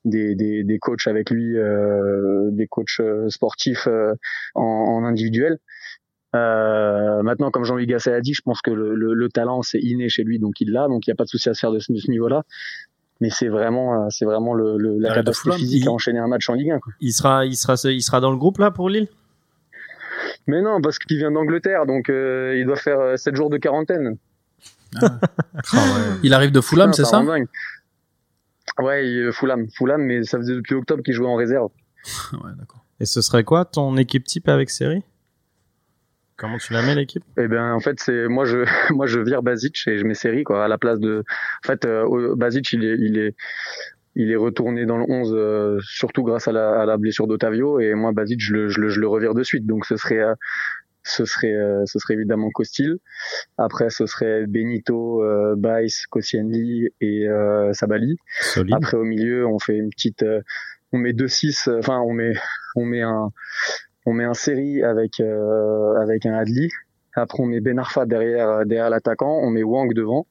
[0.06, 3.88] des, des, des coachs avec lui, euh, des coachs sportifs
[4.56, 5.60] en, en individuel.
[6.36, 9.80] Euh, maintenant, comme Jean-Louis Gasset a dit, je pense que le, le, le talent c'est
[9.80, 11.60] inné chez lui, donc il l'a, donc il n'y a pas de souci à se
[11.60, 12.44] faire de ce, niveau-là.
[13.22, 16.28] Mais c'est vraiment, euh, c'est vraiment le, le la capacité physique il, à enchaîner un
[16.28, 16.80] match en Ligue 1.
[16.80, 16.94] Quoi.
[17.02, 19.08] Il sera, il sera, il sera dans le groupe là pour Lille?
[20.48, 24.18] Mais non, parce qu'il vient d'Angleterre, donc euh, il doit faire 7 jours de quarantaine.
[25.02, 25.20] Ah.
[25.74, 26.18] oh, ouais.
[26.24, 27.24] Il arrive de Fulham, c'est ça
[28.80, 31.70] Ouais, Fulham, Fulham, mais ça faisait depuis octobre qu'il jouait en réserve.
[32.34, 32.86] ouais, d'accord.
[33.00, 35.04] Et ce serait quoi ton équipe type avec série?
[36.40, 37.24] Comment tu la mets l'équipe?
[37.38, 38.60] Eh bien, en fait, c'est moi je
[38.94, 41.24] moi je vire Basic et je mets Série quoi à la place de.
[41.64, 43.36] En fait, euh, Basic il est il est
[44.16, 47.80] il est retourné dans le 11 euh, surtout grâce à la, à la blessure d'Otavio
[47.80, 50.20] et moi Basic je le, je le je le revire de suite donc ce serait
[50.20, 50.34] euh,
[51.04, 52.98] ce serait euh, ce serait évidemment Costil.
[53.58, 58.18] Après ce serait Benito, euh, Baïs, Koscielny et euh, Sabali.
[58.42, 58.76] Solide.
[58.76, 60.26] Après au milieu on fait une petite
[60.92, 62.34] on met deux 6 enfin on met
[62.76, 63.30] on met un
[64.06, 66.70] on met un série avec euh, avec un Adli.
[67.16, 70.26] Après on met Ben Arfa derrière derrière l'attaquant, on met Wang devant.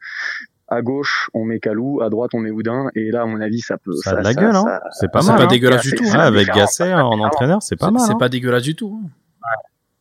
[0.70, 3.60] À gauche, on met Kalou, à droite, on met Oudin, et là, à mon avis,
[3.60, 3.94] ça peut.
[3.96, 4.80] Ça, ça a de la gueule, hein.
[4.92, 5.24] C'est pas mal.
[5.24, 5.46] C'est pas hein.
[5.46, 6.04] dégueulasse du tout.
[6.14, 8.02] Avec Gasset en entraîneur, c'est pas mal.
[8.02, 8.18] C'est hein.
[8.18, 9.00] pas dégueulasse du tout.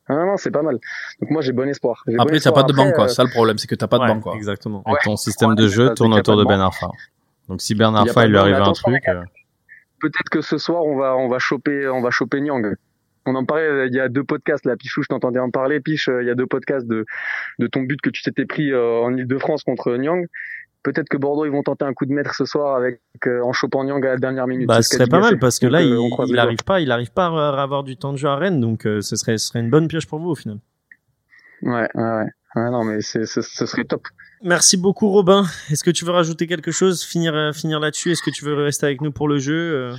[0.10, 0.78] Ah non, non, c'est pas mal.
[1.22, 2.04] Donc moi, j'ai bon espoir.
[2.20, 3.08] Après, t'as pas de banc, quoi.
[3.08, 4.36] Ça, le problème, c'est que t'as pas de ouais, banc, quoi.
[4.36, 4.84] Exactement.
[4.88, 6.90] Et ton système de jeu tourne autour de Ben Arfa.
[7.48, 9.08] Donc si Ben Arfa, il lui arrive un truc.
[9.08, 9.24] euh,
[10.02, 12.76] Peut-être que ce soir, on va, on va choper, on va choper Nyang.
[13.28, 15.80] On en parlait, euh, il y a deux podcasts, là, Pichou, je t'entendais en parler,
[15.82, 17.06] Piche, euh, il y a deux podcasts de,
[17.60, 20.26] de ton but que tu t'étais pris euh, en Ile-de-France contre Nyang.
[20.84, 23.52] Peut-être que Bordeaux, ils vont tenter un coup de maître ce soir avec, euh, en
[23.52, 24.68] chopant Nyang à la dernière minute.
[24.68, 26.46] Bah, ce serait pas mal parce que là, il, on croise il les doigts.
[26.46, 29.02] arrive pas, il arrive pas à avoir du temps de jeu à Rennes, donc euh,
[29.02, 30.60] ce serait, ce serait une bonne pioche pour vous au final.
[31.64, 32.26] Ouais, ouais,
[32.56, 32.70] ouais.
[32.72, 34.08] Non, mais c'est, ce, serait top.
[34.44, 35.46] Merci beaucoup Robin.
[35.70, 38.12] Est-ce que tu veux rajouter quelque chose, finir, finir là-dessus?
[38.12, 39.92] Est-ce que tu veux rester avec nous pour le jeu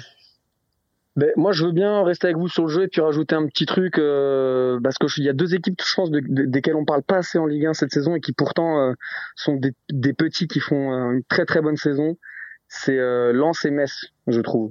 [1.19, 3.45] Ben, moi, je veux bien rester avec vous sur le jeu et puis rajouter un
[3.47, 6.77] petit truc euh, parce que il y a deux équipes, je pense, de, de- desquelles
[6.77, 8.93] on parle pas assez en Ligue 1 cette saison et qui pourtant euh,
[9.35, 12.17] sont des, des petits qui font euh, une très très bonne saison.
[12.69, 14.71] C'est euh, Lens et Metz, je trouve.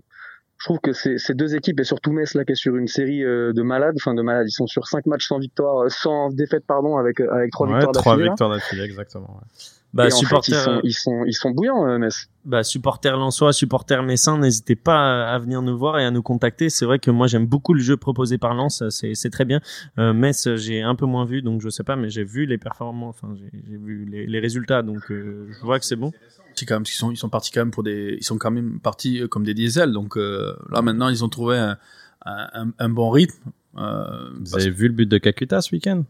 [0.59, 3.23] Je trouve que ces, deux équipes et surtout Metz là qui est sur une série
[3.25, 6.63] euh, de malades, enfin de malades, ils sont sur cinq matchs sans victoire, sans défaite
[6.65, 8.25] pardon, avec avec trois Ouais, victoires trois d'affilée.
[8.25, 8.31] là.
[8.31, 9.35] victoires d'affilée, exactement.
[9.41, 9.47] ouais.
[9.93, 12.27] Bah, et en fait, ils supporters, sont, ils sont ils sont bouillants euh, Metz.
[12.45, 16.69] bah, supporters lensois, supporters messins, n'hésitez pas à venir nous voir et à nous contacter.
[16.69, 19.59] C'est vrai que moi j'aime beaucoup le jeu proposé par Lens, c'est c'est très bien.
[19.97, 22.57] Euh, Metz, j'ai un peu moins vu, donc je sais pas, mais j'ai vu les
[22.57, 26.11] performances, enfin j'ai j'ai vu les, les résultats, donc euh, je vois que c'est bon.
[26.53, 28.51] C'est quand même, ils sont, ils sont partis quand même pour des, ils sont quand
[28.51, 29.91] même partis euh, comme des diesels.
[29.93, 31.77] Donc euh, là maintenant, ils ont trouvé un,
[32.25, 33.51] un, un bon rythme.
[33.77, 36.03] Euh, Vous parce- avez vu le but de Kakuta ce week-end?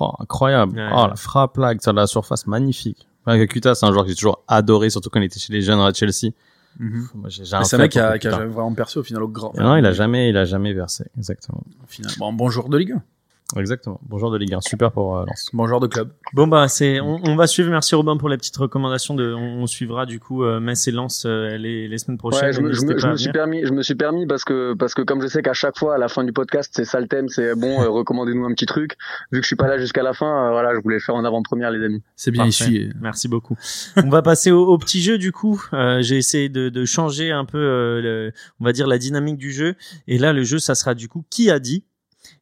[0.00, 0.76] Oh, Incroyable.
[0.76, 0.88] Ouais.
[0.92, 3.06] Oh, la frappe là, sur la surface, magnifique.
[3.26, 5.80] Kakuta, c'est un joueur que j'ai toujours adoré, surtout quand il était chez les jeunes
[5.80, 6.32] à Chelsea.
[6.78, 9.52] Mais c'est un mec qui a, qui a vraiment percé au final au grand.
[9.58, 11.04] Non, il a jamais, il a jamais versé.
[11.18, 11.62] Exactement.
[11.82, 12.12] Au final.
[12.18, 13.02] Bon, bon joueur de Ligue 1.
[13.56, 14.00] Exactement.
[14.08, 14.60] Bonjour de Ligue 1.
[14.60, 15.50] Super pour euh, Lens.
[15.52, 16.10] Bon joueur de club.
[16.34, 17.70] Bon bah c'est, on, on va suivre.
[17.70, 19.14] Merci Robin pour les petites recommandations.
[19.14, 22.44] De, on, on suivra du coup euh, Metz et Lens euh, les, les semaines prochaines.
[22.48, 24.74] Ouais, je, me- je me, je me suis permis, je me suis permis parce que
[24.74, 27.00] parce que comme je sais qu'à chaque fois à la fin du podcast c'est ça
[27.00, 28.96] le thème, c'est bon, euh, recommandez-nous un petit truc.
[29.32, 31.14] Vu que je suis pas là jusqu'à la fin, euh, voilà, je voulais le faire
[31.14, 32.02] en avant-première les amis.
[32.16, 32.64] C'est bien Parfait.
[32.64, 32.92] issu.
[33.00, 33.56] Merci beaucoup.
[33.96, 35.62] on va passer au, au petit jeu du coup.
[35.72, 39.36] Euh, J'ai essayé de, de changer un peu, euh, le- on va dire la dynamique
[39.38, 39.74] du jeu.
[40.08, 41.84] Et là, le jeu, ça sera du coup qui a dit.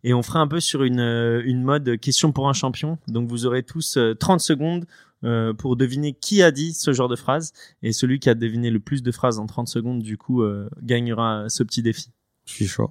[0.05, 2.99] Et on fera un peu sur une, euh, une mode question pour un champion.
[3.09, 4.85] Donc vous aurez tous euh, 30 secondes
[5.25, 7.53] euh, pour deviner qui a dit ce genre de phrase.
[7.83, 10.69] Et celui qui a deviné le plus de phrases en 30 secondes, du coup, euh,
[10.83, 12.11] gagnera ce petit défi.
[12.47, 12.91] Je suis chaud.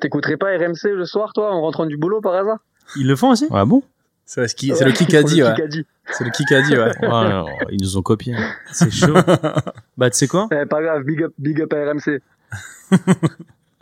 [0.00, 2.58] T'écouterais pas RMC le soir, toi, en rentrant du boulot par hasard?
[2.96, 3.46] Ils le font aussi?
[3.50, 3.82] Ah bon?
[4.24, 5.54] C'est ce qui- c'est le kick a dit, Le ouais.
[5.54, 5.84] Kikadi.
[6.12, 6.92] C'est le kick a dit, ouais.
[7.02, 8.36] Ouais, alors, Ils nous ont copié.
[8.72, 9.14] C'est chaud.
[9.96, 10.48] bah tu sais quoi?
[10.52, 12.20] Eh, pas grave, big up, big up à RMC.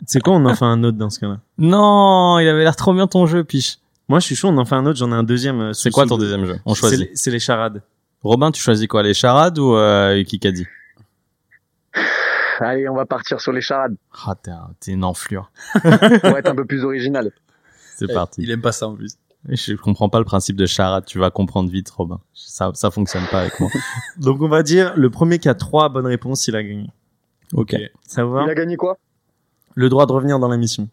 [0.09, 1.37] Sais quoi On en fait un autre dans ce cas-là?
[1.59, 3.77] Non, il avait l'air trop bien ton jeu, Piche.
[4.07, 4.47] Moi, je suis chaud.
[4.47, 4.97] On en fait un autre.
[4.97, 5.61] J'en ai un deuxième.
[5.61, 6.59] euh, C'est sous- quoi ton deuxième jeu?
[6.65, 6.99] On C'est choisit.
[6.99, 7.83] les- C'est les charades.
[8.23, 10.65] Robin, tu choisis quoi Les charades ou euh, Kikadi?
[12.59, 13.95] Allez, on va partir sur les charades
[14.25, 15.51] Ah, t'es un, t'es une enflure.
[15.73, 17.31] pour être un peu plus original.
[17.95, 18.41] C'est parti.
[18.41, 19.15] Il aime pas ça en plus.
[19.47, 21.05] Je comprends pas le principe de charade.
[21.05, 22.19] Tu vas comprendre vite, Robin.
[22.33, 23.69] Ça, ça fonctionne pas avec moi.
[24.17, 26.89] Donc, on va dire le premier qui a trois bonnes réponses, il a gagné.
[27.53, 27.75] Ok.
[28.07, 28.43] Ça vous va?
[28.43, 28.97] Il a gagné quoi?
[29.79, 30.89] Le droit de revenir dans l'émission.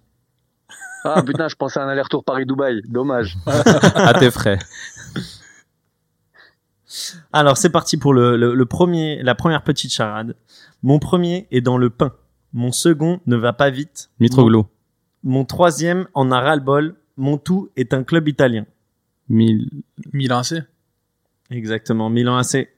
[1.02, 2.82] Ah putain, je pensais à un aller-retour Paris-Dubaï.
[2.86, 3.36] Dommage.
[3.46, 4.60] à tes frais.
[7.32, 10.36] Alors c'est parti pour le, le, le premier, la première petite charade.
[10.84, 12.12] Mon premier est dans le pain.
[12.52, 14.08] Mon second ne va pas vite.
[14.20, 14.66] Mitroglou.
[15.24, 16.94] Mon troisième en a ras-le-bol.
[17.16, 18.66] Mon tout est un club italien.
[19.28, 20.62] Milan AC.
[21.50, 22.68] Exactement, Milan AC.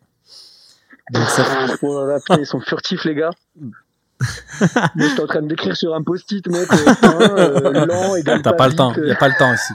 [1.13, 3.31] Donc ça fait- Oh là là, putain, ils sont furtifs, les gars.
[4.97, 6.69] Moi, j'étais en train de décrire sur un post-it, mec.
[6.73, 8.93] euh, euh, lent, T'as pas le temps.
[8.93, 9.03] euh.
[9.05, 9.73] Il y a pas le temps ici.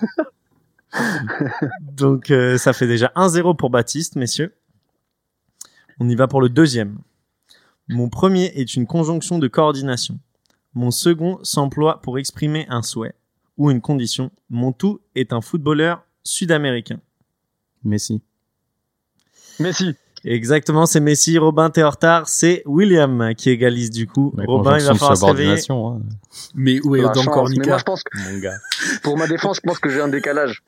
[1.81, 4.53] Donc euh, ça fait déjà 1-0 pour Baptiste, messieurs.
[5.99, 6.99] On y va pour le deuxième.
[7.87, 10.19] Mon premier est une conjonction de coordination.
[10.73, 13.15] Mon second s'emploie pour exprimer un souhait
[13.57, 14.31] ou une condition.
[14.49, 16.99] Mon tout est un footballeur sud-américain.
[17.83, 18.21] Messi.
[19.59, 19.93] Messi.
[20.25, 21.37] Exactement, c'est Messi.
[21.37, 22.27] Robin, t'es en retard.
[22.27, 24.33] C'est William qui égalise du coup.
[24.47, 25.59] Robin, il va falloir se réveiller.
[25.69, 25.99] hein.
[26.55, 28.57] Mais où est La donc Cornica moi, je pense que, Mon gars.
[29.03, 30.63] pour ma défense, je pense que j'ai un décalage.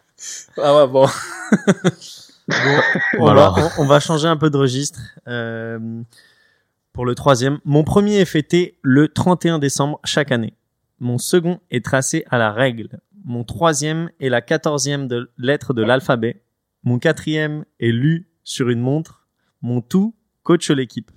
[0.58, 1.08] Ah ouais, bon.
[3.18, 3.50] On, Voilà.
[3.50, 5.00] va, on, on va changer un peu de registre.
[5.28, 5.80] Euh,
[6.94, 10.54] pour le troisième, mon premier est fêté le 31 décembre chaque année.
[11.00, 13.00] Mon second est tracé à la règle.
[13.26, 16.42] Mon troisième est la quatorzième de lettre de l'alphabet.
[16.84, 19.25] Mon quatrième est lu sur une montre.
[19.66, 20.14] Mon tout
[20.44, 21.10] coach l'équipe.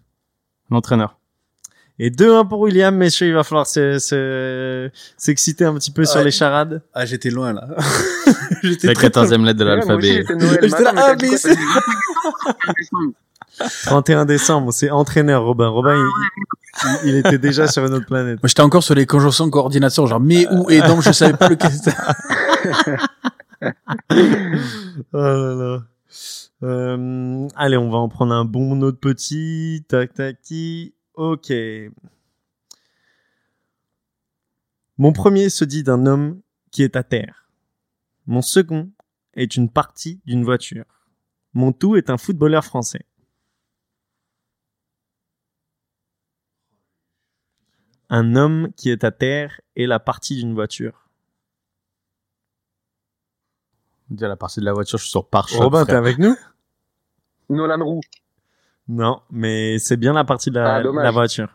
[0.71, 1.19] L'entraîneur.
[1.99, 4.89] Et 2-1 pour William, messieurs, il va falloir se- se-
[5.19, 6.25] s'exciter un petit peu sur Ouais.
[6.25, 6.81] les charades.
[6.95, 7.69] Ah, j'étais loin là.
[8.63, 10.25] J'étais La quatorzième lettre de l'alphabet.
[10.27, 15.69] j'étais là, ah, mais quoi, c'est- t'as dit- 31 décembre, c'est entraîneur, Robin.
[15.69, 16.07] Robin, il,
[17.05, 18.43] il- il était déjà sur une autre planète.
[18.43, 21.37] Moi, j'étais encore sur les conjonctions de coordination, genre mais où et donc je savais
[21.37, 21.93] pas lequel c'était.
[25.13, 25.83] Oh là là.
[26.63, 29.85] Euh, allez, on va en prendre un bon autre petit.
[29.89, 30.95] Tac, tac, ti.
[31.15, 31.53] Ok.
[34.97, 36.41] Mon premier se dit d'un homme
[36.71, 37.49] qui est à terre.
[38.27, 38.91] Mon second
[39.35, 40.85] est une partie d'une voiture.
[41.55, 43.07] Mon tout est un footballeur français.
[48.11, 51.08] Un homme qui est à terre est la partie d'une voiture.
[54.11, 55.61] Dis à la partie de la voiture, je suis sur pare-choc.
[55.63, 56.35] Robin, t'es avec nous?
[57.51, 58.01] Nolan Roux.
[58.89, 61.49] Non, mais c'est bien la partie de la, Ah, la voiture.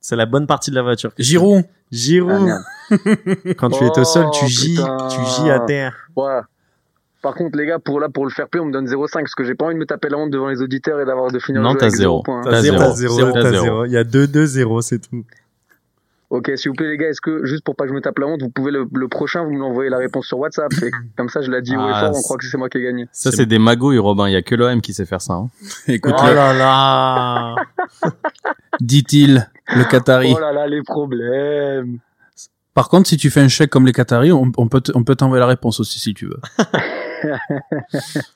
[0.00, 1.10] C'est la bonne partie de la voiture.
[1.18, 1.64] Giroud.
[1.90, 2.48] Giroud.
[2.50, 2.94] Ah.
[3.58, 5.08] Quand tu es au sol, Oh, tu gis, putain.
[5.10, 6.08] tu gis à terre.
[6.14, 6.40] Ouais.
[7.20, 9.34] Par contre, les gars, pour là, pour le faire play, on me donne 0,5 parce
[9.34, 11.38] que j'ai pas envie de me taper la honte devant les auditeurs et d'avoir de
[11.40, 12.12] finir Non, le jeu t'as avec zéro.
[12.12, 12.42] zéro point.
[12.44, 12.78] T'as T'as zéro.
[12.78, 13.64] zéro, zéro, Zéro, t'as t'as zéro.
[13.64, 13.84] zéro.
[13.86, 15.24] Il y a 2-2-0, c'est tout.
[16.30, 18.18] Ok, s'il vous plaît, les gars, est-ce que, juste pour pas que je me tape
[18.18, 20.70] la honte, vous pouvez le, le prochain, vous me l'envoyez la réponse sur WhatsApp.
[20.82, 22.68] Et comme ça, je l'ai dit haut et Ah, fort, on croit que c'est moi
[22.68, 23.06] qui ai gagné.
[23.12, 24.28] Ça, c'est des magouilles, Robin.
[24.28, 25.32] Il y a que l'OM qui sait faire ça.
[25.34, 25.48] hein.
[25.88, 27.54] Écoute, Oh là là
[28.80, 30.32] dit-il, le Qatari.
[30.36, 31.98] Oh là là, les problèmes.
[32.74, 35.16] Par contre, si tu fais un chèque comme les Qataris, on, on peut on peut
[35.16, 36.40] t'envoyer la réponse aussi si tu veux.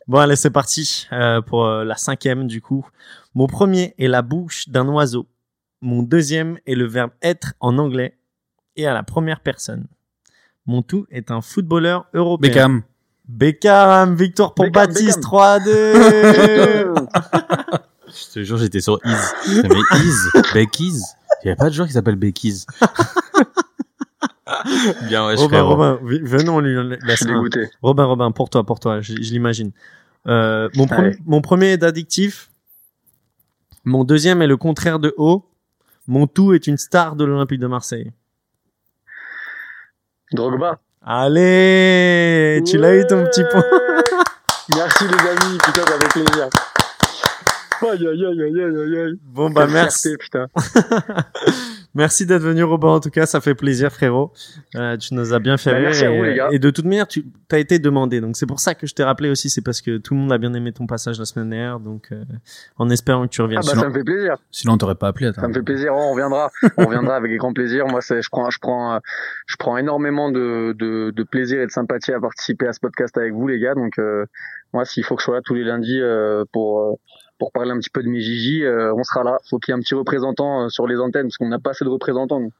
[0.08, 2.84] Bon, allez, c'est parti euh, pour euh, la cinquième, du coup.
[3.34, 5.26] Mon premier est la bouche d'un oiseau.
[5.82, 8.16] Mon deuxième est le verbe être en anglais
[8.76, 9.86] et à la première personne.
[10.64, 12.50] Mon tout est un footballeur européen.
[12.50, 12.82] Beckham.
[13.28, 15.30] Beckham, victoire pour Beckham, Baptiste, Beckham.
[15.30, 17.06] 3-2
[18.08, 19.62] Je te jure, j'étais sur Is.
[19.62, 19.68] Mais
[19.98, 21.00] Is, Beckies.
[21.44, 22.64] Il y a pas de joueur qui s'appelle Beckies.
[25.08, 27.34] Bien, ouais, je Robin, Robin, vi- venons lui Je laisse suis un.
[27.34, 27.68] dégoûté.
[27.80, 29.72] Robin, Robin, pour toi, pour toi, je, je l'imagine.
[30.26, 32.50] Euh, mon, pre- mon premier est d'addictif.
[33.84, 35.44] Mon deuxième est le contraire de haut.
[36.06, 38.12] Mon tout est une star de l'Olympique de Marseille.
[40.32, 40.80] Drogba.
[41.04, 43.64] Allez, tu l'as eu ton petit point.
[44.76, 46.48] Merci les amis, putain, ça fait plaisir.
[47.90, 49.14] Aïe, aïe, aïe, aïe, aïe, aïe.
[49.22, 50.46] Bon bah Quelle merci, fierté, putain.
[51.94, 52.88] merci d'être venu Robin.
[52.88, 54.32] En tout cas, ça fait plaisir, frérot.
[54.76, 55.84] Euh, tu nous as bien fait Bah, rire.
[55.86, 56.48] merci à et, vous, les gars.
[56.52, 58.20] et de toute manière, tu as été demandé.
[58.20, 59.50] Donc c'est pour ça que je t'ai rappelé aussi.
[59.50, 61.80] C'est parce que tout le monde a bien aimé ton passage la semaine dernière.
[61.80, 62.22] Donc euh,
[62.76, 63.60] en espérant que tu Ah reviennes.
[63.62, 64.36] bah Sinon- ça me fait plaisir.
[64.50, 65.26] Sinon, on t'aurait pas appelé.
[65.26, 65.42] Attends.
[65.42, 65.92] Ça me fait plaisir.
[65.94, 66.50] On reviendra.
[66.76, 67.86] On reviendra avec grand plaisir.
[67.86, 69.00] Moi, c'est, je prends, je prends,
[69.46, 73.16] je prends énormément de, de, de plaisir et de sympathie à participer à ce podcast
[73.18, 73.74] avec vous, les gars.
[73.74, 74.24] Donc, euh,
[74.72, 76.92] moi, s'il faut que je sois là tous les lundis euh, pour euh,
[77.42, 79.36] pour parler un petit peu de mes Gigi, euh, on sera là.
[79.50, 81.70] Faut qu'il y ait un petit représentant euh, sur les antennes parce qu'on n'a pas
[81.70, 82.38] assez de représentants.
[82.38, 82.52] nous.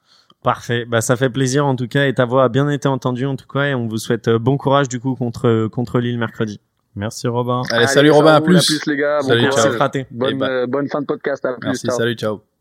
[0.42, 0.84] Parfait.
[0.86, 3.36] Bah, ça fait plaisir en tout cas et ta voix a bien été entendue en
[3.36, 6.58] tout cas et on vous souhaite euh, bon courage du coup contre contre Lille mercredi.
[6.96, 7.62] Merci, Robin.
[7.70, 8.56] Allez, salut Robin, à plus.
[8.56, 9.20] À plus les gars.
[9.20, 9.62] Bon Salut, courage.
[9.62, 9.72] ciao.
[9.72, 10.06] C'est raté.
[10.10, 11.44] Bonne, bah- euh, bonne fin de podcast.
[11.44, 11.66] À plus.
[11.68, 11.96] Merci, ciao.
[11.96, 12.51] salut, ciao.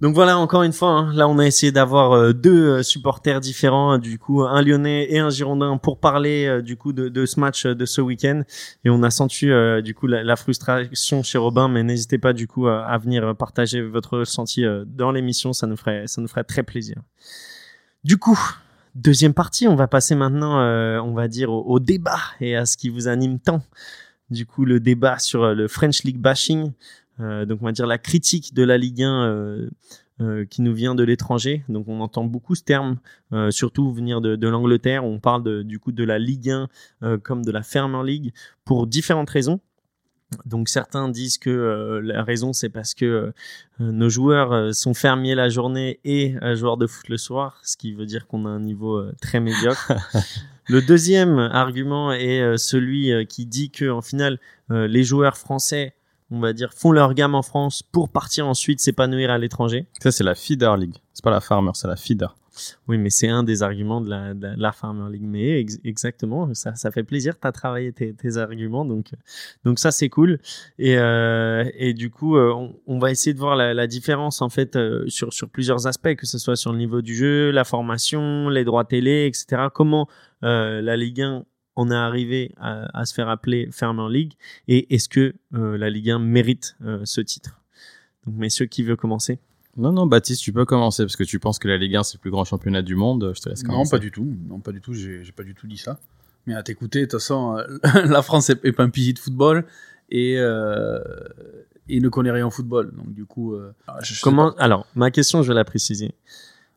[0.00, 3.40] Donc voilà, encore une fois, hein, là on a essayé d'avoir euh, deux euh, supporters
[3.40, 7.40] différents, du coup un Lyonnais et un Girondin pour parler euh, du coup de, ce
[7.40, 8.42] match de ce week-end.
[8.84, 9.48] Et on a senti
[9.82, 14.18] du coup la, frustration chez Robin, mais n'hésitez pas du coup à, venir partager votre
[14.18, 16.96] ressenti dans l'émission, ça nous ferait ça nous ferait très plaisir.
[18.04, 18.38] Du coup,
[18.94, 20.60] deuxième partie, on va passer maintenant,
[21.02, 23.62] on va dire au, débat et à ce qui vous anime tant.
[24.30, 26.72] Du coup, le débat sur le French League bashing.
[27.20, 29.70] Euh, donc on va dire la critique de la Ligue 1 euh,
[30.20, 31.64] euh, qui nous vient de l'étranger.
[31.68, 32.98] Donc on entend beaucoup ce terme,
[33.50, 35.04] surtout venir de, de l'Angleterre.
[35.04, 36.50] On parle de, du coup de la Ligue
[37.02, 38.32] 1 comme de la Farmer League
[38.64, 39.60] pour différentes raisons.
[40.44, 43.32] Donc certains disent que la raison c'est parce que
[43.78, 48.04] nos joueurs sont fermiers la journée et joueurs de foot le soir, ce qui veut
[48.04, 49.94] dire qu'on a un niveau très médiocre.
[50.68, 54.38] le deuxième argument est celui qui dit que en final
[54.68, 55.94] les joueurs français
[56.30, 59.86] on va dire, font leur gamme en France pour partir ensuite s'épanouir à l'étranger.
[60.00, 60.96] Ça, c'est la Feeder League.
[61.14, 62.34] C'est pas la Farmer, c'est la Feeder.
[62.88, 65.24] Oui, mais c'est un des arguments de la, de la Farmer League.
[65.24, 67.38] Mais exactement, ça, ça fait plaisir.
[67.38, 68.84] Tu as travaillé tes, tes, arguments.
[68.84, 69.10] Donc,
[69.64, 70.38] donc ça, c'est cool.
[70.78, 74.42] Et, euh, et du coup, euh, on, on, va essayer de voir la, la différence,
[74.42, 77.50] en fait, euh, sur, sur plusieurs aspects, que ce soit sur le niveau du jeu,
[77.50, 79.68] la formation, les droits télé, etc.
[79.72, 80.08] Comment
[80.44, 81.44] euh, la Ligue 1
[81.80, 84.32] on est arrivé à, se faire appeler Farmer League
[84.66, 87.60] et est-ce que euh, la Ligue 1 mérite euh, ce titre?
[88.26, 89.38] Donc messieurs, qui veut commencer?
[89.76, 92.16] Non, non, Baptiste, tu peux commencer parce que tu penses que la Ligue 1 c'est
[92.16, 93.32] le plus grand championnat du monde.
[93.32, 93.84] Je te laisse commencer.
[93.84, 94.26] Non, pas du tout.
[94.48, 94.92] Non, pas du tout.
[94.92, 96.00] J'ai pas du tout dit ça.
[96.46, 99.64] Mais à t'écouter, de toute façon, euh, la France est, pas un pilier de football
[100.10, 102.92] et, et ne connaît rien au football.
[102.92, 103.54] Donc du coup,
[104.20, 106.10] comment Alors, ma question, je vais la préciser.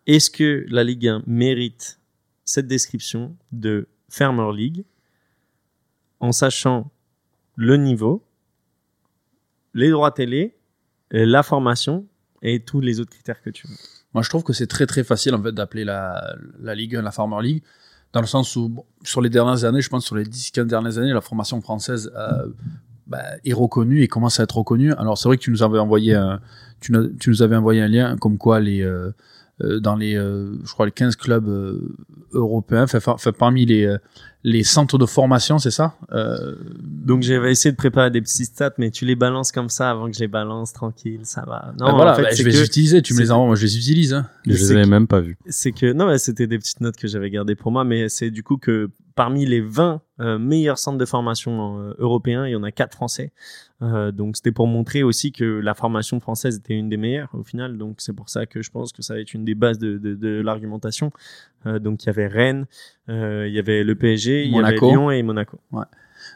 [0.05, 1.99] Est-ce que la Ligue 1 mérite
[2.45, 4.83] cette description de Farmer League
[6.21, 6.89] en sachant
[7.55, 8.23] le niveau,
[9.73, 10.55] les droits télé,
[11.11, 12.05] la formation
[12.41, 13.75] et tous les autres critères que tu veux.
[14.13, 17.01] Moi, je trouve que c'est très très facile en fait d'appeler la, la Ligue 1
[17.01, 17.63] la Farmer League,
[18.13, 21.13] dans le sens où, sur les dernières années, je pense sur les 10-15 dernières années,
[21.13, 22.47] la formation française euh,
[23.07, 24.93] bah, est reconnue et commence à être reconnue.
[24.93, 26.39] Alors, c'est vrai que tu nous avais envoyé un,
[26.81, 29.11] tu, nous avais envoyé un lien comme quoi les, euh,
[29.61, 31.49] euh, dans les, je crois, les 15 clubs
[32.33, 33.95] européens, fait, parmi les,
[34.43, 35.95] les centres de formation, c'est ça?
[36.81, 40.07] Donc j'avais essayé de préparer des petits stats, mais tu les balances comme ça avant
[40.09, 41.73] que je les balance, tranquille, ça va.
[41.79, 43.55] Non, bah voilà, en fait, bah, je vais les utiliser, tu me les envoies, moi
[43.55, 44.13] je les utilise.
[44.13, 44.27] Hein.
[44.45, 45.37] Je les avais même pas vus.
[45.47, 48.43] C'est que, non, c'était des petites notes que j'avais gardées pour moi, mais c'est du
[48.43, 50.01] coup que parmi les 20
[50.39, 53.31] meilleurs centres de formation européens, il y en a 4 français.
[53.81, 57.43] Euh, donc c'était pour montrer aussi que la formation française était une des meilleures au
[57.43, 57.77] final.
[57.77, 59.97] Donc c'est pour ça que je pense que ça va être une des bases de,
[59.97, 61.11] de, de l'argumentation.
[61.65, 62.65] Euh, donc il y avait Rennes,
[63.09, 65.59] euh, il y avait le PSG, il y avait Lyon et Monaco.
[65.71, 65.85] Ouais.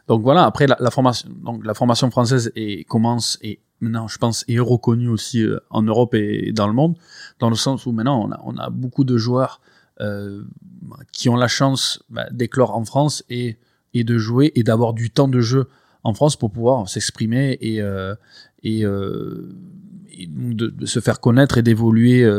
[0.07, 0.45] Donc voilà.
[0.45, 4.59] Après la, la, formation, donc la formation française est, commence et maintenant je pense est
[4.59, 6.97] reconnue aussi euh, en Europe et dans le monde,
[7.39, 9.61] dans le sens où maintenant on a, on a beaucoup de joueurs
[10.01, 10.43] euh,
[11.11, 13.57] qui ont la chance bah, d'éclore en France et
[13.93, 15.69] et de jouer et d'avoir du temps de jeu
[16.03, 18.13] en France pour pouvoir s'exprimer et, euh,
[18.61, 19.55] et, de,
[20.85, 22.29] se faire connaître et d'évoluer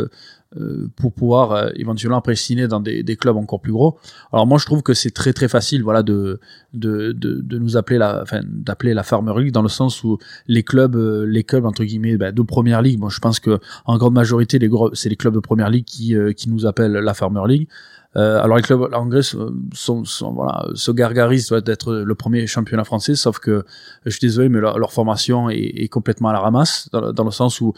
[0.97, 2.35] pour pouvoir éventuellement après
[2.69, 3.99] dans des, clubs encore plus gros.
[4.33, 6.41] Alors moi je trouve que c'est très très facile voilà de
[6.75, 10.97] de, de, nous appeler la d'appeler la Farmer League dans le sens où les clubs
[10.97, 12.99] les clubs entre guillemets bah, de première ligue.
[12.99, 14.59] Moi je pense que en grande majorité
[14.93, 17.69] c'est les clubs de première ligue qui qui nous appellent la Farmer League.
[18.17, 23.15] Euh, alors les clubs anglais sont, sont, voilà, se gargarisent d'être le premier championnat français,
[23.15, 23.65] sauf que
[24.07, 27.31] je suis désolé, mais leur, formation est, est, complètement à la ramasse, dans, dans, le
[27.31, 27.75] sens où,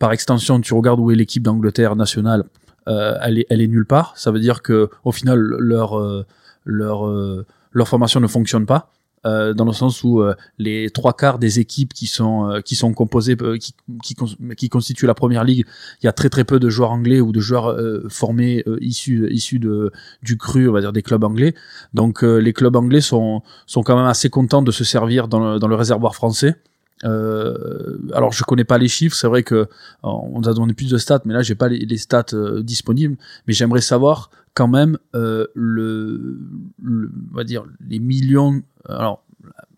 [0.00, 2.44] par extension, tu regardes où est l'équipe d'Angleterre nationale,
[2.88, 4.14] euh, elle, est, elle est nulle part.
[4.16, 6.26] Ça veut dire que au final, leur, euh,
[6.64, 8.90] leur, euh, leur formation ne fonctionne pas.
[9.26, 12.74] Euh, dans le sens où euh, les trois quarts des équipes qui sont euh, qui
[12.74, 14.16] sont composées qui, qui,
[14.56, 15.66] qui constituent la première ligue,
[16.02, 17.78] il y a très très peu de joueurs anglais ou de joueurs
[18.08, 21.54] formés issus issus de du cru, on va dire des clubs anglais.
[21.92, 25.58] Donc les clubs anglais sont sont quand même assez contents de se servir dans le,
[25.58, 26.56] dans le réservoir français.
[27.04, 29.68] Euh, alors je connais pas les chiffres, c'est vrai que
[30.02, 33.16] on nous a donné plus de stats, mais là j'ai pas les, les stats disponibles.
[33.46, 36.38] Mais j'aimerais savoir quand même euh, le,
[36.82, 39.22] le, on va dire les millions alors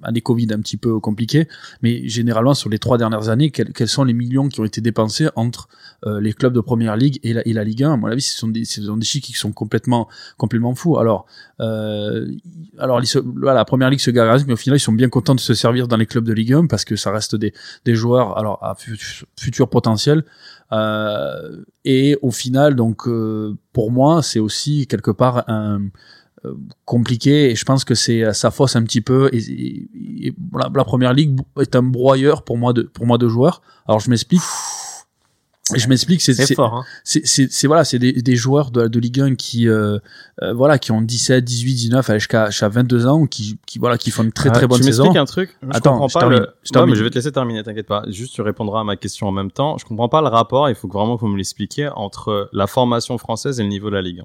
[0.02, 1.48] année Covid un petit peu compliqué,
[1.82, 5.28] mais généralement sur les trois dernières années, quels, sont les millions qui ont été dépensés
[5.36, 5.68] entre
[6.06, 8.48] euh, les clubs de première ligue et la, Ligue 1 À mon avis, ce sont
[8.48, 10.98] des, ce des chiffres qui sont complètement, complètement fous.
[10.98, 11.26] Alors,
[11.60, 12.28] euh,
[12.78, 13.00] alors
[13.42, 15.88] la première ligue se gargarise, mais au final, ils sont bien contents de se servir
[15.88, 17.52] dans les clubs de Ligue 1 parce que ça reste des,
[17.84, 18.76] des joueurs alors à
[19.38, 20.24] futur potentiel.
[20.72, 23.08] Euh, et au final, donc
[23.72, 25.82] pour moi, c'est aussi quelque part un
[26.84, 30.34] compliqué et je pense que c'est ça fausse un petit peu et,
[30.74, 34.10] la, première ligue est un broyeur pour moi de pour moi de joueurs alors je
[34.10, 34.42] m'explique
[35.74, 36.58] je m'explique, c'est C'est.
[36.58, 36.82] Hein.
[37.04, 39.98] c'est c'est c'est- voilà, c'est des, des joueurs de, de Ligue 1 qui euh,
[40.42, 43.96] euh, voilà, qui ont 17, 18, 19 allez, jusqu'à jusqu'à 22 ans qui qui voilà,
[43.96, 45.04] qui font une très très Ah, bonne tu saison.
[45.04, 45.56] m'expliques un truc?
[45.62, 46.90] Je Attends, comprends je pas termine, le- je termine.
[46.92, 48.02] mais je vais te laisser terminer, t'inquiète pas.
[48.08, 49.78] Juste, tu répondras à ma question en même temps.
[49.78, 53.16] Je comprends pas le rapport, il faut vraiment que vous me l'expliquiez, entre la formation
[53.16, 54.24] française et le niveau de la Ligue 1.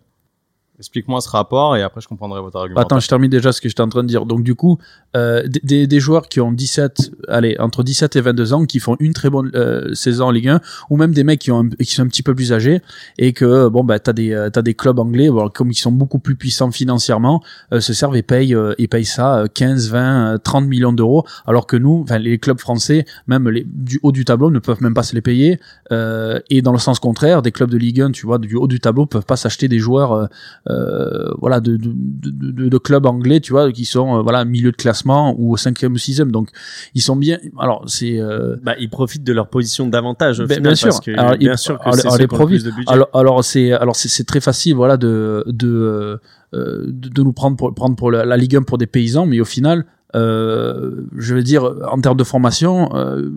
[0.80, 2.80] Explique-moi ce rapport et après je comprendrai votre argument.
[2.80, 4.28] Attends, je termine déjà ce que j'étais en train de dire.
[4.28, 4.78] Donc du coup,
[5.16, 8.96] euh, des- des, joueurs qui ont 17, allez, entre 17 et 22 ans, qui font
[9.00, 11.70] une très bonne euh, saison en Ligue 1, ou même des mecs qui ont un-
[11.70, 12.82] qui sont un petit peu plus âgés
[13.18, 15.92] et que bon bah t'as des euh, t'as des clubs anglais, bon, comme ils sont
[15.92, 17.42] beaucoup plus puissants financièrement,
[17.74, 20.94] euh, se servent et payent euh, et payent ça euh, 15, 20, euh, 30 millions
[20.94, 24.60] d'euros, alors que nous, enfin les clubs français, même les, du haut du tableau, ne
[24.60, 25.60] peuvent même pas se les payer.
[25.92, 28.68] Euh, et dans le sens contraire, des clubs de Ligue 1, tu vois, du haut
[28.68, 30.30] du tableau, peuvent pas s'acheter des joueurs.
[30.70, 34.72] Euh, voilà de, de, de, de- clubs anglais tu vois qui sont euh, voilà milieu
[34.72, 36.50] de classement ou au cinquième ou sixième donc
[36.94, 40.40] ils sont bien alors c'est euh, Bah, ils profitent de leur position d'avantage.
[40.40, 40.88] au Ben, final, bien sûr.
[40.90, 42.92] Parce que, Alors, bien sûr que alors, les plus de budget.
[42.94, 46.20] alors alors c'est alors c'est très facile voilà de de
[46.54, 49.26] euh, de, de nous prendre pour prendre pour la, la Ligue 1 pour des paysans
[49.26, 49.86] mais au final
[50.16, 53.30] euh, je veux dire en termes de formation euh,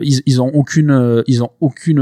[0.00, 2.00] ils, ils ont aucune ils ont aucune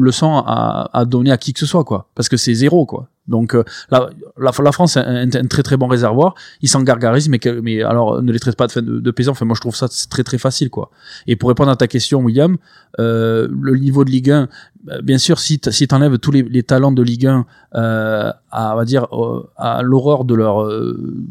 [0.00, 3.08] leçon à, à donner à qui que ce soit quoi parce que c'est zéro quoi
[3.26, 6.34] donc euh, la, la, la France est un, un très très bon réservoir.
[6.60, 9.46] Ils s'en gargarisent mais mais alors ne les traite pas de, de, de paysans enfin
[9.46, 10.90] moi je trouve ça très très facile quoi.
[11.26, 12.56] Et pour répondre à ta question William
[13.00, 14.48] euh, le niveau de Ligue 1
[14.90, 18.74] euh, bien sûr si si t'enlèves tous les, les talents de Ligue 1 euh, à
[18.74, 20.68] on va dire euh, à l'horreur de leur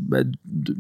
[0.10, 0.76] bah, de,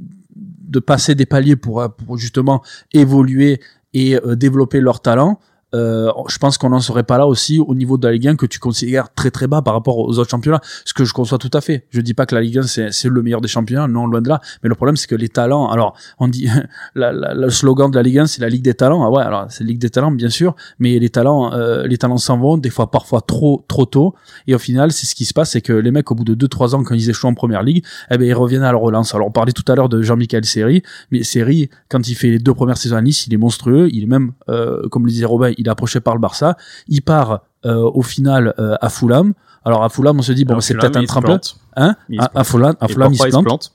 [0.67, 2.63] de passer des paliers pour, pour justement
[2.93, 3.61] évoluer
[3.93, 5.39] et développer leur talent
[5.73, 8.35] euh, je pense qu'on n'en serait pas là aussi au niveau de la Ligue 1
[8.35, 11.37] que tu considères très très bas par rapport aux autres championnats, ce que je conçois
[11.37, 11.85] tout à fait.
[11.89, 14.29] Je dis pas que la Ligue 1 c'est le meilleur des championnats, non loin de
[14.29, 14.39] là.
[14.63, 16.47] Mais le problème c'est que les talents, alors on dit
[16.95, 19.03] la, la- le slogan de la Ligue 1 c'est la Ligue des talents.
[19.03, 21.97] Ah ouais, alors c'est la Ligue des talents bien sûr, mais les talents euh, les
[21.97, 24.13] talents s'en vont des fois parfois trop trop tôt.
[24.47, 26.35] Et au final c'est ce qui se passe, c'est que les mecs au bout de
[26.47, 29.13] 2-3 ans quand ils échouent en première ligue, eh ben ils reviennent à leur relance.
[29.15, 32.39] Alors on parlait tout à l'heure de Jean-Michel Seri, mais Seri quand il fait les
[32.39, 33.89] deux premières saisons à Nice, il est monstrueux.
[33.91, 36.57] Il est même euh, comme le disait Robin, il est approché par le Barça.
[36.87, 39.33] Il part euh, au final euh, à Fulham.
[39.65, 41.39] Alors à Fulham, on se dit bon, c'est peut-être un tremplin.
[41.77, 42.47] Hein Il à, se à plante.
[42.47, 43.73] Fulham, à Fulham, il pourquoi se plante.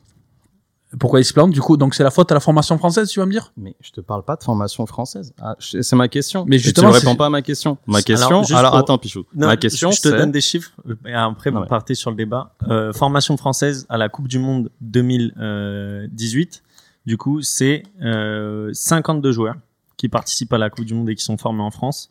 [0.99, 3.21] Pourquoi il se plante Du coup, donc c'est la faute à la formation française, tu
[3.21, 3.53] vas me dire?
[3.59, 5.35] Mais je te parle pas de formation française.
[5.41, 6.45] Ah, je- c'est ma question.
[6.47, 7.77] Mais Et justement, tu ne réponds pas à ma question.
[7.87, 8.43] Ma question.
[8.55, 9.25] Alors, pour- attends, Pichou.
[9.35, 11.67] Non, ma question, je, te donne des chiffres euh, et après Ah vous ouais.
[11.67, 12.55] partez sur le débat.
[12.69, 16.63] Euh, formation française à la Coupe du Monde 2018,
[17.07, 19.57] du coup, c'est euh, 52 joueurs
[19.99, 22.09] qui participent à la Coupe du Monde et qui sont formés en France.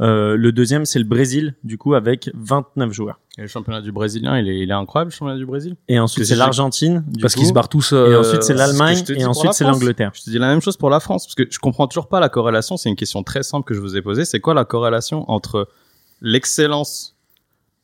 [0.00, 3.18] Euh, le deuxième, c'est le Brésil, du coup, avec 29 joueurs.
[3.38, 5.74] Et le championnat du brésilien, il est, il est incroyable, le championnat du Brésil?
[5.88, 7.92] Et ensuite, c'est l'Argentine, Parce qu'ils se barrent tous.
[7.92, 9.80] Et euh, ensuite, c'est ce l'Allemagne, et ensuite, la c'est France.
[9.80, 10.10] l'Angleterre.
[10.14, 12.20] Je te dis la même chose pour la France, parce que je comprends toujours pas
[12.20, 12.76] la corrélation.
[12.76, 14.24] C'est une question très simple que je vous ai posée.
[14.26, 15.68] C'est quoi la corrélation entre
[16.20, 17.16] l'excellence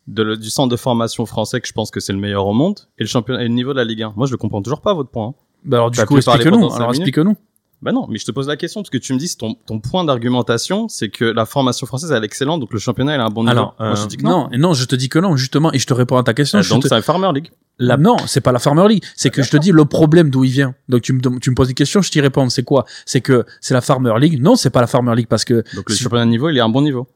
[0.06, 2.52] de le- du centre de formation français, que je pense que c'est le meilleur au
[2.52, 4.62] monde, et le championnat et le niveau de la Ligue 1 Moi, je le comprends
[4.62, 5.28] toujours pas, votre point.
[5.28, 5.34] hein.
[5.64, 6.72] Bah alors du coup, explique-nous.
[6.74, 7.34] Alors explique-nous.
[7.82, 9.80] Bah non, mais je te pose la question parce que tu me dis ton, ton
[9.80, 13.26] point d'argumentation, c'est que la formation française elle est excellente, donc le championnat elle a
[13.26, 13.50] un bon niveau.
[13.52, 14.48] Alors, Moi, je euh, te dis que non.
[14.56, 16.58] Non, je te dis que non, justement, et je te réponds à ta question.
[16.58, 17.50] Euh, je donc te- c'est un Farmer League.
[17.78, 17.98] La...
[17.98, 19.04] Non, c'est pas la Farmer League.
[19.14, 20.74] C'est que je te dis le problème d'où il vient.
[20.88, 22.48] Donc tu me, tu me poses des questions, je t'y réponds.
[22.48, 22.86] C'est quoi?
[23.04, 24.40] C'est que c'est la Farmer League.
[24.42, 25.62] Non, c'est pas la Farmer League parce que.
[25.74, 27.06] Donc le Si- championnat de niveau il est à un bon niveau.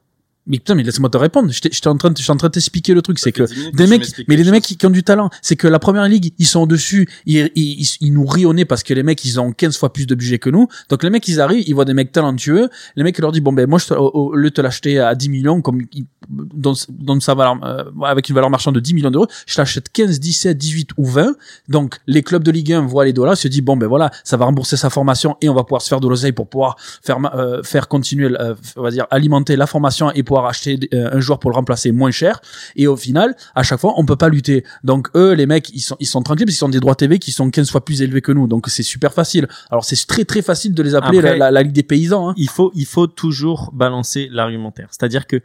[0.47, 1.51] Mais putain, mais laisse-moi te répondre.
[1.51, 3.19] J'étais en train, de- je suis en train de t'expliquer le truc.
[3.19, 5.03] C'est que Ça fait 10 minutes des mecs, mais les mecs qui, qui ont du
[5.03, 8.53] talent, c'est que la première ligue, ils sont dessus, ils, ils, ils, nous rient au
[8.53, 10.67] nez parce que les mecs, ils ont 15 fois plus de budget que nous.
[10.89, 13.43] Donc les mecs, ils arrivent, ils voient des mecs talentueux, les mecs, ils leur disent,
[13.43, 15.83] bon ben, moi, je te, au, au lieu de te l'acheter à 10 millions, comme,
[16.29, 19.89] dont, dont sa valeur, euh, avec une valeur marchande de 10 millions d'euros, je t'achète
[19.91, 21.35] 15, 17, 18 ou 20.
[21.69, 24.37] Donc les clubs de Ligue 1 voient les dollars, se disent, bon ben voilà, ça
[24.37, 27.19] va rembourser sa formation et on va pouvoir se faire de l'oseille pour pouvoir faire,
[27.35, 31.19] euh, faire continuer, euh, on va dire, alimenter la formation et pouvoir acheter euh, un
[31.19, 32.39] joueur pour le remplacer moins cher.
[32.77, 34.63] Et au final, à chaque fois, on peut pas lutter.
[34.85, 37.19] Donc eux, les mecs, ils sont, ils sont tranquilles parce qu'ils ont des droits TV
[37.19, 38.47] qui sont 15 fois plus élevés que nous.
[38.47, 39.49] Donc c'est super facile.
[39.69, 42.29] Alors c'est très très facile de les appeler Après- la, la, la Ligue des paysans.
[42.29, 42.33] Hein.
[42.37, 44.87] il faut, il faut toujours balancer l'argumentaire.
[44.91, 45.41] C'est-à-dire que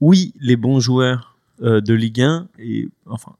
[0.00, 3.32] oui, les bons joueurs euh, de Ligue 1 et enfin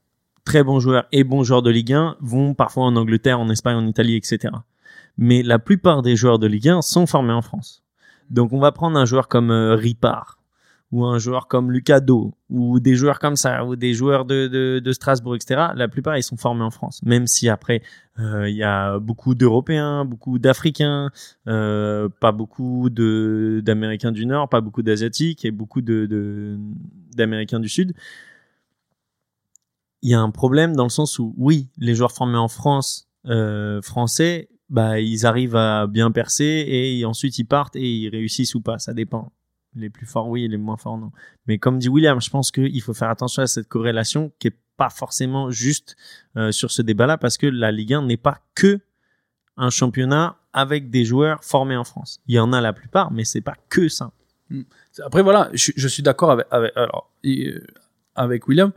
[0.45, 3.77] très bons joueurs et bons joueurs de Ligue 1 vont parfois en Angleterre, en Espagne,
[3.77, 4.53] en Italie, etc.
[5.17, 7.83] Mais la plupart des joueurs de Ligue 1 sont formés en France.
[8.29, 10.39] Donc on va prendre un joueur comme euh, Ripard
[10.93, 14.47] ou un joueur comme Lucado ou des joueurs comme ça ou des joueurs de,
[14.79, 15.71] de, Strasbourg, etc.
[15.75, 17.01] La plupart ils sont formés en France.
[17.05, 17.83] Même si après
[18.19, 21.11] euh, il y a beaucoup d'Européens, beaucoup d'Africains,
[21.49, 26.57] euh, pas beaucoup d'Américains du Nord, pas beaucoup d'Asiatiques et beaucoup de-
[27.17, 27.93] d'Américains du Sud.
[30.03, 33.09] Il y a un problème dans le sens où oui, les joueurs formés en France
[33.27, 38.55] euh, français, bah ils arrivent à bien percer et ensuite ils partent et ils réussissent
[38.55, 39.33] ou pas, ça dépend.
[39.77, 41.13] Les plus forts, oui, les moins forts, non.
[41.47, 44.57] Mais comme dit William, je pense qu'il faut faire attention à cette corrélation qui est
[44.77, 45.97] pas forcément juste
[46.37, 48.81] euh, sur ce débat-là parce que la Ligue 1 n'est pas que
[49.57, 52.21] un championnat avec des joueurs formés en France.
[52.27, 54.13] Il y en a la plupart, mais c'est pas que ça.
[55.05, 57.61] Après, voilà, je, suis d'accord euh,
[58.15, 58.73] avec William.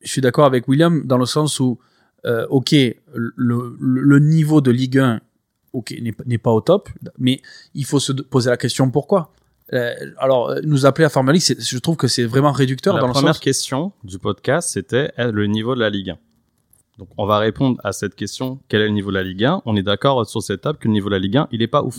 [0.00, 1.78] Je suis d'accord avec William dans le sens où,
[2.26, 2.74] euh, ok,
[3.14, 5.20] le, niveau de Ligue 1
[5.72, 6.88] ok, n'est pas- n'est pas au top,
[7.18, 7.40] mais
[7.74, 9.32] il faut se poser la question pourquoi.
[9.72, 12.94] Euh, alors, euh, nous appeler à Formula League, c'est- je trouve que c'est vraiment réducteur
[12.94, 13.40] La dans le première sens.
[13.42, 16.18] question du podcast, c'était euh, le niveau de la Ligue 1.
[16.98, 18.58] Donc, on va répondre à cette question.
[18.68, 20.88] Quel est le niveau de la Ligue 1 On est d'accord sur cette table que
[20.88, 21.98] le niveau de la Ligue 1, il est pas ouf.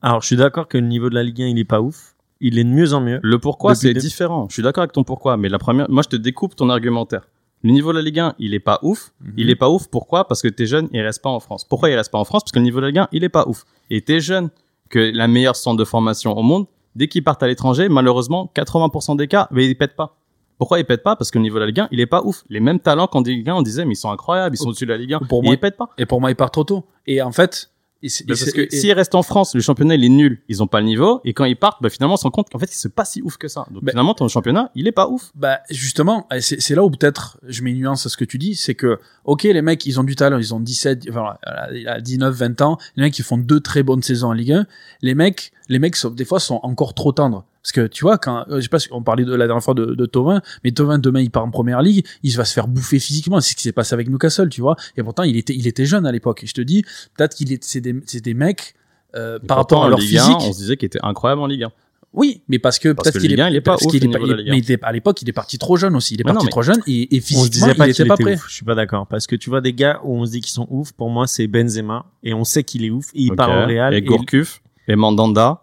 [0.00, 2.14] Alors, je suis d'accord que le niveau de la Ligue 1, il est pas ouf.
[2.40, 3.20] Il est de mieux en mieux.
[3.22, 4.46] Le pourquoi, c'est différent.
[4.48, 7.26] Je suis d'accord avec ton pourquoi, mais la première, moi, je te découpe ton argumentaire.
[7.62, 9.12] Le niveau de la Ligue 1, il est pas ouf.
[9.20, 9.32] Mhm.
[9.38, 9.88] Il est pas ouf.
[9.88, 10.28] Pourquoi?
[10.28, 11.64] Parce que t'es jeune, il reste pas en France.
[11.66, 12.42] Pourquoi il reste pas en France?
[12.44, 13.64] Parce que le niveau de la Ligue 1, il est pas ouf.
[13.88, 14.50] Et t'es jeune,
[14.94, 19.16] que la meilleure centre de formation au monde, dès qu'ils partent à l'étranger, malheureusement, 80%
[19.16, 20.16] des cas, mais ils pètent pas.
[20.56, 21.16] Pourquoi ils pètent pas?
[21.16, 22.44] Parce que le niveau de la Ligue 1, il est pas ouf.
[22.48, 24.86] Les mêmes talents qu'en Ligue 1, on disait, mais ils sont incroyables, ils sont au-dessus
[24.86, 25.18] de la Ligue 1.
[25.28, 25.88] Pour moi- ils pètent pas.
[25.98, 26.84] Et pour moi, il part trop tôt.
[27.08, 27.70] Et en fait,
[28.04, 30.66] et Bah, et que s'ils restent en France, le championnat il est nul, ils ont
[30.66, 32.68] pas le niveau, et quand ils partent, bah, finalement on se rend compte qu'en fait
[32.70, 33.66] c'est pas si ouf que ça.
[33.70, 35.30] Donc Bah- finalement ton championnat il est pas ouf.
[35.34, 38.38] Bah justement, et c'est là où peut-être je mets une nuance à ce que tu
[38.38, 42.00] dis, c'est que ok les mecs ils ont du talent, ils ont 17, enfin à
[42.00, 44.66] 19, 20 ans, les mecs ils font deux très bonnes saisons en Ligue 1,
[45.02, 47.44] les mecs les mecs sont- des fois sont encore trop tendres.
[47.64, 49.64] Parce que tu vois quand euh, je sais pas si on parlait de la dernière
[49.64, 52.52] fois de, de Tovin, mais Tovin demain il part en première ligue, il va se
[52.52, 54.76] faire bouffer physiquement, c'est ce qui s'est passé avec Newcastle, tu vois.
[54.98, 56.44] Et pourtant il était il était jeune à l'époque.
[56.44, 56.82] Et je te dis
[57.16, 58.74] peut-être qu'il est c'est des c'est des mecs
[59.16, 60.36] euh, Et par rapport à leur Ligue 1, physique.
[60.40, 61.72] on se disait qu'il était incroyable en Ligue 1.
[62.12, 64.00] Oui, mais parce que Parce peut-être que qu'il 1, il est pas parce ouf, qu'il
[64.02, 64.52] le est pas- niveau de la il- Ligue 1.
[64.52, 66.14] mais il était- à l'époque, il est parti trop jeune aussi.
[66.14, 67.94] Il est Mais parti non, trop jeune et, et On se physiquement, disait pas il
[67.94, 68.34] qu'il était pas prêt.
[68.34, 68.44] ouf.
[68.48, 70.52] Je suis pas d'accord parce que tu vois des gars où on se dit qu'ils
[70.52, 70.92] sont ouf.
[70.92, 73.06] Pour moi, c'est Benzema et on sait qu'il est ouf.
[73.14, 73.36] Et il Ok.
[73.38, 73.94] part au Real.
[73.94, 75.62] Et Gourcuff et Mandanda,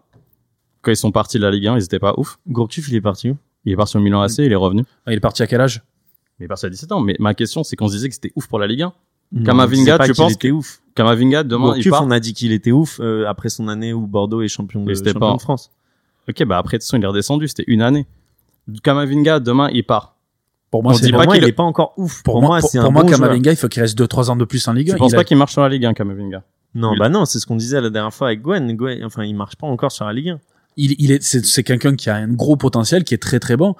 [0.82, 2.38] quand ils sont partis de la Ligue 1, ils étaient pas ouf.
[2.48, 3.36] Gourcuff, il est parti où?
[3.64, 4.84] Il est parti au Milan AC, il est revenu.
[5.06, 5.82] Il est parti à quel âge?
[6.38, 7.00] Mais il est parti à 17 ans.
[7.00, 8.92] Mais ma question c'est qu'on se disait que c'était ouf pour la Ligue 1.
[9.34, 12.04] Non, Kamavinga, tu qu'il penses était ouf Kamavinga demain il part.
[12.04, 14.92] on a dit qu'il était ouf euh, après son année où Bordeaux est champion de,
[14.92, 15.70] champion pas- de France.
[16.28, 18.06] Ok, bah après de toute façon il est redescendu, c'était une année.
[18.82, 20.16] Kamavinga demain il part.
[20.70, 22.22] Pour moi, On c'est dit Pour pas moi, qu'il il est- pas encore ouf.
[22.22, 23.20] pour, moi, pour, c'est pour un moi bon joueur.
[23.20, 24.94] Kamavinga, il faut qu'il reste 2-3 ans de plus en Ligue 1.
[24.94, 26.42] Tu penses Il pas qu'il marche sur la Ligue 1 Kamavinga?
[26.74, 28.74] Non, Il- bah non, c'est ce qu'on disait la dernière fois avec Gwen.
[28.74, 30.40] Gwen, enfin, il marche pas encore sur la Ligue 1.
[30.76, 33.56] Il, il est, c'est, c'est quelqu'un qui a un gros potentiel, qui est très très
[33.56, 33.74] bon.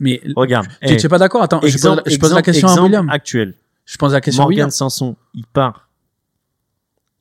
[0.00, 0.66] Mais Regarde.
[0.68, 1.42] tu eh, tu es pas d'accord?
[1.42, 3.08] Attends, je pose, exemple, je pose la exemple- question à William.
[3.10, 3.54] actuel.
[3.84, 4.70] Je pose la question à Morgan William.
[4.70, 5.88] Sanson, il part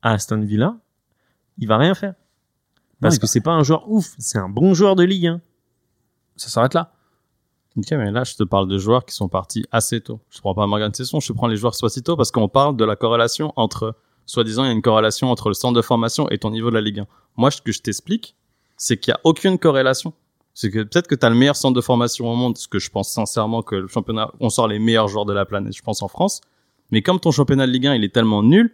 [0.01, 0.75] à Aston Villa,
[1.57, 2.13] il va rien faire.
[2.99, 5.41] Parce il que c'est pas un joueur ouf, c'est un bon joueur de Ligue 1.
[6.35, 6.93] Ça s'arrête là.
[7.77, 10.19] Ok, mais là, je te parle de joueurs qui sont partis assez tôt.
[10.31, 12.75] Je prends pas Morgan Sesson, je prends les joueurs sont assez tôt parce qu'on parle
[12.75, 13.95] de la corrélation entre,
[14.25, 16.75] soi-disant, il y a une corrélation entre le centre de formation et ton niveau de
[16.75, 17.07] la Ligue 1.
[17.37, 18.35] Moi, ce que je t'explique,
[18.77, 20.13] c'est qu'il y a aucune corrélation.
[20.53, 22.79] C'est que peut-être que tu as le meilleur centre de formation au monde, ce que
[22.79, 25.81] je pense sincèrement que le championnat, on sort les meilleurs joueurs de la planète, je
[25.83, 26.41] pense en France.
[26.91, 28.73] Mais comme ton championnat de Ligue 1, il est tellement nul,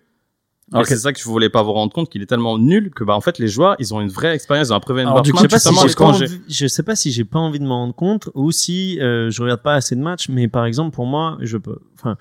[0.73, 0.85] et Ok.
[0.87, 3.13] c'est ça que je voulais pas vous rendre compte qu'il est tellement nul que bah
[3.15, 5.33] en fait les joueurs ils ont une vraie expérience, ils ont un prévu Alors, du
[5.33, 6.25] coup, Je sais pas si j'ai pas l'étranger.
[6.25, 9.29] envie- je sais pas si j'ai pas envie de m'en rendre compte ou si euh,
[9.29, 12.15] je regarde pas assez de matchs, mais par exemple pour moi, je peux, enfin,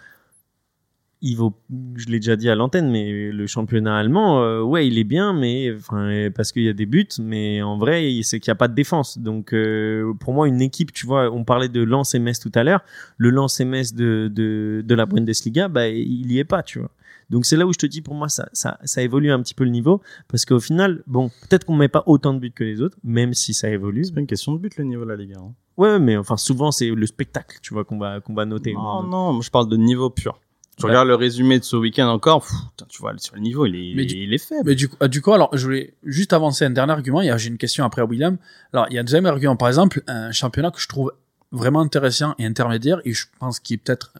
[1.23, 1.55] il vaut,
[1.95, 5.33] je l'ai déjà dit à l'antenne, mais le championnat allemand, euh, ouais, il est bien,
[5.33, 8.57] mais enfin parce qu'il y a des buts, mais en vrai, c'est qu'il y a
[8.57, 9.19] pas de défense.
[9.19, 12.53] Donc euh, pour moi, une équipe, tu vois, on parlait de Lens et Metz tout
[12.55, 12.83] à l'heure,
[13.17, 16.81] le Lens et Metz de, de de la Bundesliga, bah il y est pas, tu
[16.81, 16.91] vois.
[17.31, 19.55] Donc c'est là où je te dis, pour moi, ça, ça, ça évolue un petit
[19.55, 22.65] peu le niveau, parce qu'au final, bon, peut-être qu'on met pas autant de buts que
[22.65, 24.05] les autres, même si ça évolue.
[24.05, 25.39] C'est pas une question de but le niveau de la Ligue 1.
[25.41, 25.55] hein.
[25.79, 28.75] Ouais, mais enfin, souvent, c'est le spectacle, tu vois, qu'on va, qu'on va noter.
[28.75, 30.39] Non, non, moi je parle de niveau pur.
[30.83, 32.53] Tu regardes le résumé de ce week-end encore, pff,
[32.89, 34.63] tu vois, sur le niveau, il est, Mais du- est- il est faible.
[34.67, 37.21] Mais du coup, ah, du coup, alors, je voulais juste avancer un dernier argument.
[37.21, 38.37] Il y a- J'ai une question après à William.
[38.73, 39.57] Alors, il y a un deuxième argument.
[39.57, 41.13] Par exemple, un championnat que je trouve
[41.51, 44.13] vraiment intéressant et intermédiaire, et je pense qu'il est peut-être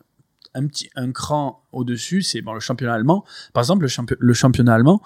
[0.55, 3.25] un petit un cran au-dessus, c'est bon, le championnat allemand.
[3.55, 5.01] Par exemple, le, champi- le championnat allemand,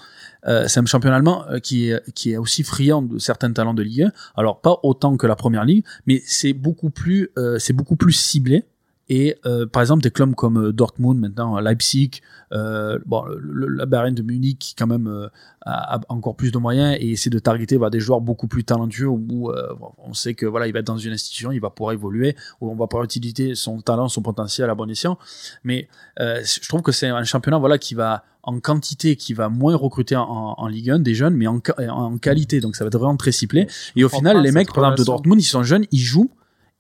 [0.48, 3.72] euh, c'est un championnat allemand euh, qui est, qui est aussi friand de certains talents
[3.74, 4.12] de Ligue 1.
[4.36, 8.10] Alors, pas autant que la première ligue, mais c'est beaucoup plus, euh, c'est beaucoup plus
[8.12, 8.64] ciblé.
[9.08, 12.22] Et euh, par exemple, des clubs comme euh, Dortmund, maintenant Leipzig,
[12.52, 15.28] euh, bon, le, la Bayern de Munich, qui quand même euh,
[15.62, 18.64] a, a encore plus de moyens et essaie de targeter bah, des joueurs beaucoup plus
[18.64, 19.68] talentueux où euh,
[19.98, 22.70] on sait que voilà, il va être dans une institution, il va pouvoir évoluer, où
[22.70, 25.18] on va pouvoir utiliser son talent, son potentiel à bon escient.
[25.62, 25.88] Mais
[26.20, 29.74] euh, je trouve que c'est un championnat voilà qui va en quantité, qui va moins
[29.74, 32.60] recruter en, en Ligue 1 des jeunes, mais en, en qualité.
[32.60, 33.66] Donc ça va être vraiment très ciblé.
[33.96, 35.04] Et au final, les mecs, par exemple, de.
[35.04, 36.30] Dortmund, ils sont jeunes, ils jouent.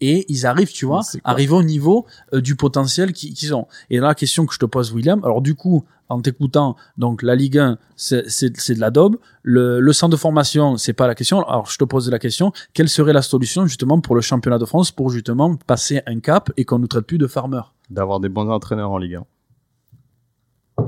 [0.00, 3.66] Et ils arrivent, tu vois, arriver au niveau euh, du potentiel qui- qu'ils ont.
[3.90, 7.22] Et là, la question que je te pose, William, alors du coup, en t'écoutant, donc
[7.22, 9.16] la Ligue 1, c'est de la daube.
[9.42, 11.42] Le, le centre de formation, c'est pas la question.
[11.48, 14.64] Alors je te pose la question, quelle serait la solution justement pour le championnat de
[14.66, 18.28] France pour justement passer un cap et qu'on ne traite plus de farmer D'avoir des
[18.28, 20.84] bons entraîneurs en Ligue 1.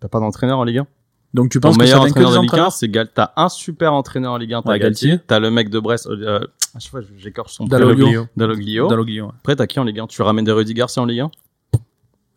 [0.00, 0.86] T'as pas d'entraîneur en Ligue 1
[1.34, 2.72] Donc tu Ton penses que ça meilleur que entraîneur de Ligue 1, entraîneurs?
[2.72, 3.08] c'est Gal.
[3.12, 5.08] T'as un super entraîneur en Ligue 1, t'as Ouais, Galtier.
[5.10, 5.24] Galtier.
[5.26, 6.40] T'as le mec de Brest, euh,
[6.74, 8.06] à chaque fois j'écorche son Dalloglio.
[8.06, 8.26] prénom.
[8.36, 8.88] Dalloglio.
[8.88, 9.32] Dalloglio, ouais.
[9.40, 11.30] Après, t'as qui en Ligue 1 Tu ramènes des Rudy Garcia en Ligue 1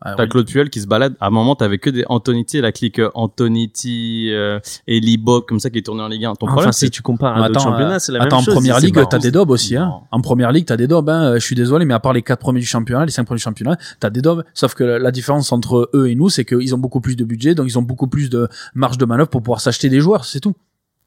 [0.06, 0.28] Ah, T'as oui.
[0.28, 1.14] Claude Puel qui se balade.
[1.20, 5.60] À un moment, t'avais que des Antonetti, la clique euh, Antonetti, euh, Eli Bob, comme
[5.60, 6.34] ça, qui tournait en Ligue 1.
[6.34, 8.36] Ton Enfin, problème, si tu compares Mais à d'autres attends, championnats, euh, c'est la Attends,
[8.36, 8.54] même chose.
[8.54, 9.92] en première ligue, t'as des dobs aussi, hein.
[10.10, 11.34] En première ligue, t'as des dobs, hein.
[11.34, 13.42] Je suis désolé, mais à part les quatre premiers du championnat, les cinq premiers du
[13.44, 14.44] championnat, t'as des dobs.
[14.52, 17.24] Sauf que la, la différence entre eux et nous, c'est qu'ils ont beaucoup plus de
[17.24, 20.24] budget, donc ils ont beaucoup plus de marge de manœuvre pour pouvoir s'acheter des joueurs,
[20.26, 20.54] c'est tout.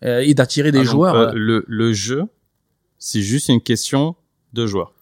[0.05, 1.15] Euh, et d'attirer des Ah, joueurs.
[1.15, 2.25] euh, euh, le, le jeu,
[2.99, 4.15] c'est juste une question
[4.53, 4.93] de joueurs.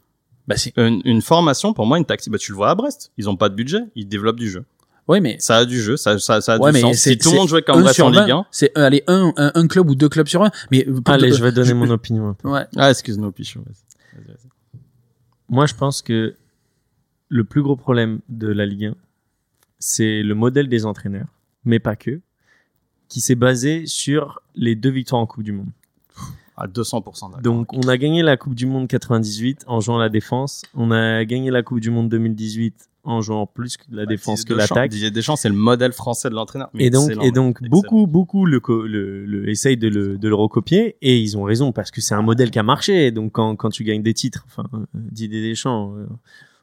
[0.48, 3.12] bah, c'est- Une, une formation, pour moi, une tactique, bah, tu le vois à Brest.
[3.18, 4.64] Ils ont pas de budget, ils développent du jeu.
[5.08, 5.38] ouais, mais.
[5.40, 6.98] Ça a du jeu, ça, ça, ça a Ouais, du mais sens.
[6.98, 8.46] Si tout le monde jouait comme un Brest sur en 20, Ligue 1.
[8.52, 10.52] C'est, allez, un, un, un club ou deux clubs sur un.
[10.72, 12.36] Mais, pour Allez, je vais donner mon opinion.
[12.44, 12.66] Ouais.
[12.76, 14.34] Ah, excuse-nous, vas-y.
[15.50, 16.36] Moi, je pense que
[17.30, 18.96] le plus gros problème de la Ligue 1,
[19.80, 21.28] c'est le modèle des entraîneurs,
[21.66, 22.20] mais pas que,
[23.10, 25.70] qui s'est basé sur les deux victoires en Coupe du Monde.
[26.58, 27.04] À 200%.
[27.28, 27.42] d'accord.
[27.42, 30.64] Donc, on a gagné la Coupe du Monde 98 en jouant la défense.
[30.74, 34.46] On a gagné la Coupe du Monde 2018 en jouant plus que la Bah, défense
[34.46, 34.90] que l'attaque.
[34.90, 36.70] Didier Deschamps, c'est le modèle français de l'entraîneur.
[36.80, 41.20] Et donc, et beaucoup, beaucoup le, le, le essayent de le, de le recopier et
[41.20, 43.12] ils ont raison parce que c'est un modèle qui a marché.
[43.12, 46.06] Donc, quand, quand tu gagnes des titres, enfin, euh, Didier Deschamps, euh,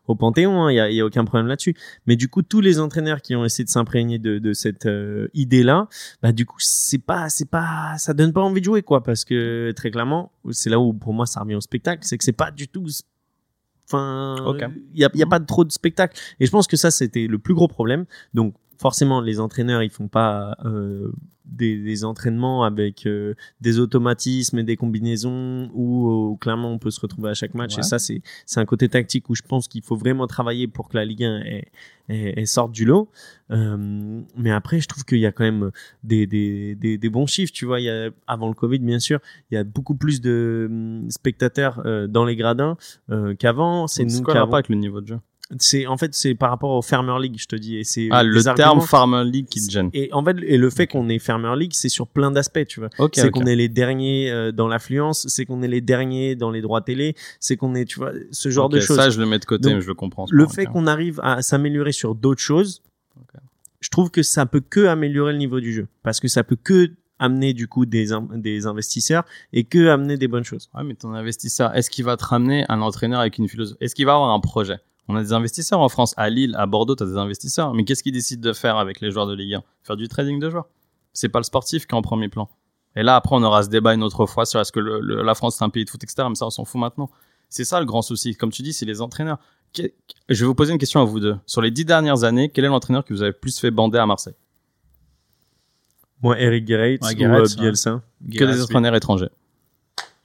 [0.09, 1.77] au Panthéon, il y, a, y a aucun problème là-dessus.
[2.07, 5.29] Mais du coup, tous les entraîneurs qui ont essayé de s'imprégner de, de cette euh,
[5.35, 5.89] idée-là,
[6.23, 9.25] bah du coup, c'est pas, c'est pas, ça donne pas envie de jouer quoi, parce
[9.25, 12.33] que très clairement, c'est là où pour moi ça revient au spectacle, c'est que c'est
[12.33, 12.87] pas du tout,
[13.87, 14.37] enfin,
[14.95, 16.19] il y a, y a pas de trop de spectacle.
[16.41, 18.05] Et je pense que ça c'était le plus gros problème.
[18.35, 21.11] Donc forcément, les entraîneurs ils font pas euh,
[21.45, 26.91] des, des entraînements avec euh, des automatismes et des combinaisons où euh, clairement on peut
[26.91, 27.75] se retrouver à chaque match.
[27.75, 27.81] Ouais.
[27.81, 28.21] Et ça, c'est
[28.57, 31.41] un côté tactique où je pense qu'il faut vraiment travailler pour que la Ligue 1
[31.43, 31.69] ait-
[32.09, 33.09] ait- ait sorte du lot.
[33.51, 35.71] Euh, mais après, je trouve qu'il y a quand même
[36.03, 37.53] des, des, des, des bons chiffres.
[37.53, 40.21] Tu vois, il y a, avant le Covid, bien sûr, il y a beaucoup plus
[40.21, 42.77] de hum, spectateurs dans les gradins
[43.39, 43.87] qu'avant.
[43.87, 45.19] C'est nous quoi avec le niveau de jeu?
[45.59, 47.77] C'est en fait c'est par rapport au Farmer League, je te dis.
[47.77, 49.91] Et c'est Ah, le terme Farmer League qui te gêne.
[49.93, 52.81] et en fait, et le fait qu'on est Farmer League, c'est sur plein d'aspects, tu
[52.81, 52.91] vois.
[53.13, 56.61] C'est qu'on est les derniers euh, dans l'affluence, c'est qu'on est les derniers dans les
[56.63, 58.97] droits télé, c'est qu'on est, tu vois, ce genre de choses.
[58.97, 60.27] Ça, je le mets de côté, Donc, mais je comprends.
[60.31, 62.83] le fait qu'on arrive à s'améliorer sur d'autres choses,
[63.81, 66.57] je trouve que ça peut que améliorer le niveau du jeu, parce que ça peut
[66.57, 70.69] que amener du coup des, des investisseurs et que amener des bonnes choses.
[70.75, 73.95] Ouais, mais ton investisseur, est-ce qu'il va te ramener un entraîneur avec une philosophie Est-ce
[73.95, 74.79] qu'il va avoir un projet?
[75.09, 77.75] On a des investisseurs en France, à Lille, à Bordeaux, tu as des investisseurs.
[77.75, 80.39] Mais qu'est-ce qu'ils décident de faire avec les joueurs de Ligue 1 Faire du trading
[80.39, 80.69] de joueurs.
[81.13, 82.49] C'est pas le sportif qui est en premier plan.
[82.95, 85.23] Et là, après, on aura ce débat une autre fois sur est-ce que le- le-
[85.23, 86.27] la France est un pays de foot, etc.
[86.29, 87.11] Mais ça, on s'en fout maintenant.
[87.49, 88.35] C'est ça le grand souci.
[88.35, 89.39] Comme tu dis, c'est les entraîneurs.
[89.75, 89.91] Que-
[90.29, 91.37] Je vais vous poser une question à vous deux.
[91.47, 94.07] Sur les dix dernières années, quel est l'entraîneur qui vous avez plus fait bander à
[94.07, 94.35] Marseille?
[96.23, 97.63] Moi, Eric Gerrits Ouais, ou euh.
[97.63, 98.03] Bielsa?
[98.31, 99.31] Que des entraîneurs étrangers.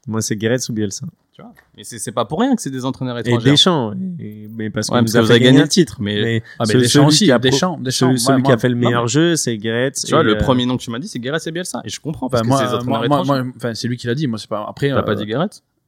[0.06, 1.06] Moi, c'est Gerrits ou Bielsa?
[1.38, 3.51] Tu vois Mais c'est pas pour rien que c'est des entraîneurs Et étrangers.
[3.51, 3.93] Deschamps.
[4.19, 5.97] et- mais parce, Ouais, que vous avez gagné un le titre.
[5.99, 8.07] Mais, Mais Ah, mais celui- Deschamps aussi, qui a pro- Deschamps, Deschamps.
[8.07, 9.91] celui, celui qui a fait le non, meilleur mais- jeu, c'est Gerrits.
[10.03, 11.81] tu vois, et, le euh, premier nom que tu m'as dit, c'est Guéret et Bielsa.
[11.85, 13.43] Et je comprends parce Enfin, que c'est des entraîneurs étrangers.
[13.43, 14.26] moi, enfin, c'est lui qui l'a dit.
[14.26, 14.65] Moi, c'est pas.
[14.68, 15.45] Après, T'as euh, pas dit Guéret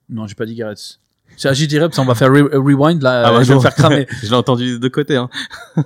[0.07, 0.99] Non, j'ai pas dit Gareth.
[1.41, 3.23] C'est Agi direct, on va faire re- rewind là.
[3.27, 3.59] Ah, bah, je vais non.
[3.59, 4.05] me faire cramer.
[4.21, 5.15] Je l'ai entendu des deux côtés.
[5.15, 5.29] Hein.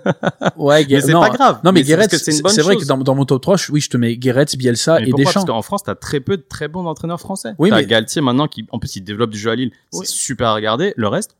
[0.57, 1.59] Ouais, Mais Guéret- c'est pas grave.
[1.63, 3.79] Non, mais, parce Guéret, que c'est vrai que dans, dans mon top 3, je- oui,
[3.79, 5.25] je te mets Guéret, Bielsa Mais et pourquoi?
[5.25, 5.33] Deschamps.
[5.41, 7.51] Parce qu'en France, t'as très peu de très bons entraîneurs français.
[7.59, 9.71] Oui, t'as mais- Galtier maintenant qui, en plus, il développe du jeu à Lille.
[9.93, 10.05] Oui.
[10.07, 10.93] C'est super à regarder.
[10.97, 11.35] Le reste,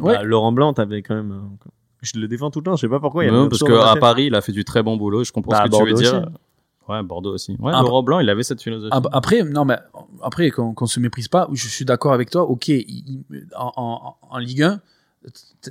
[0.00, 0.14] Ouais.
[0.14, 1.32] bah, Laurent Blanc, t'avais quand même.
[1.32, 1.68] euh,
[2.02, 3.24] Je le défends tout le temps, je sais pas pourquoi.
[3.24, 3.96] il y a non, parce qu'à.
[3.98, 5.24] Paris, il a fait du très bon boulot.
[5.24, 6.28] Je comprends Bah, ce que tu veux dire.
[6.88, 7.56] Ouais, Bordeaux aussi.
[7.58, 8.90] Ouais, Laurent Blanc, il avait cette philosophie.
[8.96, 9.78] Ap- Après, non, mais
[10.22, 12.42] après, qu'on qu'on se méprise pas, je suis d'accord avec toi.
[12.48, 13.24] Ok, il-
[13.56, 14.80] en, en, en Ligue 1,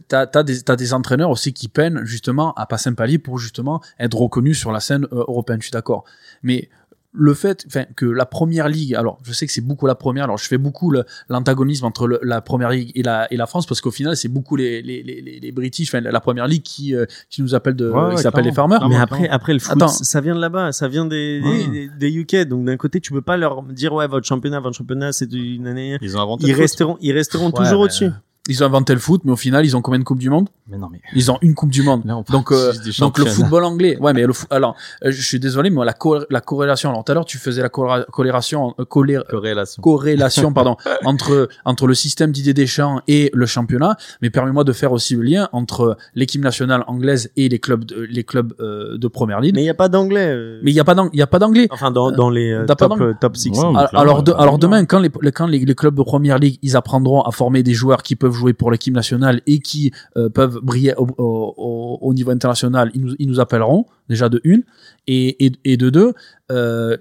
[0.08, 3.38] t'as as des, t'as des entraîneurs aussi qui peinent justement à passer un palier pour
[3.40, 5.60] justement être reconnus sur la scène euh, européenne.
[5.62, 6.04] Je suis d'accord.
[6.44, 6.70] Mais
[7.18, 7.66] le fait,
[7.96, 10.58] que la première ligue, alors je sais que c'est beaucoup la première, alors je fais
[10.58, 10.94] beaucoup
[11.30, 14.28] l'antagonisme entre le- la première ligue et la, et la France parce qu'au final c'est
[14.28, 17.56] beaucoup les, les, les, les, les British, enfin la première ligue qui, euh, qui nous
[17.56, 18.88] appelle de, Ouais, qui s'appelle les farmers.
[18.90, 19.88] Mais après, après le foot, Attends.
[19.88, 22.36] ça vient de là-bas, ça vient des, des, des UK.
[22.48, 25.68] Donc d'un côté, tu peux pas leur dire ouais votre championnat, votre championnat, c'est une
[25.68, 25.98] année.
[26.02, 28.10] Ils ont inventé Ils resteront, ils resteront Ouais, toujours mais- au-dessus.
[28.48, 30.50] Ils ont inventé le foot, mais au final, ils ont combien de coupes du monde
[30.70, 32.04] Mais non, mais Ils ont une coupe du monde.
[32.06, 33.98] là, Donc, euh, donc le football anglais.
[34.00, 34.48] Ouais, mais le foot.
[34.52, 36.90] Alors, euh, je suis désolé, mais la, co- la corrélation.
[36.92, 39.82] Alors, tout à l'heure, tu faisais la corré- corrélation, euh, colé- corrélation.
[39.82, 43.98] corrélation, pardon, entre entre le système d'idées Deschamps et le championnat.
[44.22, 48.02] Mais permets-moi de faire aussi le lien entre l'équipe nationale anglaise et les clubs, de,
[48.02, 49.56] les clubs euh, de première ligue.
[49.56, 50.36] Mais il n'y a pas d'anglais.
[50.62, 51.68] Mais il y a pas il y a pas d'anglais.
[51.72, 53.50] Enfin, dans, dans les top, top 6.
[53.50, 56.04] Ouais, mais Alors, clairement, alors, de- demain, quand les, les- quand les, les clubs de
[56.04, 59.60] première ligue, ils apprendront à former des joueurs qui peuvent jouer pour l'équipe nationale et
[59.60, 63.86] qui euh, peuvent briller au, au- au- au niveau international, ils nous, ils nous appelleront
[64.10, 64.64] déjà de une
[65.07, 66.14] et, et, de deux.
[66.52, 66.98] Euh,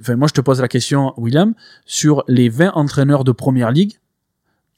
[0.00, 1.52] enfin, moi, je te pose la question, William,
[1.84, 3.94] sur les 20 entraîneurs de première ligue.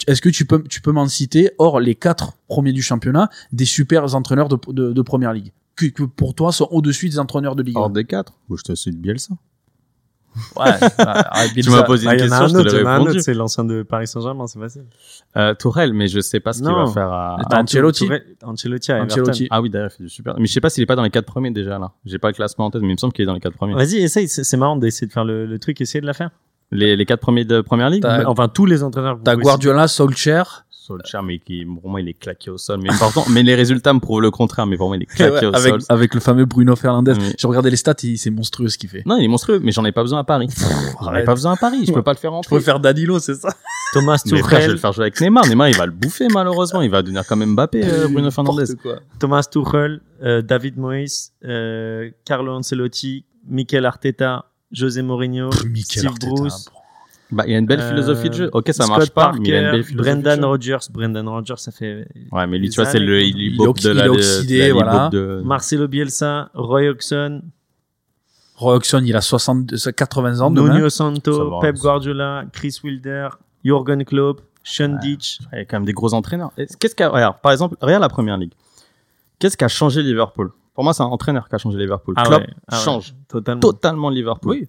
[0.06, 3.64] Est-ce que tu peux, tu peux m'en citer, hors les quatre premiers du championnat, des
[3.64, 4.58] super entraîneurs de,
[4.92, 8.32] de, première ligue que pour toi sont au-dessus des entraîneurs de ligue Hors des quatre?
[8.50, 9.34] Je te cite Bielsa.
[10.56, 12.86] Ouais, arrête, Tu m'as posé Bah, une a question, un je te l'ai y en
[12.86, 13.10] a un répondu.
[13.12, 14.84] autre, c'est l'ancien de Paris Saint-Germain, c'est facile.
[15.36, 17.40] Euh, Tourelle, mais je sais pas ce qu'il va faire à.
[17.40, 18.04] Attends, Ancelotti.
[18.06, 19.12] Tourelle- Ancelotti à Everton.
[19.22, 19.48] Ancelotti.
[19.50, 20.34] Ah oui, d'ailleurs, il fait du super.
[20.38, 21.92] Mais je sais pas s'il est pas dans les quatre premiers déjà là.
[22.04, 23.54] J'ai pas le classement en tête, mais il me semble qu'il est dans les quatre
[23.56, 23.74] premiers.
[23.74, 26.30] Vas-y, essaye, c'est marrant d'essayer de faire le, le truc, essayer de la faire.
[26.70, 28.04] Les, les quatre premiers de première ligue.
[28.26, 29.18] Enfin, tous les entraîneurs.
[29.24, 32.80] T'as Guardiola, Solskjaer, Solskjaer, mais qui, pour moi, il est claqué au sol.
[32.82, 34.66] Mais pourtant, mais les résultats me prouvent le contraire.
[34.66, 35.80] Mais pour moi, il est claqué au avec, sol.
[35.88, 37.12] avec le fameux Bruno Fernandez.
[37.12, 37.32] Oui.
[37.38, 39.02] J'ai regardé les stats, et c'est monstrueux ce qu'il fait.
[39.06, 40.48] Non, il est monstrueux, mais j'en ai pas besoin à Paris.
[41.02, 41.84] J'en ai pas besoin à Paris.
[41.86, 42.56] Je peux pas le faire Je rentrer.
[42.56, 43.48] préfère Danilo, c'est ça.
[43.92, 45.46] Thomas Mais frère, je vais le Tuchel, faire jouer avec Neymar.
[45.46, 46.82] Neymar, il va le bouffer malheureusement.
[46.82, 48.64] Il va devenir quand même Mbappé, euh, Bruno Fernandez.
[48.82, 49.00] Quoi.
[49.18, 56.26] Thomas Tuchel, euh, David Moyes, euh, Carlo Ancelotti, Mikel Arteta, José Mourinho, Pff, Steve Arteta,
[56.34, 56.68] Bruce,
[57.30, 58.50] Bah, il y a une belle Euh, philosophie de jeu.
[58.54, 60.46] Ok, ça Scott marche pas, Parker, mais il a une belle philosophie de Brendan jeu.
[60.46, 63.56] Rodgers, Brendan Rodgers, ça fait Ouais, mais lui, tu vois, c'est le, il, Il il
[63.58, 65.08] de la, il est de- oxydé, la- il voilà.
[65.10, 67.42] de- Marcelo Bielsa, Roy Hodgson,
[68.56, 70.74] Roy Hodgson, il a 60, 80 ans demain.
[70.74, 71.82] Nuno Santo, va, Pep ça.
[71.82, 73.28] Guardiola, Chris Wilder,
[73.64, 75.38] Jürgen Klopp, Sean Ditch.
[75.52, 76.50] Il y a quand même des gros entraîneurs.
[76.80, 78.52] Qu'est-ce qu'a, regarde, par exemple, regarde la première ligue.
[79.38, 80.50] Qu'est-ce qui a changé Liverpool?
[80.74, 82.14] Pour moi, c'est un entraîneur qui a changé Liverpool.
[82.16, 83.60] Ah Klopp ouais, ah ouais, change totalement.
[83.60, 84.50] totalement Liverpool.
[84.52, 84.68] Oui.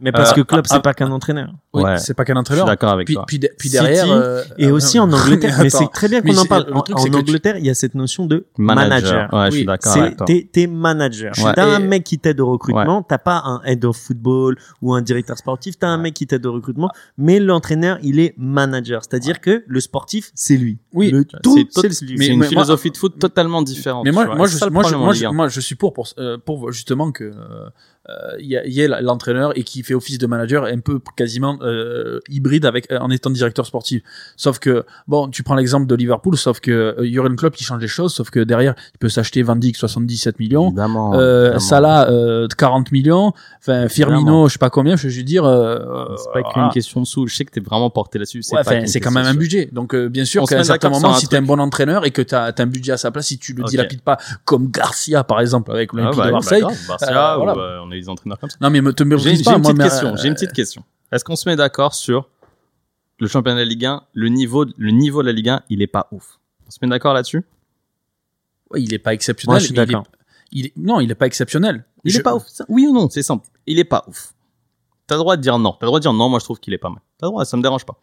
[0.00, 1.52] Mais parce Euh, que Klopp, c'est ah, pas qu'un entraîneur.
[1.72, 1.98] Oui, Ouais.
[1.98, 2.66] c'est pas qu'un Je suis entraîneur.
[2.66, 3.24] d'accord avec Puis, toi.
[3.26, 4.10] puis, de- puis City, derrière.
[4.10, 5.56] euh, Et euh, aussi en Angleterre.
[5.62, 6.66] mais c'est très bien qu'on en parle.
[6.66, 8.88] le En, truc, en Angleterre, il y a cette notion de Manager.
[8.88, 9.32] manager.
[9.32, 10.26] Ouais, je Oui, suis d'accord avec C'est toi.
[10.26, 11.32] t'es t'es manager.
[11.44, 11.52] Ouais.
[11.54, 13.02] T'as un mec qui t'aide au recrutement.
[13.02, 15.78] T'as pas un head of football ou un directeur sportif.
[15.78, 16.90] T'as un mec qui t'aide au recrutement.
[17.16, 19.02] Mais l'entraîneur, il est manager.
[19.04, 20.78] C'est-à-dire que le sportif, c'est lui.
[20.92, 21.10] Oui.
[21.12, 22.16] Le tout, c'est lui.
[22.18, 24.04] Mais- C'est une philosophie de foot totalement différente.
[24.04, 25.32] Mais moi, moi, je, ça le moi, je, problème en moi, Ligue je, 1.
[25.32, 26.08] moi, je suis pour, pour,
[26.44, 27.32] pour justement que
[28.08, 30.64] euh, euh, il y, a- il y ait l'entraîneur et qui fait office de manager
[30.64, 34.02] un peu quasiment euh, hybride avec euh, en étant directeur sportif.
[34.36, 37.80] Sauf que bon, tu prends l'exemple de Liverpool, sauf que euh, Jurgen Klopp il change
[37.80, 40.66] les choses, sauf que derrière il peut s'acheter Van Dijk 77 millions.
[40.66, 41.14] Évidemment.
[41.14, 41.60] Euh, évidemment.
[41.60, 44.48] Salah euh, 40 millions, enfin Firmino Évidemment.
[44.48, 46.70] je sais pas combien, je veux dire euh, C'est pas qu'une voilà.
[46.72, 47.26] question de sous.
[47.26, 48.42] Je sais que t'es vraiment porté là-dessus.
[48.42, 49.68] C'est Ouais, quand même un budget.
[49.72, 52.22] Donc, euh, bien sûr qu'à un certain moment, si t'es un bon entraîneur et que
[52.22, 53.70] t'as as un budget à sa place, si tu le Ok.
[53.70, 56.62] dilapides pas comme Garcia, par exemple, avec Ah, l'Olympique bah, de bah, Marseille.
[56.62, 58.56] Euh, ou, euh, on a des entraîneurs comme ça.
[58.60, 60.12] non, mais me, te me J'ai pas, une moi, petite question.
[60.12, 60.84] euh, J'ai une petite question.
[61.12, 62.28] Est-ce qu'on se met d'accord sur
[63.20, 65.82] le championnat de la Ligue 1, le niveau, le niveau de la Ligue 1, il
[65.82, 66.38] est pas ouf?
[66.66, 67.44] On se met d'accord là-dessus?
[68.70, 69.52] Ouais, il est pas exceptionnel.
[69.54, 70.06] Moi, je suis mais il est- d'accord.
[70.52, 71.84] il est- non, il est pas exceptionnel.
[72.04, 72.44] Il Je- est pas ouf.
[72.68, 73.46] Oui ou non C'est simple.
[73.66, 74.34] Il est pas ouf.
[75.06, 75.72] T'as le droit de dire non.
[75.72, 76.28] T'as le droit de dire non.
[76.28, 77.00] Moi, je trouve qu'il est pas mal.
[77.18, 77.44] T'as le droit.
[77.44, 77.96] Ça me dérange pas.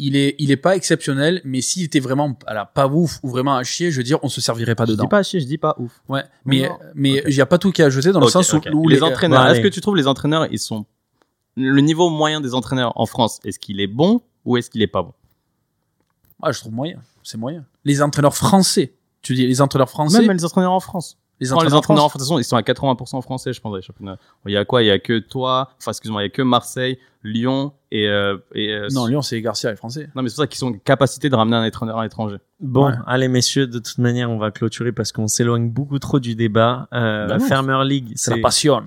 [0.00, 3.56] Il est, il est pas exceptionnel, mais s'il était vraiment, alors, pas ouf ou vraiment
[3.56, 5.04] à chier, je veux dire, on se servirait pas Je dedans.
[5.04, 5.40] dis pas chier.
[5.40, 6.00] Je dis pas ouf.
[6.08, 6.78] Ouais, mais, Non.
[6.94, 9.02] mais il y a pas tout qui est à jeter dans le sens où, les,
[9.02, 9.46] entraîneurs.
[9.48, 10.86] Est-ce que tu trouves les entraîneurs, ils sont
[11.56, 14.86] le niveau moyen des entraîneurs en France Est-ce qu'il est bon ou est-ce qu'il est
[14.86, 15.12] pas bon?
[16.40, 17.00] Ah, je trouve moyen.
[17.24, 17.64] C'est moyen.
[17.84, 18.94] Les entraîneurs français.
[19.22, 20.20] Tu dis les entraîneurs français.
[20.24, 21.18] Même les entraîneurs en France.
[21.40, 22.10] Les entraîneurs entraîneurs en français.
[22.10, 24.16] France, de toute façon, ils sont à 80% français, je pense, dans les championnats.
[24.46, 24.82] Il y a quoi?
[24.82, 28.36] Il y a que toi, enfin, excuse-moi, il y a que Marseille, Lyon et, euh,
[28.54, 30.08] et euh, Non, Lyon, c'est Garcia, les français.
[30.14, 32.36] non, mais c'est pour ça qu'ils sont en capacité de ramener un entraîneur à l'étranger.
[32.60, 32.94] Bon, Ouais.
[33.06, 36.88] allez messieurs, de toute manière, on va clôturer parce qu'on s'éloigne beaucoup trop du débat.
[36.92, 37.44] Euh, Bah non.
[37.46, 38.82] Farmer League, C'est la passion.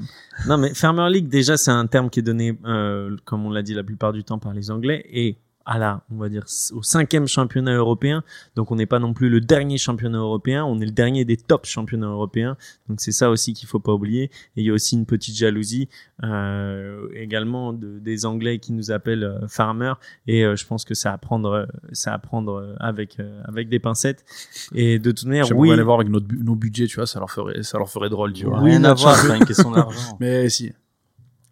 [0.47, 3.61] Non, mais Farmer League, déjà, c'est un terme qui est donné, euh, comme on l'a
[3.63, 6.81] dit la plupart du temps par les Anglais, et à la, on va dire, au
[6.83, 8.23] cinquième championnat européen.
[8.55, 11.37] Donc, on n'est pas non plus le dernier championnat européen, on est le dernier des
[11.37, 12.57] top championnats européens.
[12.89, 14.23] Donc, c'est ça aussi qu'il faut pas oublier.
[14.55, 15.89] Et il y a aussi une petite jalousie
[16.23, 19.93] euh, également de, des Anglais qui nous appellent euh, Farmer.
[20.27, 23.19] Et euh, je pense que ça à prendre, euh, ça à prendre euh, avec avec
[23.61, 24.23] avec des pincettes.
[24.73, 25.71] Et de toute manière, oui.
[25.71, 28.09] aller voir avec notre, bu- nos budgets, tu vois, ça leur ferait, ça leur ferait
[28.09, 28.59] drôle, tu vois.
[28.61, 30.17] Oui, Rien à voir, c'est pas une question d'argent.
[30.19, 30.71] Mais si.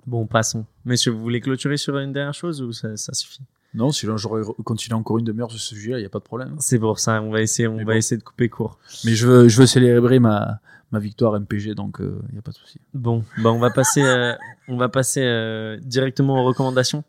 [0.07, 0.65] Bon, passons.
[0.85, 3.41] Messieurs, vous voulez clôturer sur une dernière chose ou ça, ça suffit?
[3.73, 6.23] Non, sinon j'aurais continué encore une demi-heure sur ce sujet-là, il n'y a pas de
[6.23, 6.55] problème.
[6.59, 7.97] C'est pour ça, on va essayer, on Mais va bon.
[7.97, 8.79] essayer de couper court.
[9.05, 10.59] Mais je veux, je veux célébrer ma,
[10.91, 12.79] ma victoire MPG, donc il n'y a pas de souci.
[12.93, 14.33] Bon, bah on va passer, euh,
[14.67, 17.03] on va passer euh, directement aux recommandations.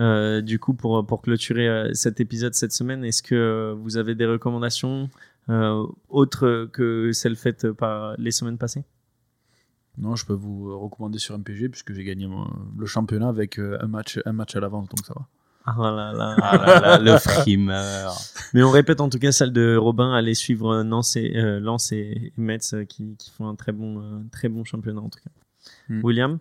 [0.00, 3.96] Euh, du coup, pour, pour clôturer euh, cet épisode cette semaine, est-ce que euh, vous
[3.98, 5.10] avez des recommandations
[5.48, 8.82] euh, autres que celles faites par les semaines passées?
[9.98, 12.28] Non, je peux vous recommander sur MPG puisque j'ai gagné
[12.78, 15.26] le championnat avec euh, un match, un match à l'avance, donc ça va.
[15.66, 16.36] Ah là là.
[16.40, 18.14] Ah là là, le frimeur.
[18.54, 21.92] Mais on répète en tout cas celle de Robin, allez suivre Nantes et, euh, Lens
[21.92, 25.20] et Metz euh, qui, qui font un très bon, euh, très bon championnat en tout
[25.22, 25.30] cas.
[25.88, 26.00] Hmm.
[26.02, 26.38] William?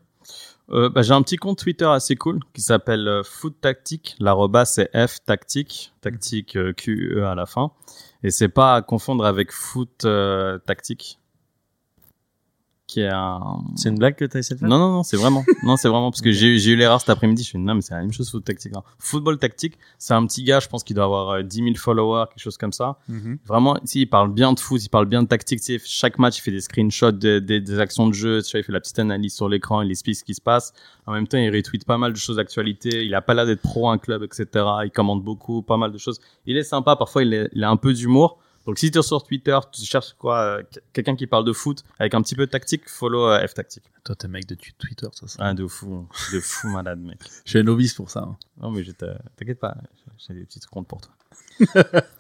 [0.69, 4.15] Bah, j'ai un petit compte Twitter assez cool qui s'appelle Foot Tactique.
[4.19, 7.71] L'arroba c'est F Tactique, tactique euh, Q E à la fin.
[8.23, 10.05] Et c'est pas à confondre avec Foot
[10.65, 11.18] Tactique,
[12.89, 13.39] qui est un.
[13.75, 14.69] C'est une blague que tu as essayé de faire?
[14.69, 15.43] Non non non, c'est vraiment.
[15.63, 17.43] non c'est vraiment parce que j'ai j'ai eu l'erreur cet après-midi.
[17.43, 18.73] Je suis non mais c'est la même chose Foot Tactique.
[18.73, 18.83] Non.
[18.97, 22.25] Football Tactique, c'est un petit gars, je pense qu'il doit avoir euh, 10 000 followers,
[22.29, 22.97] quelque chose comme ça.
[23.47, 25.61] Vraiment, si, il parle bien de foot, il parle bien de tactique.
[25.85, 28.41] Chaque match, il fait des screenshots de- de- des actions de jeu.
[28.53, 30.73] Il fait la petite analyse sur l'écran, il explique ce qui se passe.
[31.05, 33.03] En même temps, il retweet pas mal de choses d'actualité.
[33.05, 34.45] Il a pas l'air d'être pro un club, etc.
[34.85, 36.19] Il commente beaucoup, pas mal de choses.
[36.45, 36.95] Il est sympa.
[36.95, 38.37] Parfois, il, est- il a un peu d'humour.
[38.65, 40.63] Donc, si tu es sur Twitter, tu cherches quoi, euh,
[40.93, 43.83] quelqu'un qui parle de foot avec un petit peu de tactique, follow euh, F Tactique.
[44.03, 45.27] Toi, t'es mec de Twitter, ça.
[45.27, 45.37] ça.
[45.39, 47.19] Ah, de fou, de fou malade, mec.
[47.45, 48.19] Je suis un novice pour ça.
[48.21, 48.37] hein.
[48.61, 49.75] Non, mais t'inquiète pas,
[50.27, 51.13] j'ai des petits comptes pour toi.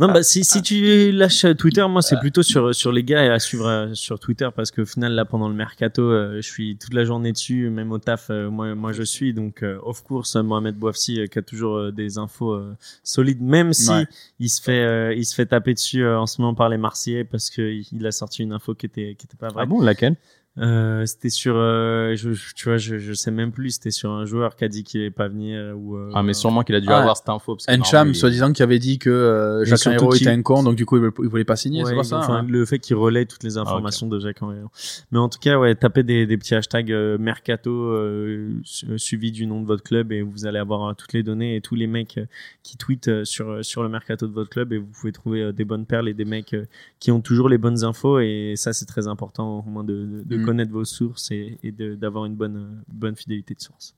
[0.00, 3.22] Non, bah, si, si tu lâches euh, Twitter, moi, c'est plutôt sur, sur les gars
[3.24, 6.48] et à suivre euh, sur Twitter parce qu'au final, là, pendant le mercato, euh, je
[6.48, 9.34] suis toute la journée dessus, même au taf, euh, moi, moi, je suis.
[9.34, 12.74] Donc, euh, of course, euh, Mohamed Bouafsi, euh, qui a toujours euh, des infos euh,
[13.04, 14.06] solides, même si Ouais.
[14.38, 16.78] il se fait, euh, il se fait taper dessus euh, en ce moment par les
[16.78, 19.64] Marseillais parce qu'il il a sorti une info qui était, qui était pas vraie.
[19.64, 20.16] Ah bon, laquelle?
[20.58, 24.24] Euh, c'était sur, euh, je, tu vois, je, je sais même plus, c'était sur un
[24.26, 25.96] joueur qui a dit qu'il allait pas venir ou.
[25.96, 27.54] euh, Ah, mais sûrement qu'il a dû Ah, avoir cette info.
[27.56, 30.84] parce Encham, soi-disant, qui avait dit que euh, Jacques Henriot était un con, donc du
[30.84, 32.96] coup, il voulait, il voulait pas signer, c'est pas ça enfin, hein le fait qu'il
[32.96, 34.70] relaie toutes les informations de Jacques Henriot.
[35.12, 39.30] Mais en tout cas, ouais, tapez des, des petits hashtags euh, mercato euh, su- suivis
[39.32, 41.76] du nom de votre club et vous allez avoir euh, toutes les données et tous
[41.76, 42.26] les mecs euh,
[42.64, 45.42] qui tweetent euh, sur euh, sur le mercato de votre club et vous pouvez trouver
[45.42, 46.64] euh, des bonnes perles et des mecs euh,
[46.98, 49.92] qui ont toujours les bonnes infos et ça c'est très important au moins de,
[50.24, 50.46] de, de Mm.
[50.46, 51.58] connaître vos sources et,
[51.98, 53.94] d'avoir une bonne bonne fidélité de source.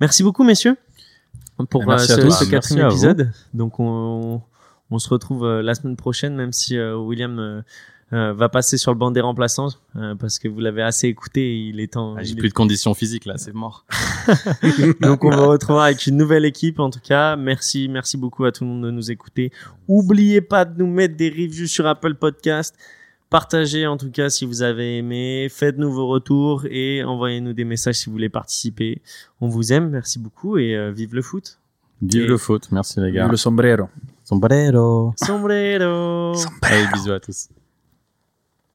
[0.00, 0.76] Merci beaucoup messieurs
[1.70, 2.92] pour euh, ce, ce quatrième vous.
[2.92, 3.30] épisode.
[3.54, 4.42] Donc on,
[4.90, 8.92] on se retrouve euh, la semaine prochaine, même si euh, William euh, va passer sur
[8.92, 9.68] le banc des remplaçants
[10.20, 11.40] parce que vous l'avez assez écouté.
[11.40, 12.14] et Il est temps.
[12.16, 13.84] Ah, J'ai est- plus de conditions physiques là, c'est mort.
[15.00, 16.78] Donc on va retrouver avec une nouvelle équipe.
[16.78, 19.50] En tout cas, merci, merci beaucoup à tout le monde de nous écouter.
[19.88, 22.76] Oubliez pas de nous mettre des reviews sur Apple Podcast.
[23.30, 25.48] Partagez en tout cas si vous avez aimé.
[25.50, 29.02] Faites-nous vos retours et envoyez-nous des messages si vous voulez participer.
[29.40, 31.58] On vous aime, merci beaucoup et euh, vive le foot.
[32.02, 33.26] Vive Et- le foot, merci les gars.
[33.26, 33.88] Le sombrero.
[34.22, 35.12] Sombrero.
[35.16, 36.34] Sombrero.
[36.62, 37.48] Allez, bisous à tous.